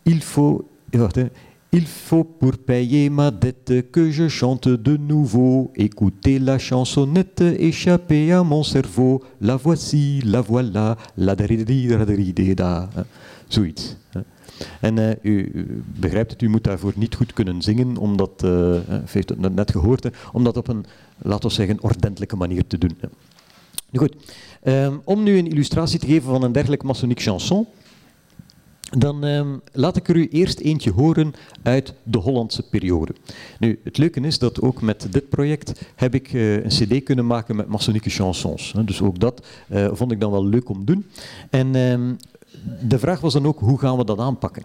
Il 0.02 0.20
faut, 0.20 0.62
wacht, 0.90 1.14
hè, 1.14 1.26
Il 1.72 1.86
faut 1.86 2.24
pour 2.24 2.58
payer 2.58 3.10
ma 3.10 3.30
dette 3.30 3.92
que 3.92 4.10
je 4.10 4.28
chante 4.28 4.66
de 4.68 4.96
nouveau. 4.96 5.70
Écoutez 5.76 6.40
la 6.40 6.58
chansonnette 6.58 7.42
échappée 7.42 8.32
à 8.32 8.42
mon 8.42 8.64
cerveau. 8.64 9.22
La 9.40 9.54
voici, 9.54 10.20
la 10.24 10.40
voilà, 10.40 10.96
la 11.16 11.36
da. 11.36 12.88
Zoiets. 13.48 13.96
En 14.80 14.96
uh, 14.96 15.10
u, 15.22 15.66
begrijpt 16.00 16.30
het, 16.30 16.42
u 16.42 16.48
moet 16.48 16.64
daarvoor 16.64 16.92
niet 16.96 17.14
goed 17.14 17.32
kunnen 17.32 17.62
zingen, 17.62 17.96
omdat, 17.96 18.42
uh, 18.44 18.76
heeft 19.04 19.28
het 19.28 19.54
net 19.54 19.70
gehoord, 19.70 20.04
hè, 20.04 20.10
om 20.32 20.44
dat 20.44 20.56
op 20.56 20.68
een, 20.68 20.84
laten 21.18 21.48
we 21.48 21.54
zeggen, 21.54 21.82
ordentelijke 21.82 22.36
manier 22.36 22.66
te 22.66 22.78
doen. 22.78 22.96
Nu 23.90 23.98
goed, 23.98 24.16
um, 24.64 25.00
om 25.04 25.22
nu 25.22 25.38
een 25.38 25.50
illustratie 25.50 25.98
te 25.98 26.06
geven 26.06 26.30
van 26.30 26.42
een 26.42 26.52
dergelijk 26.52 26.82
maçonnique 26.82 27.22
chanson, 27.22 27.66
dan 28.98 29.24
um, 29.24 29.60
laat 29.72 29.96
ik 29.96 30.08
er 30.08 30.16
u 30.16 30.28
eerst 30.28 30.58
eentje 30.58 30.90
horen 30.90 31.32
uit 31.62 31.94
de 32.02 32.18
Hollandse 32.18 32.68
periode. 32.68 33.14
Nu, 33.58 33.80
het 33.84 33.98
leuke 33.98 34.20
is 34.20 34.38
dat 34.38 34.60
ook 34.60 34.82
met 34.82 35.06
dit 35.10 35.28
project 35.28 35.82
heb 35.94 36.14
ik 36.14 36.32
uh, 36.32 36.64
een 36.64 36.68
cd 36.68 37.02
kunnen 37.02 37.26
maken 37.26 37.56
met 37.56 37.66
maçonnique 37.66 38.10
chansons. 38.10 38.74
Dus 38.84 39.02
ook 39.02 39.18
dat 39.18 39.46
uh, 39.68 39.88
vond 39.92 40.12
ik 40.12 40.20
dan 40.20 40.30
wel 40.30 40.46
leuk 40.46 40.68
om 40.68 40.78
te 40.78 40.92
doen. 40.92 41.06
En 41.50 41.74
um, 41.74 42.16
de 42.88 42.98
vraag 42.98 43.20
was 43.20 43.32
dan 43.32 43.46
ook, 43.46 43.58
hoe 43.58 43.78
gaan 43.78 43.96
we 43.96 44.04
dat 44.04 44.18
aanpakken? 44.18 44.62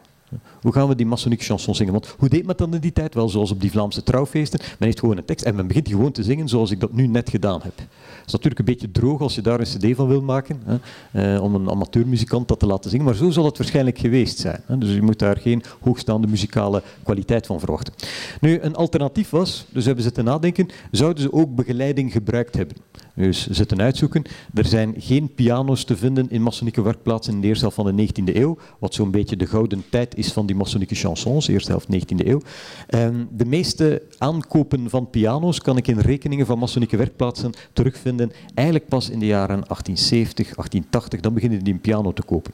Hoe 0.65 0.73
gaan 0.73 0.87
we 0.87 0.95
die 0.95 1.05
maçonnique 1.05 1.45
chanson 1.45 1.75
zingen? 1.75 1.93
Want 1.93 2.15
hoe 2.17 2.29
deed 2.29 2.45
men 2.45 2.57
dan 2.57 2.73
in 2.73 2.79
die 2.79 2.91
tijd? 2.91 3.13
Wel 3.13 3.29
zoals 3.29 3.51
op 3.51 3.61
die 3.61 3.71
Vlaamse 3.71 4.03
trouwfeesten. 4.03 4.59
Men 4.59 4.77
heeft 4.79 4.99
gewoon 4.99 5.17
een 5.17 5.25
tekst 5.25 5.45
en 5.45 5.55
men 5.55 5.67
begint 5.67 5.87
gewoon 5.87 6.11
te 6.11 6.23
zingen 6.23 6.47
zoals 6.47 6.71
ik 6.71 6.79
dat 6.79 6.93
nu 6.93 7.07
net 7.07 7.29
gedaan 7.29 7.61
heb. 7.63 7.77
Het 7.77 8.25
is 8.25 8.31
natuurlijk 8.31 8.59
een 8.59 8.65
beetje 8.65 8.91
droog 8.91 9.21
als 9.21 9.35
je 9.35 9.41
daar 9.41 9.59
een 9.59 9.65
cd 9.65 9.95
van 9.95 10.07
wil 10.07 10.21
maken, 10.21 10.61
hè, 10.63 11.35
eh, 11.35 11.43
om 11.43 11.55
een 11.55 11.69
amateurmuzikant 11.69 12.47
dat 12.47 12.59
te 12.59 12.65
laten 12.65 12.89
zingen, 12.89 13.05
maar 13.05 13.15
zo 13.15 13.29
zal 13.29 13.45
het 13.45 13.57
waarschijnlijk 13.57 13.97
geweest 13.97 14.39
zijn. 14.39 14.61
Hè. 14.65 14.77
Dus 14.77 14.93
je 14.93 15.01
moet 15.01 15.19
daar 15.19 15.37
geen 15.37 15.63
hoogstaande 15.79 16.27
muzikale 16.27 16.83
kwaliteit 17.03 17.45
van 17.45 17.59
verwachten. 17.59 17.93
Nu, 18.41 18.59
een 18.59 18.75
alternatief 18.75 19.29
was, 19.29 19.65
dus 19.69 19.85
hebben 19.85 20.03
ze 20.03 20.11
te 20.11 20.21
nadenken, 20.21 20.67
zouden 20.91 21.23
ze 21.23 21.33
ook 21.33 21.55
begeleiding 21.55 22.11
gebruikt 22.11 22.55
hebben? 22.55 22.77
Dus 23.15 23.47
zitten 23.47 23.81
uitzoeken. 23.81 24.23
Er 24.53 24.65
zijn 24.65 24.93
geen 24.97 25.33
piano's 25.35 25.83
te 25.83 25.97
vinden 25.97 26.29
in 26.29 26.41
maçonnieke 26.41 26.81
werkplaatsen 26.81 27.33
in 27.33 27.41
de 27.41 27.47
eerste 27.47 27.65
helft 27.65 27.81
van 27.81 27.95
de 27.95 28.07
19e 28.07 28.35
eeuw, 28.35 28.57
wat 28.79 28.93
zo'n 28.93 29.11
beetje 29.11 29.37
de 29.37 29.45
gouden 29.45 29.83
tijd 29.89 30.17
is 30.17 30.31
van 30.31 30.45
die 30.45 30.54
maçonnieke 30.55 30.95
chansons, 30.95 31.47
eerste 31.47 31.71
helft 31.71 31.87
19e 31.93 32.27
eeuw. 32.27 32.41
En 32.87 33.27
de 33.31 33.45
meeste 33.45 34.01
aankopen 34.17 34.89
van 34.89 35.09
piano's 35.09 35.61
kan 35.61 35.77
ik 35.77 35.87
in 35.87 35.99
rekeningen 35.99 36.45
van 36.45 36.59
maçonnieke 36.59 36.97
werkplaatsen 36.97 37.51
terugvinden, 37.73 38.31
eigenlijk 38.53 38.87
pas 38.87 39.09
in 39.09 39.19
de 39.19 39.25
jaren 39.25 39.63
1870, 39.67 40.35
1880, 40.35 41.19
dan 41.19 41.33
beginnen 41.33 41.63
die 41.63 41.73
een 41.73 41.81
piano 41.81 42.13
te 42.13 42.23
kopen. 42.23 42.53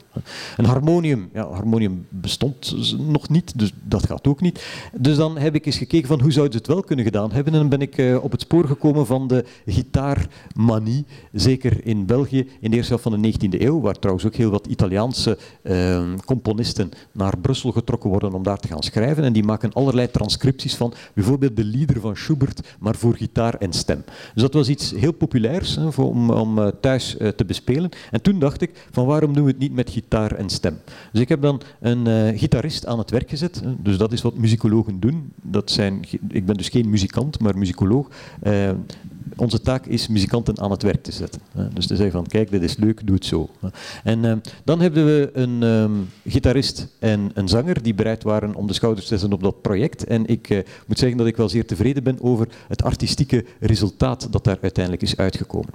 Een 0.56 0.64
harmonium, 0.64 1.28
ja, 1.32 1.50
harmonium 1.50 2.06
bestond 2.08 2.74
nog 2.98 3.28
niet, 3.28 3.58
dus 3.58 3.72
dat 3.82 4.06
gaat 4.06 4.26
ook 4.26 4.40
niet. 4.40 4.64
Dus 4.96 5.16
dan 5.16 5.38
heb 5.38 5.54
ik 5.54 5.66
eens 5.66 5.78
gekeken 5.78 6.08
van 6.08 6.20
hoe 6.20 6.32
zouden 6.32 6.52
ze 6.52 6.58
het 6.58 6.66
wel 6.66 6.82
kunnen 6.82 7.04
gedaan 7.04 7.32
hebben 7.32 7.52
en 7.52 7.58
dan 7.58 7.68
ben 7.68 7.80
ik 7.80 7.98
uh, 7.98 8.24
op 8.24 8.30
het 8.30 8.40
spoor 8.40 8.66
gekomen 8.66 9.06
van 9.06 9.26
de 9.28 9.44
gitaar 9.66 10.26
manie, 10.54 11.04
zeker 11.32 11.86
in 11.86 12.06
België 12.06 12.48
in 12.60 12.70
de 12.70 12.76
eerste 12.76 12.92
helft 12.92 13.08
van 13.08 13.22
de 13.22 13.32
19e 13.32 13.60
eeuw, 13.60 13.80
waar 13.80 13.98
trouwens 13.98 14.26
ook 14.26 14.34
heel 14.34 14.50
wat 14.50 14.66
Italiaanse 14.66 15.38
uh, 15.62 16.02
componisten 16.24 16.90
naar 17.12 17.38
Brussel 17.38 17.72
getrokken 17.72 17.90
worden 18.00 18.34
om 18.34 18.42
daar 18.42 18.58
te 18.58 18.68
gaan 18.68 18.82
schrijven. 18.82 19.24
En 19.24 19.32
die 19.32 19.44
maken 19.44 19.72
allerlei 19.72 20.10
transcripties 20.10 20.76
van 20.76 20.94
bijvoorbeeld 21.14 21.56
de 21.56 21.64
lieder 21.64 22.00
van 22.00 22.16
Schubert, 22.16 22.76
maar 22.78 22.94
voor 22.94 23.14
gitaar 23.14 23.54
en 23.54 23.72
stem. 23.72 24.04
Dus 24.34 24.42
dat 24.42 24.54
was 24.54 24.68
iets 24.68 24.90
heel 24.96 25.12
populairs 25.12 25.76
hè, 25.76 25.92
voor, 25.92 26.08
om, 26.08 26.30
om 26.30 26.58
uh, 26.58 26.66
thuis 26.80 27.16
uh, 27.18 27.28
te 27.28 27.44
bespelen. 27.44 27.90
En 28.10 28.22
toen 28.22 28.38
dacht 28.38 28.60
ik, 28.60 28.86
van 28.90 29.06
waarom 29.06 29.34
doen 29.34 29.44
we 29.44 29.50
het 29.50 29.58
niet 29.58 29.74
met 29.74 29.90
gitaar 29.90 30.34
en 30.34 30.50
stem? 30.50 30.78
Dus 31.12 31.20
ik 31.20 31.28
heb 31.28 31.42
dan 31.42 31.60
een 31.80 32.08
uh, 32.08 32.38
gitarist 32.38 32.86
aan 32.86 32.98
het 32.98 33.10
werk 33.10 33.30
gezet. 33.30 33.62
Dus 33.78 33.96
dat 33.96 34.12
is 34.12 34.22
wat 34.22 34.36
muzikologen 34.36 35.00
doen. 35.00 35.32
Dat 35.42 35.70
zijn, 35.70 36.04
ik 36.28 36.46
ben 36.46 36.56
dus 36.56 36.68
geen 36.68 36.90
muzikant, 36.90 37.40
maar 37.40 37.58
muzikoloog 37.58 38.08
onze 39.36 39.60
taak 39.60 39.86
is 39.86 40.08
muzikanten 40.08 40.60
aan 40.60 40.70
het 40.70 40.82
werk 40.82 41.02
te 41.02 41.12
zetten. 41.12 41.40
Dus 41.74 41.86
te 41.86 41.96
zeggen 41.96 42.14
van, 42.14 42.26
kijk, 42.26 42.50
dit 42.50 42.62
is 42.62 42.76
leuk, 42.76 43.06
doe 43.06 43.14
het 43.14 43.24
zo. 43.24 43.50
En 44.04 44.24
uh, 44.24 44.32
dan 44.64 44.80
hebben 44.80 45.04
we 45.04 45.30
een 45.32 45.62
um, 45.62 46.08
gitarist 46.26 46.88
en 46.98 47.30
een 47.34 47.48
zanger 47.48 47.82
die 47.82 47.94
bereid 47.94 48.22
waren 48.22 48.54
om 48.54 48.66
de 48.66 48.72
schouders 48.72 49.06
te 49.06 49.18
zetten 49.18 49.32
op 49.32 49.42
dat 49.42 49.62
project. 49.62 50.04
En 50.04 50.26
ik 50.26 50.50
uh, 50.50 50.58
moet 50.86 50.98
zeggen 50.98 51.18
dat 51.18 51.26
ik 51.26 51.36
wel 51.36 51.48
zeer 51.48 51.66
tevreden 51.66 52.02
ben 52.02 52.20
over 52.20 52.48
het 52.68 52.82
artistieke 52.82 53.44
resultaat 53.60 54.32
dat 54.32 54.44
daar 54.44 54.58
uiteindelijk 54.62 55.04
is 55.04 55.16
uitgekomen. 55.16 55.70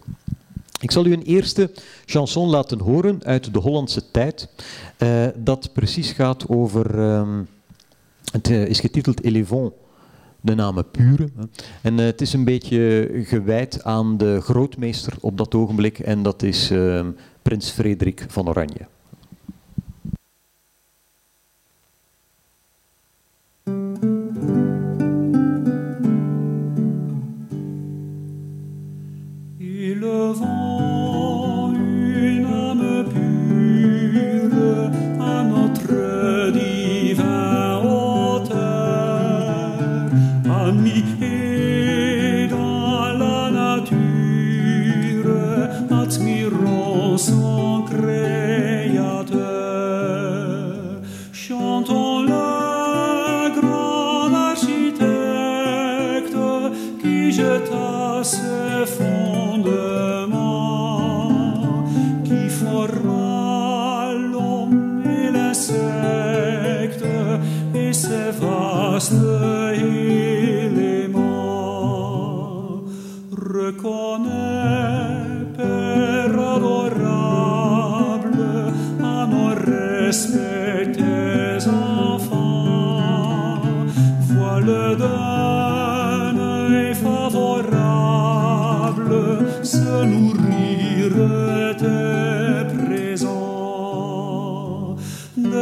Ik 0.80 0.92
zal 0.92 1.06
u 1.06 1.14
een 1.14 1.24
eerste 1.24 1.72
chanson 2.06 2.50
laten 2.50 2.80
horen 2.80 3.20
uit 3.24 3.54
de 3.54 3.60
Hollandse 3.60 4.12
tijd, 4.12 4.48
uh, 4.98 5.28
dat 5.36 5.70
precies 5.74 6.12
gaat 6.12 6.48
over... 6.48 7.00
Um, 7.00 7.48
het 8.32 8.50
is 8.50 8.80
getiteld 8.80 9.24
Elevons 9.24 9.72
de 10.48 10.56
naam 10.56 10.84
Pure. 10.92 11.30
En 11.82 11.98
uh, 11.98 12.06
het 12.06 12.22
is 12.22 12.34
een 12.34 12.44
beetje 12.44 13.10
gewijd 13.24 13.84
aan 13.84 14.18
de 14.18 14.42
grootmeester 14.42 15.14
op 15.20 15.38
dat 15.38 15.56
ogenblik 15.56 16.00
en 16.00 16.24
dat 16.24 16.44
is 16.44 16.72
uh, 16.72 17.06
prins 17.42 17.70
Frederik 17.70 18.26
van 18.28 18.50
Oranje. 18.50 18.88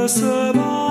se 0.08 0.52
bat. 0.54 0.85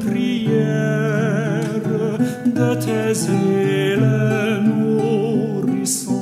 prières 0.00 1.80
de 2.46 2.74
tes 2.84 3.12
ailes 3.30 4.62
nourrissants, 4.64 6.16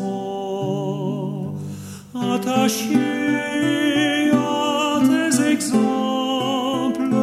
attachés 2.14 2.96
à 4.32 5.00
tes 5.08 5.32
exemples, 5.52 7.14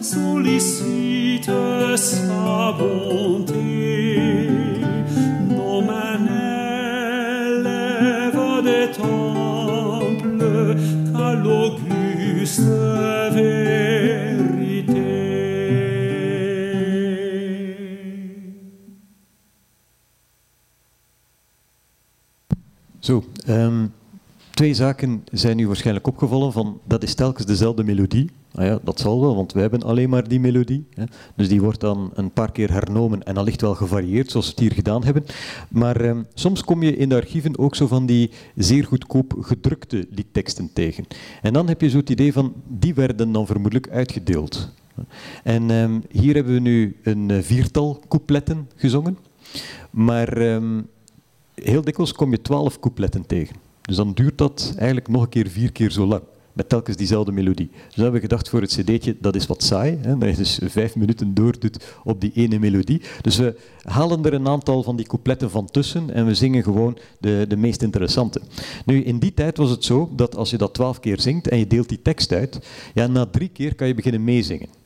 sollicite 0.00 1.50
sa 1.96 2.72
bonté. 2.78 3.79
Ehm, 23.46 23.86
twee 24.50 24.74
zaken 24.74 25.24
zijn 25.32 25.58
u 25.58 25.66
waarschijnlijk 25.66 26.06
opgevallen 26.06 26.52
van 26.52 26.80
dat 26.84 27.02
is 27.02 27.14
telkens 27.14 27.46
dezelfde 27.46 27.84
melodie. 27.84 28.30
Ah 28.54 28.64
ja, 28.64 28.78
dat 28.82 29.00
zal 29.00 29.20
wel, 29.20 29.36
want 29.36 29.52
wij 29.52 29.62
hebben 29.62 29.82
alleen 29.82 30.08
maar 30.08 30.28
die 30.28 30.40
melodie. 30.40 30.86
Hè. 30.94 31.04
Dus 31.36 31.48
die 31.48 31.60
wordt 31.60 31.80
dan 31.80 32.10
een 32.14 32.30
paar 32.30 32.52
keer 32.52 32.72
hernomen 32.72 33.22
en 33.22 33.36
allicht 33.36 33.60
wel 33.60 33.74
gevarieerd, 33.74 34.30
zoals 34.30 34.46
we 34.46 34.50
het 34.50 34.60
hier 34.60 34.72
gedaan 34.72 35.04
hebben. 35.04 35.24
Maar 35.68 36.00
ehm, 36.00 36.22
soms 36.34 36.64
kom 36.64 36.82
je 36.82 36.96
in 36.96 37.08
de 37.08 37.14
archieven 37.14 37.58
ook 37.58 37.74
zo 37.74 37.86
van 37.86 38.06
die 38.06 38.30
zeer 38.54 38.84
goedkoop 38.84 39.34
gedrukte 39.40 40.06
liedteksten 40.10 40.70
tegen. 40.72 41.06
En 41.42 41.52
dan 41.52 41.68
heb 41.68 41.80
je 41.80 41.90
zo 41.90 41.96
het 41.96 42.10
idee 42.10 42.32
van, 42.32 42.52
die 42.68 42.94
werden 42.94 43.32
dan 43.32 43.46
vermoedelijk 43.46 43.90
uitgedeeld. 43.90 44.68
En 45.44 45.70
ehm, 45.70 46.00
hier 46.10 46.34
hebben 46.34 46.54
we 46.54 46.60
nu 46.60 46.96
een 47.02 47.30
eh, 47.30 47.42
viertal 47.42 48.02
coupletten 48.08 48.68
gezongen. 48.74 49.18
Maar 49.90 50.60
heel 51.62 51.82
dikwijls 51.82 52.12
kom 52.12 52.30
je 52.30 52.42
twaalf 52.42 52.80
coupletten 52.80 53.26
tegen. 53.26 53.56
Dus 53.82 53.96
dan 53.96 54.12
duurt 54.12 54.38
dat 54.38 54.72
eigenlijk 54.76 55.08
nog 55.08 55.22
een 55.22 55.28
keer 55.28 55.48
vier 55.48 55.72
keer 55.72 55.90
zo 55.90 56.06
lang. 56.06 56.22
Met 56.52 56.68
telkens 56.68 56.96
diezelfde 56.96 57.32
melodie. 57.32 57.70
Dus 57.86 57.96
we 57.96 58.02
hebben 58.02 58.20
gedacht 58.20 58.48
voor 58.48 58.60
het 58.60 58.70
cd'tje, 58.70 59.16
dat 59.20 59.34
is 59.34 59.46
wat 59.46 59.62
saai. 59.62 59.98
Hè, 60.02 60.18
dat 60.18 60.30
je 60.30 60.36
dus 60.36 60.60
vijf 60.64 60.96
minuten 60.96 61.34
doordoet 61.34 61.94
op 62.04 62.20
die 62.20 62.32
ene 62.34 62.58
melodie. 62.58 63.02
Dus 63.20 63.36
we 63.36 63.56
halen 63.82 64.24
er 64.24 64.34
een 64.34 64.48
aantal 64.48 64.82
van 64.82 64.96
die 64.96 65.06
coupletten 65.06 65.50
van 65.50 65.66
tussen 65.66 66.10
en 66.10 66.26
we 66.26 66.34
zingen 66.34 66.62
gewoon 66.62 66.98
de, 67.18 67.44
de 67.48 67.56
meest 67.56 67.82
interessante. 67.82 68.40
Nu, 68.84 69.02
in 69.02 69.18
die 69.18 69.34
tijd 69.34 69.56
was 69.56 69.70
het 69.70 69.84
zo 69.84 70.10
dat 70.16 70.36
als 70.36 70.50
je 70.50 70.56
dat 70.56 70.74
twaalf 70.74 71.00
keer 71.00 71.20
zingt 71.20 71.48
en 71.48 71.58
je 71.58 71.66
deelt 71.66 71.88
die 71.88 72.02
tekst 72.02 72.32
uit, 72.32 72.60
ja, 72.94 73.06
na 73.06 73.26
drie 73.26 73.48
keer 73.48 73.74
kan 73.74 73.86
je 73.86 73.94
beginnen 73.94 74.24
meezingen. 74.24 74.79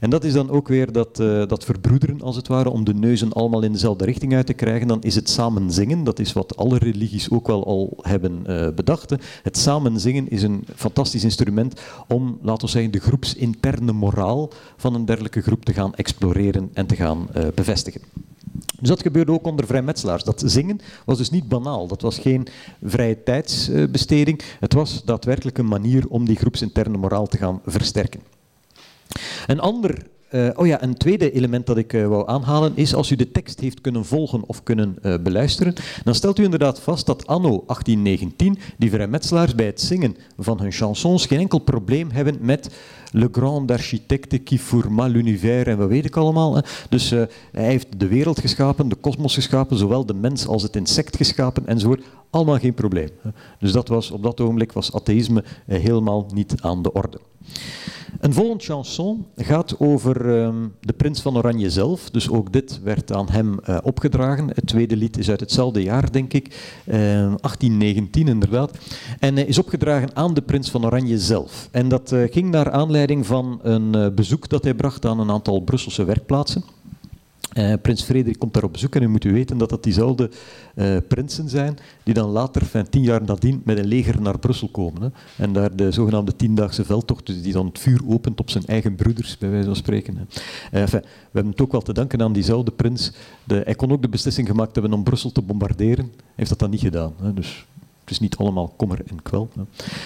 En 0.00 0.10
dat 0.10 0.24
is 0.24 0.32
dan 0.32 0.50
ook 0.50 0.68
weer 0.68 0.92
dat, 0.92 1.20
uh, 1.20 1.46
dat 1.46 1.64
verbroederen, 1.64 2.20
als 2.20 2.36
het 2.36 2.48
ware, 2.48 2.70
om 2.70 2.84
de 2.84 2.94
neuzen 2.94 3.32
allemaal 3.32 3.62
in 3.62 3.72
dezelfde 3.72 4.04
richting 4.04 4.34
uit 4.34 4.46
te 4.46 4.52
krijgen. 4.52 4.88
Dan 4.88 5.02
is 5.02 5.14
het 5.14 5.28
samen 5.28 5.70
zingen, 5.70 6.04
dat 6.04 6.18
is 6.18 6.32
wat 6.32 6.56
alle 6.56 6.78
religies 6.78 7.30
ook 7.30 7.46
wel 7.46 7.66
al 7.66 7.98
hebben 8.00 8.44
uh, 8.46 8.68
bedacht. 8.74 9.14
Het 9.42 9.56
samen 9.56 10.00
zingen 10.00 10.28
is 10.28 10.42
een 10.42 10.64
fantastisch 10.74 11.24
instrument 11.24 11.80
om, 12.08 12.38
laten 12.42 12.64
we 12.64 12.70
zeggen, 12.72 12.92
de 12.92 13.00
groepsinterne 13.00 13.92
moraal 13.92 14.50
van 14.76 14.94
een 14.94 15.04
dergelijke 15.04 15.40
groep 15.40 15.64
te 15.64 15.72
gaan 15.72 15.94
exploreren 15.94 16.70
en 16.72 16.86
te 16.86 16.96
gaan 16.96 17.28
uh, 17.36 17.42
bevestigen. 17.54 18.00
Dus 18.80 18.88
dat 18.88 19.02
gebeurde 19.02 19.32
ook 19.32 19.46
onder 19.46 19.66
vrijmetselaars. 19.66 20.24
Dat 20.24 20.42
zingen 20.46 20.80
was 21.04 21.18
dus 21.18 21.30
niet 21.30 21.48
banaal. 21.48 21.86
Dat 21.86 22.02
was 22.02 22.18
geen 22.18 22.46
vrije 22.82 23.22
tijdsbesteding. 23.22 24.42
Het 24.60 24.72
was 24.72 25.04
daadwerkelijk 25.04 25.58
een 25.58 25.68
manier 25.68 26.08
om 26.08 26.24
die 26.24 26.36
groepsinterne 26.36 26.98
moraal 26.98 27.26
te 27.26 27.36
gaan 27.36 27.60
versterken. 27.66 28.20
Een 29.48 29.60
ander 29.60 30.06
uh, 30.30 30.48
oh 30.54 30.66
ja, 30.66 30.82
een 30.82 30.96
tweede 30.96 31.32
element 31.32 31.66
dat 31.66 31.76
ik 31.76 31.92
uh, 31.92 32.06
wou 32.06 32.28
aanhalen 32.28 32.72
is 32.74 32.94
als 32.94 33.10
u 33.10 33.16
de 33.16 33.30
tekst 33.30 33.60
heeft 33.60 33.80
kunnen 33.80 34.04
volgen 34.04 34.42
of 34.46 34.62
kunnen 34.62 34.96
uh, 35.02 35.14
beluisteren, 35.22 35.74
dan 36.04 36.14
stelt 36.14 36.38
u 36.38 36.44
inderdaad 36.44 36.80
vast 36.80 37.06
dat 37.06 37.26
anno 37.26 37.64
1819 37.66 38.58
die 38.78 38.90
vrijmetselaars 38.90 39.54
bij 39.54 39.66
het 39.66 39.80
zingen 39.80 40.16
van 40.38 40.60
hun 40.60 40.72
chansons 40.72 41.26
geen 41.26 41.38
enkel 41.38 41.58
probleem 41.58 42.10
hebben 42.10 42.36
met 42.40 42.70
le 43.12 43.28
grand 43.32 43.70
architecte 43.70 44.38
qui 44.38 44.58
forma 44.58 45.06
l'univers 45.06 45.66
en 45.66 45.78
wat 45.78 45.88
weet 45.88 46.04
ik 46.04 46.16
allemaal. 46.16 46.54
Hè. 46.54 46.60
Dus 46.88 47.10
hij 47.10 47.28
heeft 47.52 48.00
de 48.00 48.08
wereld 48.08 48.40
geschapen, 48.40 48.88
de 48.88 48.94
kosmos 48.94 49.34
geschapen, 49.34 49.76
zowel 49.76 50.06
de 50.06 50.14
mens 50.14 50.46
als 50.46 50.62
het 50.62 50.76
insect 50.76 51.16
geschapen 51.16 51.66
enzovoort. 51.66 52.02
Allemaal 52.30 52.58
geen 52.58 52.74
probleem. 52.74 53.08
Dus 53.58 53.72
dat 53.72 53.88
was, 53.88 54.10
op 54.10 54.22
dat 54.22 54.40
ogenblik 54.40 54.72
was 54.72 54.92
atheïsme 54.92 55.44
helemaal 55.66 56.26
niet 56.34 56.54
aan 56.60 56.82
de 56.82 56.92
orde. 56.92 57.18
Een 58.20 58.32
volgende 58.32 58.64
chanson 58.64 59.26
gaat 59.36 59.78
over 59.78 60.26
um, 60.26 60.74
de 60.80 60.92
prins 60.92 61.20
van 61.20 61.36
Oranje 61.36 61.70
zelf. 61.70 62.10
Dus 62.10 62.30
ook 62.30 62.52
dit 62.52 62.80
werd 62.82 63.12
aan 63.12 63.30
hem 63.30 63.58
uh, 63.68 63.78
opgedragen. 63.82 64.48
Het 64.48 64.66
tweede 64.66 64.96
lied 64.96 65.18
is 65.18 65.30
uit 65.30 65.40
hetzelfde 65.40 65.82
jaar, 65.82 66.12
denk 66.12 66.32
ik. 66.32 66.46
Uh, 66.86 66.94
1819 66.94 68.28
inderdaad. 68.28 68.78
En 69.18 69.36
uh, 69.36 69.48
is 69.48 69.58
opgedragen 69.58 70.16
aan 70.16 70.34
de 70.34 70.42
prins 70.42 70.70
van 70.70 70.86
Oranje 70.86 71.18
zelf. 71.18 71.68
En 71.70 71.88
dat 71.88 72.12
eh, 72.12 72.22
ging 72.30 72.50
naar 72.50 72.70
aanleiding 72.70 73.26
van 73.26 73.60
een 73.62 74.14
bezoek 74.14 74.48
dat 74.48 74.64
hij 74.64 74.74
bracht 74.74 75.04
aan 75.04 75.20
een 75.20 75.30
aantal 75.30 75.60
Brusselse 75.60 76.04
werkplaatsen. 76.04 76.64
Uh, 77.56 77.72
prins 77.82 78.02
Frederik 78.02 78.38
komt 78.38 78.54
daar 78.54 78.62
op 78.62 78.72
bezoek 78.72 78.94
en 78.94 79.02
u 79.02 79.08
moet 79.08 79.24
u 79.24 79.32
weten 79.32 79.58
dat 79.58 79.68
dat 79.68 79.82
diezelfde 79.82 80.30
uh, 80.74 80.96
prinsen 81.08 81.48
zijn 81.48 81.78
die 82.02 82.14
dan 82.14 82.30
later, 82.30 82.66
van 82.66 82.88
tien 82.88 83.02
jaar 83.02 83.24
nadien, 83.24 83.62
met 83.64 83.78
een 83.78 83.86
leger 83.86 84.22
naar 84.22 84.38
Brussel 84.38 84.68
komen. 84.68 85.02
Hè. 85.02 85.08
En 85.44 85.52
daar 85.52 85.76
de 85.76 85.90
zogenaamde 85.90 86.36
tiendaagse 86.36 86.84
veldtocht, 86.84 87.26
dus 87.26 87.42
die 87.42 87.52
dan 87.52 87.66
het 87.66 87.78
vuur 87.78 88.00
opent 88.06 88.40
op 88.40 88.50
zijn 88.50 88.66
eigen 88.66 88.94
broeders, 88.94 89.38
bij 89.38 89.50
wijze 89.50 89.66
van 89.66 89.76
spreken. 89.76 90.16
Hè. 90.16 90.22
Enfin, 90.80 91.00
we 91.00 91.08
hebben 91.32 91.52
het 91.52 91.60
ook 91.60 91.72
wel 91.72 91.82
te 91.82 91.92
danken 91.92 92.22
aan 92.22 92.32
diezelfde 92.32 92.70
prins. 92.70 93.12
De, 93.44 93.60
hij 93.64 93.74
kon 93.74 93.92
ook 93.92 94.02
de 94.02 94.08
beslissing 94.08 94.48
gemaakt 94.48 94.74
hebben 94.74 94.92
om 94.92 95.02
Brussel 95.02 95.32
te 95.32 95.42
bombarderen. 95.42 96.04
Hij 96.04 96.34
heeft 96.34 96.50
dat 96.50 96.58
dan 96.58 96.70
niet 96.70 96.80
gedaan. 96.80 97.12
Hè. 97.22 97.34
Dus 97.34 97.66
het 98.00 98.10
is 98.10 98.20
niet 98.20 98.36
allemaal 98.36 98.74
kommer 98.76 99.00
en 99.06 99.22
kwel. 99.22 99.48
Hè. 99.54 99.62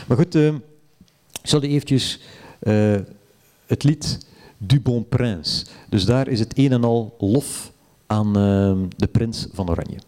Maar 0.06 0.16
goed, 0.16 0.34
ik 0.34 0.52
zal 1.42 1.62
eventjes 1.62 2.20
het 3.66 3.84
lied 3.84 4.30
du 4.66 4.80
Bon 4.80 5.08
Prince. 5.08 5.66
Dus 5.88 6.04
daar 6.04 6.28
is 6.28 6.38
het 6.38 6.58
een 6.58 6.72
en 6.72 6.84
al 6.84 7.14
lof 7.18 7.72
aan 8.06 8.26
uh, 8.26 8.88
de 8.96 9.06
prins 9.06 9.46
van 9.52 9.70
Oranje. 9.70 9.98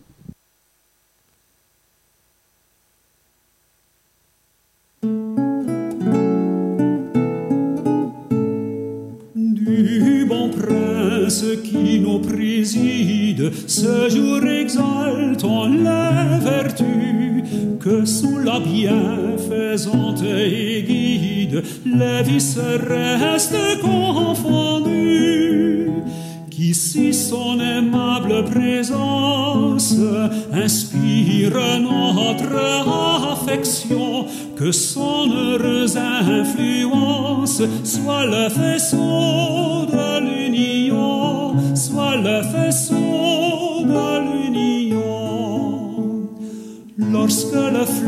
Prince 11.24 11.44
qui 11.62 12.00
nous 12.00 12.18
préside, 12.18 13.50
ce 13.66 14.10
jour 14.10 14.44
exaltant 14.44 15.68
la 15.68 16.38
vertu, 16.38 17.42
que 17.80 18.04
sous 18.04 18.38
la 18.38 18.60
bienfaisante 18.60 20.22
égide, 20.22 21.62
la 21.86 22.22
vie 22.22 22.40
se 22.40 22.60
reste 22.60 23.56
confondue. 23.80 25.88
Qu'ici 26.50 27.14
son 27.14 27.58
aimable 27.58 28.44
présence 28.44 29.96
inspire 30.52 31.56
notre 31.80 33.32
affection, 33.32 34.26
que 34.56 34.72
son 34.72 35.30
heureuse 35.32 35.96
influence 35.96 37.62
soit 37.82 38.26
le 38.26 38.48
faisceau 38.50 39.63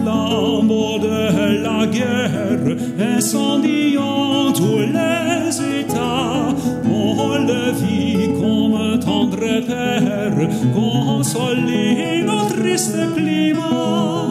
flambeau 0.07 0.99
de 1.01 1.63
la 1.65 1.85
guerre 1.87 2.77
incendiant 3.17 4.53
tous 4.53 4.79
les 4.97 5.81
États, 5.81 6.55
on 6.89 7.39
le 7.51 7.65
vit 7.81 8.29
comme 8.41 9.01
tendre 9.01 9.47
père, 9.67 10.39
consoler 10.75 12.23
nos 12.25 12.45
triste 12.55 12.97
climat. 13.17 14.29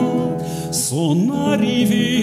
Son 0.72 1.30
arrivée 1.52 2.15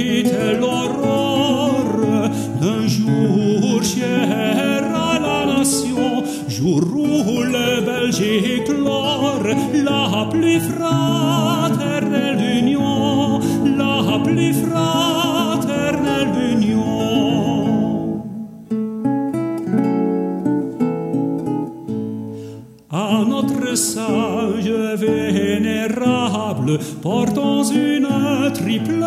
portant 27.01 27.65
une 27.65 28.09
triple 28.53 29.05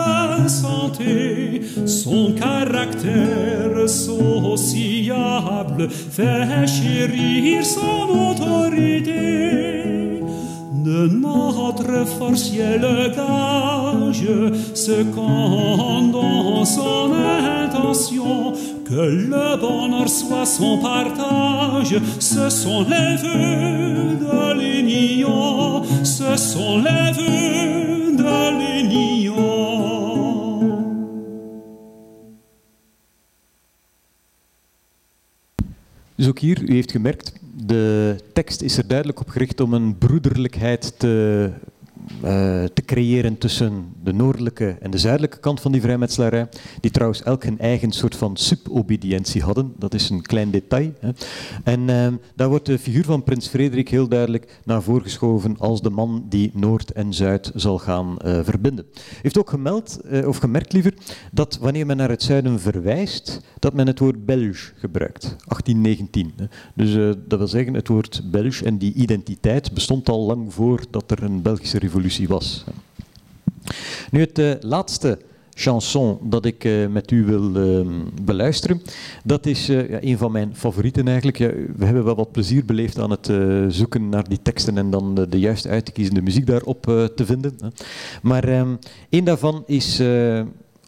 santé, 0.48 1.62
son 1.86 2.34
caractère 2.34 3.88
sociable 3.88 5.90
fait 5.90 6.68
chérir 6.68 7.66
son 7.66 8.32
autorité. 8.32 9.76
De 10.86 11.08
notre 11.08 12.06
force 12.06 12.52
le 12.54 13.10
gage, 13.10 14.28
ce 14.74 15.04
qu'on 15.04 16.02
dans 16.12 16.64
son 16.64 17.12
intention, 17.14 18.54
que 18.86 18.94
le 18.94 19.58
bonheur 19.60 20.08
soit 20.08 20.46
son 20.46 20.78
partage, 20.78 21.96
ce 22.20 22.50
sont 22.50 22.84
les 22.84 23.18
vœux 23.18 24.16
de 24.26 24.54
l'union, 24.60 25.84
ce 26.04 26.38
sont 26.38 26.78
les 26.78 27.12
vœux 27.12 27.45
hier, 36.46 36.62
u 36.70 36.74
heeft 36.74 36.92
gemerkt, 36.92 37.34
de 37.66 38.16
tekst 38.34 38.62
is 38.62 38.78
er 38.78 38.88
duidelijk 38.88 39.20
op 39.20 39.30
gericht 39.30 39.60
om 39.60 39.74
een 39.74 39.98
broederlijkheid 39.98 41.00
te 41.00 41.52
te 42.74 42.82
creëren 42.86 43.38
tussen 43.38 43.94
de 44.04 44.14
noordelijke 44.14 44.78
en 44.80 44.92
de 44.92 44.98
zuidelijke 44.98 45.40
kant 45.40 45.62
van 45.62 45.72
die 45.72 45.82
vrijmetselarij, 45.82 46.48
die 46.80 46.92
trouwens 46.92 47.24
elk 47.24 47.44
een 47.44 47.60
eigen 47.60 47.92
soort 47.92 48.16
van 48.16 48.38
subobedientie 48.38 49.42
hadden. 49.42 49.74
Dat 49.78 49.94
is 49.94 50.10
een 50.10 50.22
klein 50.22 50.52
detail. 50.52 50.94
Hè. 51.00 51.10
En 51.64 51.80
uh, 51.88 52.08
daar 52.36 52.50
wordt 52.50 52.66
de 52.66 52.80
figuur 52.80 53.04
van 53.04 53.24
prins 53.24 53.48
Frederik 53.48 53.90
heel 53.90 54.08
duidelijk 54.08 54.60
naar 54.64 54.82
voren 54.84 55.04
geschoven 55.04 55.58
als 55.58 55.82
de 55.82 55.90
man 55.90 56.26
die 56.30 56.52
Noord 56.54 56.92
en 56.92 57.14
Zuid 57.14 57.52
zal 57.56 57.80
gaan 57.80 58.18
uh, 58.26 58.40
verbinden. 58.44 58.86
heeft 59.22 59.38
ook 59.38 59.50
gemeld, 59.50 60.00
of 60.26 60.38
gemerkt 60.38 60.74
liever, 60.74 60.94
dat 61.32 61.58
wanneer 61.62 61.86
men 61.86 61.98
naar 61.98 62.10
het 62.10 62.24
zuiden 62.24 62.60
verwijst, 62.60 63.42
dat 63.60 63.74
men 63.74 63.88
het 63.88 64.00
woord 64.00 64.26
Belge 64.26 64.72
gebruikt. 64.76 65.22
1819. 65.24 66.34
Hè. 66.36 66.46
Dus 66.76 67.16
dat 67.28 67.40
wil 67.40 67.48
zeggen, 67.48 67.74
het 67.74 67.88
woord 67.88 68.22
Belge 68.32 68.66
en 68.66 68.78
die 68.78 68.94
identiteit 68.94 69.74
bestond 69.74 70.10
al 70.10 70.26
lang 70.26 70.54
voordat 70.54 71.12
er 71.12 71.24
een 71.24 71.42
Belgische 71.42 71.80
revolutie 71.80 72.15
was. 72.24 72.64
Nu 74.12 74.20
het 74.20 74.40
uh, 74.40 74.54
laatste 74.60 75.20
chanson 75.54 76.18
dat 76.22 76.46
ik 76.46 76.64
uh, 76.64 76.88
met 76.88 77.12
u 77.12 77.26
wil 77.26 77.56
uh, 77.56 77.88
beluisteren, 78.22 78.82
dat 79.24 79.46
is 79.46 79.70
uh, 79.70 79.90
ja, 79.90 79.98
een 80.02 80.18
van 80.18 80.32
mijn 80.32 80.56
favorieten 80.56 81.08
eigenlijk. 81.08 81.38
We 81.76 81.86
hebben 81.86 82.04
wel 82.04 82.16
wat 82.16 82.32
plezier 82.32 82.66
beleefd 82.66 83.00
aan 83.00 83.12
het 83.12 83.32
zoeken 83.68 84.10
naar 84.10 84.30
die 84.30 84.42
teksten 84.42 84.78
en 84.78 84.90
dan 84.90 85.16
de, 85.16 85.30
de 85.30 85.40
juist 85.40 85.68
uit 85.68 85.86
te 85.86 85.92
kiezen 85.92 86.14
de 86.14 86.22
muziek 86.22 86.46
daarop 86.46 86.82
te 87.16 87.26
vinden. 87.26 87.58
Maar 88.22 88.44
ehm, 88.44 88.76
een 89.10 89.24
daarvan 89.24 89.64
is 89.66 90.02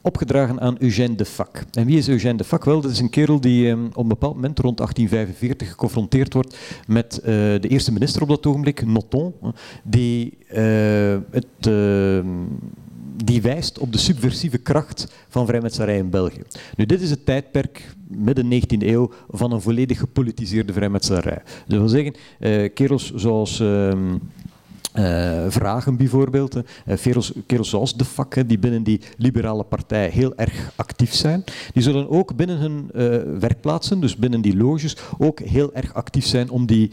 opgedragen 0.07 0.61
aan 0.61 0.75
Eugène 0.79 1.15
de 1.15 1.25
Fac. 1.25 1.63
En 1.71 1.85
wie 1.85 1.97
is 1.97 2.07
Eugène 2.07 2.37
de 2.37 2.43
Fac? 2.43 2.63
Wel, 2.63 2.81
dat 2.81 2.91
is 2.91 2.99
een 2.99 3.09
kerel 3.09 3.41
die 3.41 3.67
um, 3.67 3.85
op 3.85 3.97
een 4.03 4.07
bepaald 4.07 4.33
moment 4.33 4.59
rond 4.59 4.77
1845 4.77 5.69
geconfronteerd 5.69 6.33
wordt 6.33 6.57
met 6.87 7.19
uh, 7.19 7.25
de 7.25 7.67
eerste 7.67 7.91
minister 7.91 8.21
op 8.21 8.27
dat 8.27 8.45
ogenblik, 8.45 8.85
Nothon, 8.85 9.33
die 9.83 10.37
uh, 10.51 11.17
het... 11.31 11.67
Uh, 11.67 12.19
die 13.23 13.41
wijst 13.41 13.79
op 13.79 13.91
de 13.91 13.97
subversieve 13.97 14.57
kracht 14.57 15.13
van 15.27 15.45
vrijmetselarij 15.45 15.97
in 15.97 16.09
België. 16.09 16.41
Nu, 16.75 16.85
dit 16.85 17.01
is 17.01 17.09
het 17.09 17.25
tijdperk, 17.25 17.95
midden 18.07 18.53
19e 18.53 18.77
eeuw, 18.77 19.11
van 19.29 19.51
een 19.51 19.61
volledig 19.61 19.99
gepolitiseerde 19.99 20.73
vrijmetselarij. 20.73 21.41
Dat 21.67 21.79
wil 21.79 21.87
zeggen, 21.87 22.15
uh, 22.39 22.69
kerels 22.73 23.13
zoals... 23.13 23.59
Uh, 23.59 23.91
uh, 24.97 25.45
vragen 25.47 25.97
bijvoorbeeld. 25.97 26.55
Uh, 26.55 26.61
kerels, 27.01 27.31
kerels 27.45 27.69
zoals 27.69 27.95
de 27.97 28.05
vakken 28.05 28.47
die 28.47 28.59
binnen 28.59 28.83
die 28.83 29.01
liberale 29.17 29.63
partij 29.63 30.09
heel 30.09 30.35
erg 30.35 30.71
actief 30.75 31.13
zijn. 31.13 31.43
Die 31.73 31.83
zullen 31.83 32.09
ook 32.09 32.35
binnen 32.35 32.57
hun 32.57 32.89
uh, 32.95 33.39
werkplaatsen, 33.39 33.99
dus 33.99 34.15
binnen 34.15 34.41
die 34.41 34.57
loges, 34.57 34.97
ook 35.17 35.39
heel 35.39 35.73
erg 35.73 35.93
actief 35.93 36.25
zijn 36.25 36.49
om 36.49 36.65
die 36.65 36.91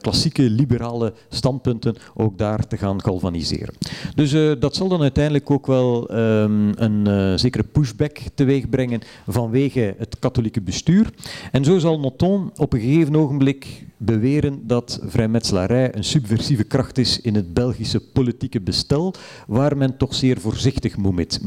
klassieke 0.00 0.42
liberale 0.42 1.12
standpunten 1.28 1.96
ook 2.14 2.38
daar 2.38 2.66
te 2.66 2.76
gaan 2.76 3.02
galvaniseren. 3.02 3.74
Dus 4.14 4.58
dat 4.60 4.76
zal 4.76 4.88
dan 4.88 5.02
uiteindelijk 5.02 5.50
ook 5.50 5.66
wel 5.66 6.14
um, 6.16 6.72
een 6.74 7.38
zekere 7.38 7.64
pushback 7.64 8.18
teweeg 8.34 8.68
brengen 8.68 9.00
vanwege 9.26 9.94
het 9.98 10.16
katholieke 10.18 10.60
bestuur. 10.60 11.10
En 11.52 11.64
zo 11.64 11.78
zal 11.78 12.00
Noton 12.00 12.50
op 12.56 12.72
een 12.72 12.80
gegeven 12.80 13.16
ogenblik 13.16 13.88
beweren 14.02 14.66
dat 14.66 15.00
vrijmetselarij 15.02 15.96
een 15.96 16.04
subversieve 16.04 16.64
kracht 16.64 16.98
is 16.98 17.20
in 17.20 17.34
het 17.34 17.54
Belgische 17.54 18.00
politieke 18.00 18.60
bestel, 18.60 19.14
waar 19.46 19.76
men 19.76 19.96
toch 19.96 20.14
zeer 20.14 20.40
voorzichtig 20.40 20.96
moet 20.96 21.38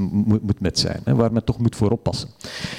moet 0.41 0.59
met 0.59 0.79
zijn, 0.79 1.01
hè, 1.03 1.15
waar 1.15 1.33
men 1.33 1.43
toch 1.43 1.59
moet 1.59 1.75
voor 1.75 1.91
oppassen. 1.91 2.29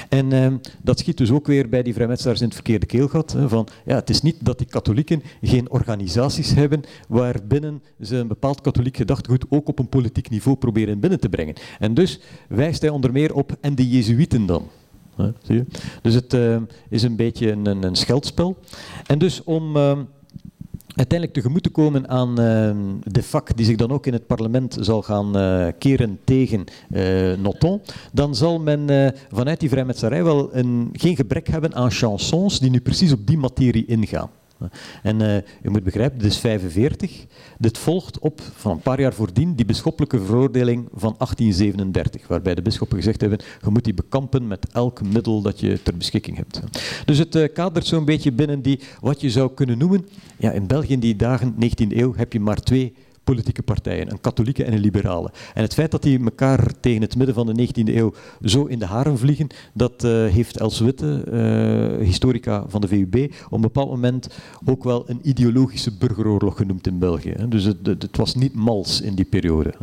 En 0.09 0.33
eh, 0.33 0.53
dat 0.83 0.99
schiet 0.99 1.17
dus 1.17 1.31
ook 1.31 1.47
weer 1.47 1.69
bij 1.69 1.83
die 1.83 1.95
vrijmetselaars 1.95 2.41
in 2.41 2.47
het 2.47 2.55
verkeerde 2.55 2.87
keelgat, 2.87 3.37
van 3.47 3.69
ja, 3.85 3.95
het 3.95 4.11
is 4.11 4.23
niet 4.23 4.37
dat 4.41 4.59
die 4.59 4.67
katholieken 4.67 5.23
geen 5.43 5.71
organisaties 5.71 6.55
hebben 6.55 6.83
waarbinnen 7.09 7.83
ze 8.01 8.17
een 8.17 8.29
bepaald 8.29 8.61
katholiek 8.61 8.97
gedachtegoed 8.97 9.45
ook 9.49 9.69
op 9.69 9.79
een 9.79 9.89
politiek 9.89 10.31
niveau 10.31 10.57
proberen 10.57 11.01
binnen 11.01 11.21
te 11.21 11.29
brengen. 11.29 11.55
En 11.79 11.95
dus 11.95 12.21
wijst 12.49 12.81
hij 12.81 12.91
onder 12.91 13.13
meer 13.13 13.35
op 13.35 13.57
en 13.61 13.75
de 13.75 13.89
Jezuïeten 13.89 14.47
dan. 14.47 14.69
Zie 15.43 15.55
je? 15.55 15.65
Dus 16.03 16.15
het 16.15 16.35
uh, 16.35 16.57
is 16.89 17.03
een 17.03 17.17
beetje 17.17 17.51
een, 17.51 17.67
een, 17.67 17.97
scheldspel. 17.97 18.57
En 19.07 19.19
dus 19.19 19.45
om 19.45 19.77
uh, 19.77 19.99
uiteindelijk 20.87 21.33
tegemoet 21.33 21.63
te 21.63 21.71
komen 21.71 22.09
aan 22.09 22.29
uh, 22.29 22.37
de 23.03 23.23
vak 23.23 23.57
die 23.57 23.67
zich 23.67 23.77
dan 23.77 23.91
ook 23.91 24.07
in 24.07 24.13
het 24.13 24.27
parlement 24.27 24.77
zal 24.81 25.03
gaan 25.03 25.33
keren 25.79 26.19
tegen 26.25 26.65
Noton, 27.43 27.81
dan 28.13 28.35
zal 28.35 28.61
men 28.61 29.15
vanuit 29.31 29.61
die 29.61 29.69
vrijmetserij 29.69 30.25
wel 30.25 30.57
een, 30.57 30.89
geen 30.93 31.17
gebrek 31.17 31.49
hebben 31.49 31.75
aan 31.75 31.91
chansons 31.91 32.59
die 32.61 32.71
nu 32.71 32.81
precies 32.81 33.13
op 33.13 33.27
die 33.27 33.39
materie 33.39 33.87
ingaan. 33.87 34.31
En 35.03 35.45
u 35.63 35.71
moet 35.71 35.83
begrijpen, 35.83 36.19
dit 36.19 36.31
is 36.31 36.39
45. 36.39 37.27
Dit 37.59 37.79
volgt 37.79 38.19
op 38.19 38.41
van 38.41 38.71
een 38.71 38.81
paar 38.81 39.01
jaar 39.01 39.15
voordien 39.15 39.55
die 39.55 39.65
bisschoppelijke 39.65 40.25
veroordeling 40.25 40.89
van 40.93 41.15
1837, 41.19 42.29
waarbij 42.29 42.55
de 42.55 42.63
bisschoppen 42.63 42.97
gezegd 42.97 43.21
hebben, 43.21 43.39
je 43.63 43.71
moet 43.71 43.85
die 43.85 43.95
bekampen 43.95 44.47
met 44.47 44.67
elk 44.73 45.03
middel 45.03 45.43
dat 45.43 45.61
je 45.61 45.83
ter 45.83 45.97
beschikking 45.97 46.37
hebt. 46.37 46.61
Dus 47.05 47.19
het 47.19 47.35
uh, 47.35 47.53
kadert 47.53 47.87
zo'n 47.87 48.05
beetje 48.05 48.33
binnen 48.33 48.63
die, 48.63 48.81
wat 49.01 49.21
je 49.21 49.31
zou 49.31 49.51
kunnen 49.55 49.79
noemen, 49.79 50.09
ja, 50.37 50.51
in 50.51 50.67
België 50.67 50.93
in 50.93 51.01
die 51.01 51.17
dagen, 51.17 51.55
19e 51.55 51.97
eeuw, 51.97 52.15
heb 52.17 52.33
je 52.33 52.41
maar 52.41 52.61
twee 52.61 52.95
politieke 53.25 53.63
partijen, 53.63 54.11
een 54.11 54.21
katholieke 54.21 54.65
en 54.65 54.73
een 54.73 54.81
liberale. 54.81 55.31
En 55.55 55.63
het 55.63 55.75
feit 55.75 55.91
dat 55.91 56.03
die 56.03 56.25
elkaar 56.25 56.73
tegen 56.81 57.03
het 57.03 57.17
midden 57.17 57.35
van 57.35 57.47
de 57.47 57.69
19e 57.69 57.95
eeuw 57.95 58.15
zo 58.43 58.65
in 58.65 58.79
de 58.79 58.87
haren 58.87 59.19
vliegen, 59.19 59.47
dat 59.73 60.05
uh, 60.05 60.11
heeft 60.27 60.57
Els 60.57 60.81
Witte, 60.81 61.25
uh, 61.99 62.07
historica 62.07 62.65
van 62.69 62.81
de 62.81 62.89
VUB, 62.89 63.15
op 63.45 63.53
een 63.53 63.61
bepaald 63.61 63.91
moment 63.91 64.29
ook 64.65 64.85
wel 64.85 65.09
een 65.09 65.21
ideologische 65.23 65.93
burgeroorlog 65.99 66.57
genoemd 66.57 66.87
in 66.87 66.99
België. 66.99 67.35
Dus 67.49 67.65
het, 67.65 67.87
het, 67.87 68.17
was 68.17 68.35
niet 68.35 68.55
mals 68.55 69.01
in 69.01 69.15
die 69.15 69.25
periode. 69.25 69.75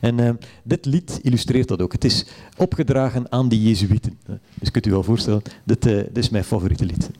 En 0.00 0.18
uh, 0.18 0.30
dit 0.62 0.84
lied 0.84 1.18
illustreert 1.22 1.68
dat 1.68 1.82
ook. 1.82 1.92
Het 1.92 2.04
is 2.04 2.26
opgedragen 2.56 3.32
aan 3.32 3.48
de 3.48 3.62
Jezuïeten. 3.62 4.18
Dus 4.54 4.70
kunt 4.70 4.86
u 4.86 4.90
wel 4.90 5.02
voorstellen, 5.02 5.42
dit, 5.64 5.82
dit 5.82 6.18
is 6.18 6.30
mijn 6.30 6.44
favoriete 6.44 6.84
lied. 6.84 7.10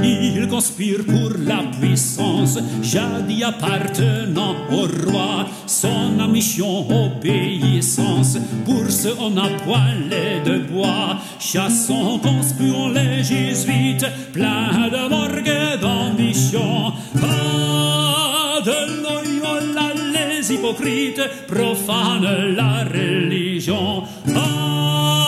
Il 0.00 0.48
conspire 0.48 1.04
pour 1.04 1.32
la 1.38 1.62
puissance, 1.78 2.58
jadis 2.82 3.44
appartenant 3.44 4.56
au 4.70 5.10
roi, 5.10 5.46
son 5.66 6.18
ambition 6.18 6.86
obéissance, 6.88 8.38
pour 8.64 8.90
ce 8.90 9.08
on 9.20 9.36
a 9.36 9.48
poilé 9.62 10.40
de 10.44 10.60
bois, 10.60 11.18
chassons, 11.38 12.18
conspirons 12.18 12.88
les 12.88 13.22
jésuites, 13.22 14.06
plein 14.32 14.88
de 14.88 15.08
morgue 15.08 15.48
et 15.48 15.78
d'ambition. 15.78 16.92
Pas 17.14 18.60
de 18.64 19.02
Loyola, 19.02 19.92
les 20.12 20.52
hypocrites 20.52 21.22
profanent 21.46 22.54
la 22.56 22.84
religion. 22.84 24.04
Pas 24.32 25.21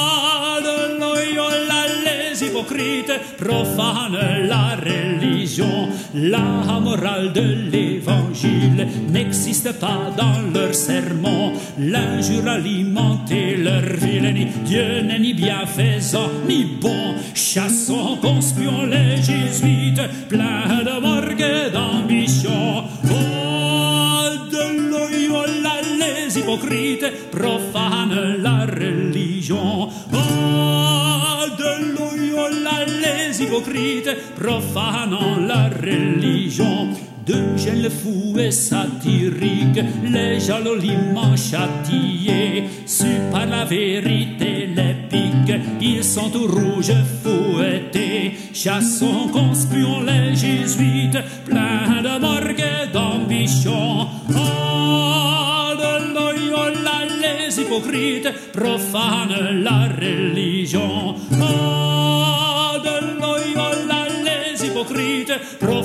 hypocrite 2.54 3.12
profane 3.36 4.46
la 4.46 4.76
religion. 4.76 5.88
La 6.14 6.78
morale 6.80 7.32
de 7.32 7.70
l'évangile 7.72 8.86
n'existe 9.10 9.72
pas 9.80 10.12
dans 10.16 10.40
leurs 10.52 10.74
sermons. 10.74 11.52
L'injure 11.78 12.46
alimentait 12.46 13.56
leur 13.56 13.82
vilenie. 13.82 14.46
Dieu 14.64 15.00
n'est 15.02 15.18
ni 15.18 15.34
bienfaisant 15.34 16.30
ni 16.48 16.64
bon. 16.64 17.14
Chassons, 17.34 18.18
conspions 18.22 18.86
les 18.86 19.16
jésuites, 19.16 20.02
pleins 20.28 20.84
de 20.84 21.00
morgue 21.00 21.40
et 21.40 21.70
d'ambition. 21.70 22.84
Oh, 23.04 24.28
de 24.52 24.90
Loyola, 24.90 25.76
les 25.98 26.38
hypocrites 26.38 27.06
profanent 27.32 28.36
la 28.38 28.66
religion. 28.66 29.88
Oh, 30.12 31.04
hypocrites 33.44 34.10
profanant 34.36 35.36
la 35.38 35.68
religion. 35.68 36.88
de 37.26 37.56
gêne 37.56 37.82
le 37.82 37.88
fou 37.88 38.38
et 38.38 38.50
satirique, 38.50 39.80
les 40.04 40.38
jaloliments 40.40 41.36
châtiés, 41.36 42.64
su 42.84 43.06
par 43.32 43.46
la 43.46 43.64
vérité 43.64 44.68
les 44.76 44.94
piques, 45.08 45.58
ils 45.80 46.04
sont 46.04 46.28
tout 46.28 46.46
rouges 46.46 46.92
fouettés, 47.22 48.34
chassons, 48.52 49.28
conspions 49.32 50.02
les 50.02 50.34
jésuites, 50.36 51.18
pleins 51.46 52.02
de 52.02 52.20
morgue 52.20 52.60
et 52.60 52.92
d'ambition. 52.92 54.06
De 55.82 56.14
Loyola, 56.14 56.98
les 57.22 57.58
hypocrites 57.58 58.28
profanent 58.52 59.62
la 59.62 59.88
religion. 59.98 61.14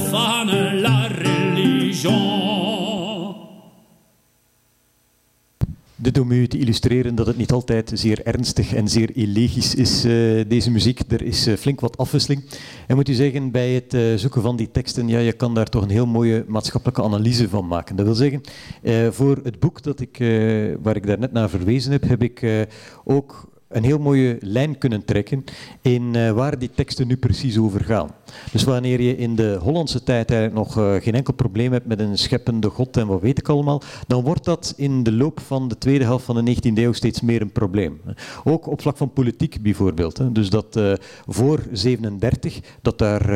Profanent 0.09 0.81
la 0.81 1.07
religion. 1.07 2.17
Dit 5.95 6.19
om 6.19 6.31
u 6.31 6.47
te 6.47 6.57
illustreren 6.57 7.15
dat 7.15 7.27
het 7.27 7.37
niet 7.37 7.51
altijd 7.51 7.91
zeer 7.93 8.25
ernstig 8.25 8.73
en 8.73 8.87
zeer 8.87 9.11
elegisch 9.15 9.75
is, 9.75 10.05
uh, 10.05 10.43
deze 10.47 10.71
muziek. 10.71 11.01
Er 11.07 11.21
is 11.21 11.47
uh, 11.47 11.55
flink 11.55 11.79
wat 11.79 11.97
afwisseling. 11.97 12.43
En 12.87 12.95
moet 12.95 13.09
u 13.09 13.13
zeggen, 13.13 13.51
bij 13.51 13.73
het 13.73 13.93
uh, 13.93 14.15
zoeken 14.15 14.41
van 14.41 14.55
die 14.55 14.71
teksten, 14.71 15.07
ja, 15.07 15.19
je 15.19 15.33
kan 15.33 15.53
daar 15.53 15.69
toch 15.69 15.83
een 15.83 15.89
heel 15.89 16.07
mooie 16.07 16.45
maatschappelijke 16.47 17.03
analyse 17.03 17.49
van 17.49 17.67
maken. 17.67 17.95
Dat 17.95 18.05
wil 18.05 18.15
zeggen, 18.15 18.41
voor 19.13 19.39
het 19.43 19.59
boek 19.59 19.83
dat 19.83 19.99
ik, 19.99 20.17
waar 20.81 20.95
ik 20.95 21.05
daar 21.05 21.19
net 21.19 21.31
naar 21.31 21.49
verwezen 21.49 21.91
heb, 21.91 22.03
heb 22.03 22.23
ik 22.23 22.67
ook 23.03 23.49
een 23.69 23.83
heel 23.83 23.99
mooie 23.99 24.37
lijn 24.39 24.77
kunnen 24.77 25.05
trekken 25.05 25.43
in 25.81 26.13
uh, 26.15 26.31
waar 26.31 26.59
die 26.59 26.69
teksten 26.75 27.07
nu 27.07 27.17
precies 27.17 27.57
over 27.57 27.83
gaan. 27.83 28.09
Dus 28.51 28.63
wanneer 28.63 29.01
je 29.01 29.17
in 29.17 29.35
de 29.35 29.57
Hollandse 29.61 30.03
tijd 30.03 30.31
eigenlijk 30.31 30.59
nog 30.59 30.77
uh, 30.77 30.95
geen 31.01 31.13
enkel 31.13 31.33
probleem 31.33 31.71
hebt 31.71 31.85
met 31.85 31.99
een 31.99 32.17
scheppende 32.17 32.69
God 32.69 32.97
en 32.97 33.07
wat 33.07 33.21
weet 33.21 33.39
ik 33.39 33.49
allemaal, 33.49 33.81
dan 34.07 34.23
wordt 34.23 34.45
dat 34.45 34.73
in 34.77 35.03
de 35.03 35.11
loop 35.11 35.39
van 35.39 35.67
de 35.67 35.77
tweede 35.77 36.03
helft 36.03 36.25
van 36.25 36.45
de 36.45 36.55
19e 36.55 36.73
eeuw 36.73 36.93
steeds 36.93 37.21
meer 37.21 37.41
een 37.41 37.51
probleem. 37.51 38.01
Ook 38.43 38.67
op 38.67 38.81
vlak 38.81 38.97
van 38.97 39.13
politiek 39.13 39.61
bijvoorbeeld. 39.61 40.17
Hè. 40.17 40.31
Dus 40.31 40.49
dat 40.49 40.77
uh, 40.77 40.93
voor 41.27 41.63
37 41.71 42.59
dat 42.81 42.97
daar 42.97 43.31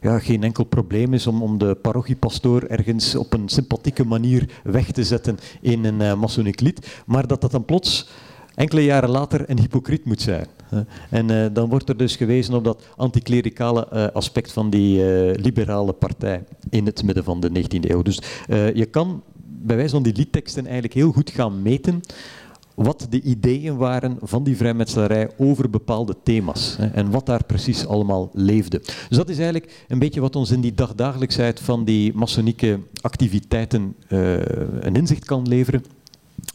ja, 0.00 0.18
geen 0.18 0.42
enkel 0.42 0.64
probleem 0.64 1.14
is 1.14 1.26
om, 1.26 1.42
om 1.42 1.58
de 1.58 1.74
parochiepastoor 1.74 2.62
ergens 2.62 3.14
op 3.14 3.32
een 3.32 3.48
sympathieke 3.48 4.04
manier 4.04 4.50
weg 4.64 4.90
te 4.90 5.04
zetten 5.04 5.38
in 5.60 5.84
een 5.84 6.00
uh, 6.00 6.46
lied, 6.54 7.02
maar 7.06 7.26
dat 7.26 7.40
dat 7.40 7.50
dan 7.50 7.64
plots 7.64 8.08
enkele 8.54 8.84
jaren 8.84 9.10
later 9.10 9.50
een 9.50 9.58
hypocriet 9.58 10.04
moet 10.04 10.22
zijn. 10.22 10.46
En 11.10 11.30
uh, 11.30 11.46
dan 11.52 11.68
wordt 11.68 11.88
er 11.88 11.96
dus 11.96 12.16
gewezen 12.16 12.54
op 12.54 12.64
dat 12.64 12.86
anticlericale 12.96 13.88
uh, 13.92 14.06
aspect 14.12 14.52
van 14.52 14.70
die 14.70 14.98
uh, 14.98 15.34
liberale 15.34 15.92
partij 15.92 16.44
in 16.70 16.86
het 16.86 17.02
midden 17.02 17.24
van 17.24 17.40
de 17.40 17.50
19e 17.50 17.90
eeuw. 17.90 18.02
Dus 18.02 18.22
je 18.74 18.86
kan 18.90 19.22
bij 19.62 19.76
wijze 19.76 19.90
van 19.90 20.02
die 20.02 20.14
liedteksten 20.16 20.64
eigenlijk 20.64 20.94
heel 20.94 21.12
goed 21.12 21.30
gaan 21.30 21.62
meten 21.62 22.00
wat 22.74 23.06
de 23.10 23.20
ideeën 23.22 23.76
waren 23.76 24.16
van 24.20 24.44
die 24.44 24.56
vrijmetselarij 24.56 25.30
over 25.36 25.70
bepaalde 25.70 26.16
thema's 26.22 26.76
hè, 26.76 26.86
en 26.86 27.10
wat 27.10 27.26
daar 27.26 27.44
precies 27.44 27.86
allemaal 27.86 28.30
leefde. 28.32 28.78
Dus 29.08 29.16
dat 29.16 29.28
is 29.28 29.36
eigenlijk 29.38 29.84
een 29.88 29.98
beetje 29.98 30.20
wat 30.20 30.36
ons 30.36 30.50
in 30.50 30.60
die 30.60 30.74
dagdagelijksheid 30.74 31.60
van 31.60 31.84
die 31.84 32.14
masonieke 32.14 32.80
activiteiten 33.00 33.94
een 34.80 34.94
inzicht 34.94 35.24
kan 35.24 35.48
leveren. 35.48 35.84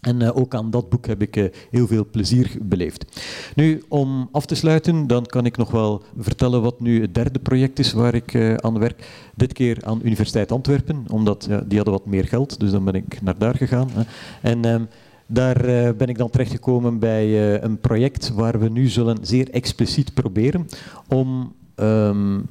En 0.01 0.21
uh, 0.21 0.37
ook 0.37 0.55
aan 0.55 0.69
dat 0.69 0.89
boek 0.89 1.05
heb 1.05 1.21
ik 1.21 1.35
uh, 1.35 1.45
heel 1.71 1.87
veel 1.87 2.05
plezier 2.11 2.57
beleefd. 2.61 3.21
Nu, 3.55 3.83
om 3.87 4.29
af 4.31 4.45
te 4.45 4.55
sluiten, 4.55 5.07
dan 5.07 5.25
kan 5.25 5.45
ik 5.45 5.57
nog 5.57 5.71
wel 5.71 6.03
vertellen 6.17 6.61
wat 6.61 6.79
nu 6.79 7.01
het 7.01 7.13
derde 7.13 7.39
project 7.39 7.79
is 7.79 7.93
waar 7.93 8.15
ik 8.15 8.33
uh, 8.33 8.53
aan 8.53 8.79
werk. 8.79 9.09
Dit 9.35 9.53
keer 9.53 9.77
aan 9.85 9.99
Universiteit 10.03 10.51
Antwerpen, 10.51 11.05
omdat 11.11 11.49
die 11.65 11.77
hadden 11.77 11.93
wat 11.93 12.05
meer 12.05 12.25
geld, 12.25 12.59
dus 12.59 12.71
dan 12.71 12.83
ben 12.83 12.93
ik 12.93 13.21
naar 13.21 13.37
daar 13.37 13.55
gegaan. 13.55 13.89
Hè. 13.91 14.01
En 14.41 14.65
ehm, 14.65 14.83
daar 15.27 15.95
ben 15.95 16.07
ik 16.07 16.17
dan 16.17 16.29
terechtgekomen 16.29 16.99
bij 16.99 17.61
een 17.63 17.79
project 17.79 18.33
waar 18.33 18.59
we 18.59 18.69
nu 18.69 18.87
zullen 18.87 19.17
zeer 19.21 19.49
expliciet 19.49 20.13
proberen 20.13 20.67
om 21.07 21.53
um, 21.75 22.45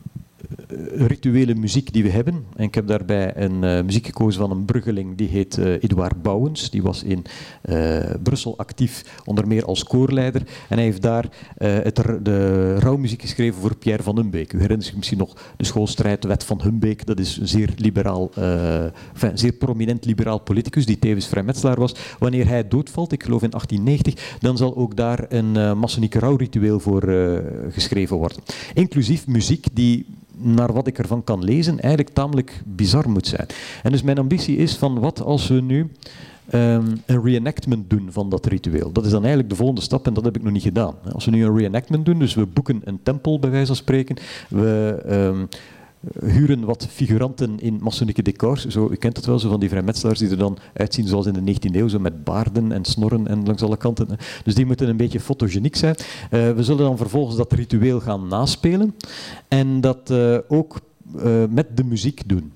rituele 0.94 1.54
muziek 1.54 1.92
die 1.92 2.02
we 2.02 2.10
hebben. 2.10 2.44
En 2.56 2.64
ik 2.64 2.74
heb 2.74 2.86
daarbij 2.86 3.36
een 3.36 3.62
uh, 3.62 3.82
muziek 3.82 4.06
gekozen 4.06 4.40
van 4.40 4.50
een 4.50 4.64
bruggeling 4.64 5.16
die 5.16 5.28
heet 5.28 5.56
uh, 5.56 5.82
Edouard 5.82 6.22
Bouwens. 6.22 6.70
Die 6.70 6.82
was 6.82 7.02
in 7.02 7.24
Brussel 8.22 8.58
actief, 8.58 9.20
onder 9.24 9.46
meer 9.46 9.64
als 9.64 9.84
koorleider. 9.84 10.42
En 10.68 10.76
hij 10.76 10.84
heeft 10.84 11.02
daar 11.02 11.28
het, 11.56 11.96
de 12.22 12.78
rouwmuziek 12.78 13.20
geschreven 13.20 13.60
voor 13.60 13.76
Pierre 13.76 14.02
van 14.02 14.16
Humbeek. 14.16 14.52
U 14.52 14.58
herinnert 14.58 14.86
zich 14.86 14.96
misschien 14.96 15.18
nog 15.18 15.36
de 15.56 15.64
schoolstrijdwet 15.64 16.44
van 16.44 16.62
Humbeek. 16.62 17.06
Dat 17.06 17.18
is 17.18 17.36
een 17.36 17.48
zeer 17.48 17.70
liberaal, 17.76 18.30
zeer 19.34 19.52
prominent 19.52 20.04
liberaal 20.04 20.38
politicus 20.38 20.86
die 20.86 20.98
tevens 20.98 21.26
vrijmetselaar 21.26 21.78
was. 21.78 21.94
Wanneer 22.18 22.46
hij 22.48 22.68
doodvalt, 22.68 23.12
ik 23.12 23.22
geloof 23.22 23.42
in 23.42 23.50
1890, 23.50 24.38
dan 24.40 24.56
zal 24.56 24.76
ook 24.76 24.96
daar 24.96 25.24
een 25.28 25.54
uh, 25.54 25.74
massoniek 25.74 26.14
rouwritueel 26.14 26.80
voor 26.80 27.02
geschreven 27.70 28.16
worden. 28.16 28.38
Inclusief 28.74 29.26
muziek 29.26 29.66
die 29.72 30.06
naar 30.36 30.72
wat 30.72 30.86
ik 30.86 30.98
ervan 30.98 31.24
kan 31.24 31.44
lezen, 31.44 31.80
eigenlijk 31.80 32.14
tamelijk 32.14 32.62
bizar 32.64 33.10
moet 33.10 33.26
zijn. 33.26 33.46
En 33.82 33.92
dus 33.92 34.02
mijn 34.02 34.18
ambitie 34.18 34.56
is 34.56 34.76
van 34.76 35.00
wat 35.00 35.22
als 35.22 35.48
we 35.48 35.60
nu 35.60 35.90
um, 36.52 37.02
een 37.06 37.22
reenactment 37.22 37.90
doen 37.90 38.08
van 38.10 38.28
dat 38.28 38.46
ritueel. 38.46 38.92
Dat 38.92 39.04
is 39.04 39.10
dan 39.10 39.20
eigenlijk 39.20 39.50
de 39.50 39.56
volgende 39.56 39.80
stap 39.80 40.06
en 40.06 40.14
dat 40.14 40.24
heb 40.24 40.36
ik 40.36 40.42
nog 40.42 40.52
niet 40.52 40.62
gedaan. 40.62 40.94
Als 41.12 41.24
we 41.24 41.30
nu 41.30 41.44
een 41.44 41.56
reenactment 41.56 42.04
doen, 42.04 42.18
dus 42.18 42.34
we 42.34 42.46
boeken 42.46 42.80
een 42.84 43.00
tempel 43.02 43.38
bij 43.38 43.50
wijze 43.50 43.66
van 43.66 43.76
spreken, 43.76 44.16
we 44.48 45.02
um, 45.10 45.48
huren 46.24 46.64
wat 46.64 46.86
figuranten 46.90 47.60
in 47.60 47.78
masonieke 47.80 48.22
decors. 48.22 48.66
Zo, 48.66 48.88
u 48.90 48.96
kent 48.96 49.16
het 49.16 49.26
wel, 49.26 49.38
zo 49.38 49.48
van 49.48 49.60
die 49.60 49.68
vrijmetselaars 49.68 50.18
die 50.18 50.30
er 50.30 50.36
dan 50.36 50.58
uitzien 50.72 51.06
zoals 51.06 51.26
in 51.26 51.44
de 51.44 51.54
19e 51.54 51.74
eeuw, 51.74 51.88
zo 51.88 51.98
met 51.98 52.24
baarden 52.24 52.72
en 52.72 52.84
snorren 52.84 53.26
en 53.26 53.44
langs 53.46 53.62
alle 53.62 53.76
kanten. 53.76 54.08
Dus 54.44 54.54
die 54.54 54.66
moeten 54.66 54.88
een 54.88 54.96
beetje 54.96 55.20
fotogeniek 55.20 55.76
zijn. 55.76 55.94
Uh, 55.98 56.50
we 56.50 56.62
zullen 56.62 56.84
dan 56.84 56.96
vervolgens 56.96 57.36
dat 57.36 57.52
ritueel 57.52 58.00
gaan 58.00 58.28
naspelen 58.28 58.94
en 59.48 59.80
dat 59.80 60.10
uh, 60.10 60.38
ook 60.48 60.80
uh, 61.16 61.44
met 61.50 61.76
de 61.76 61.84
muziek 61.84 62.22
doen. 62.26 62.52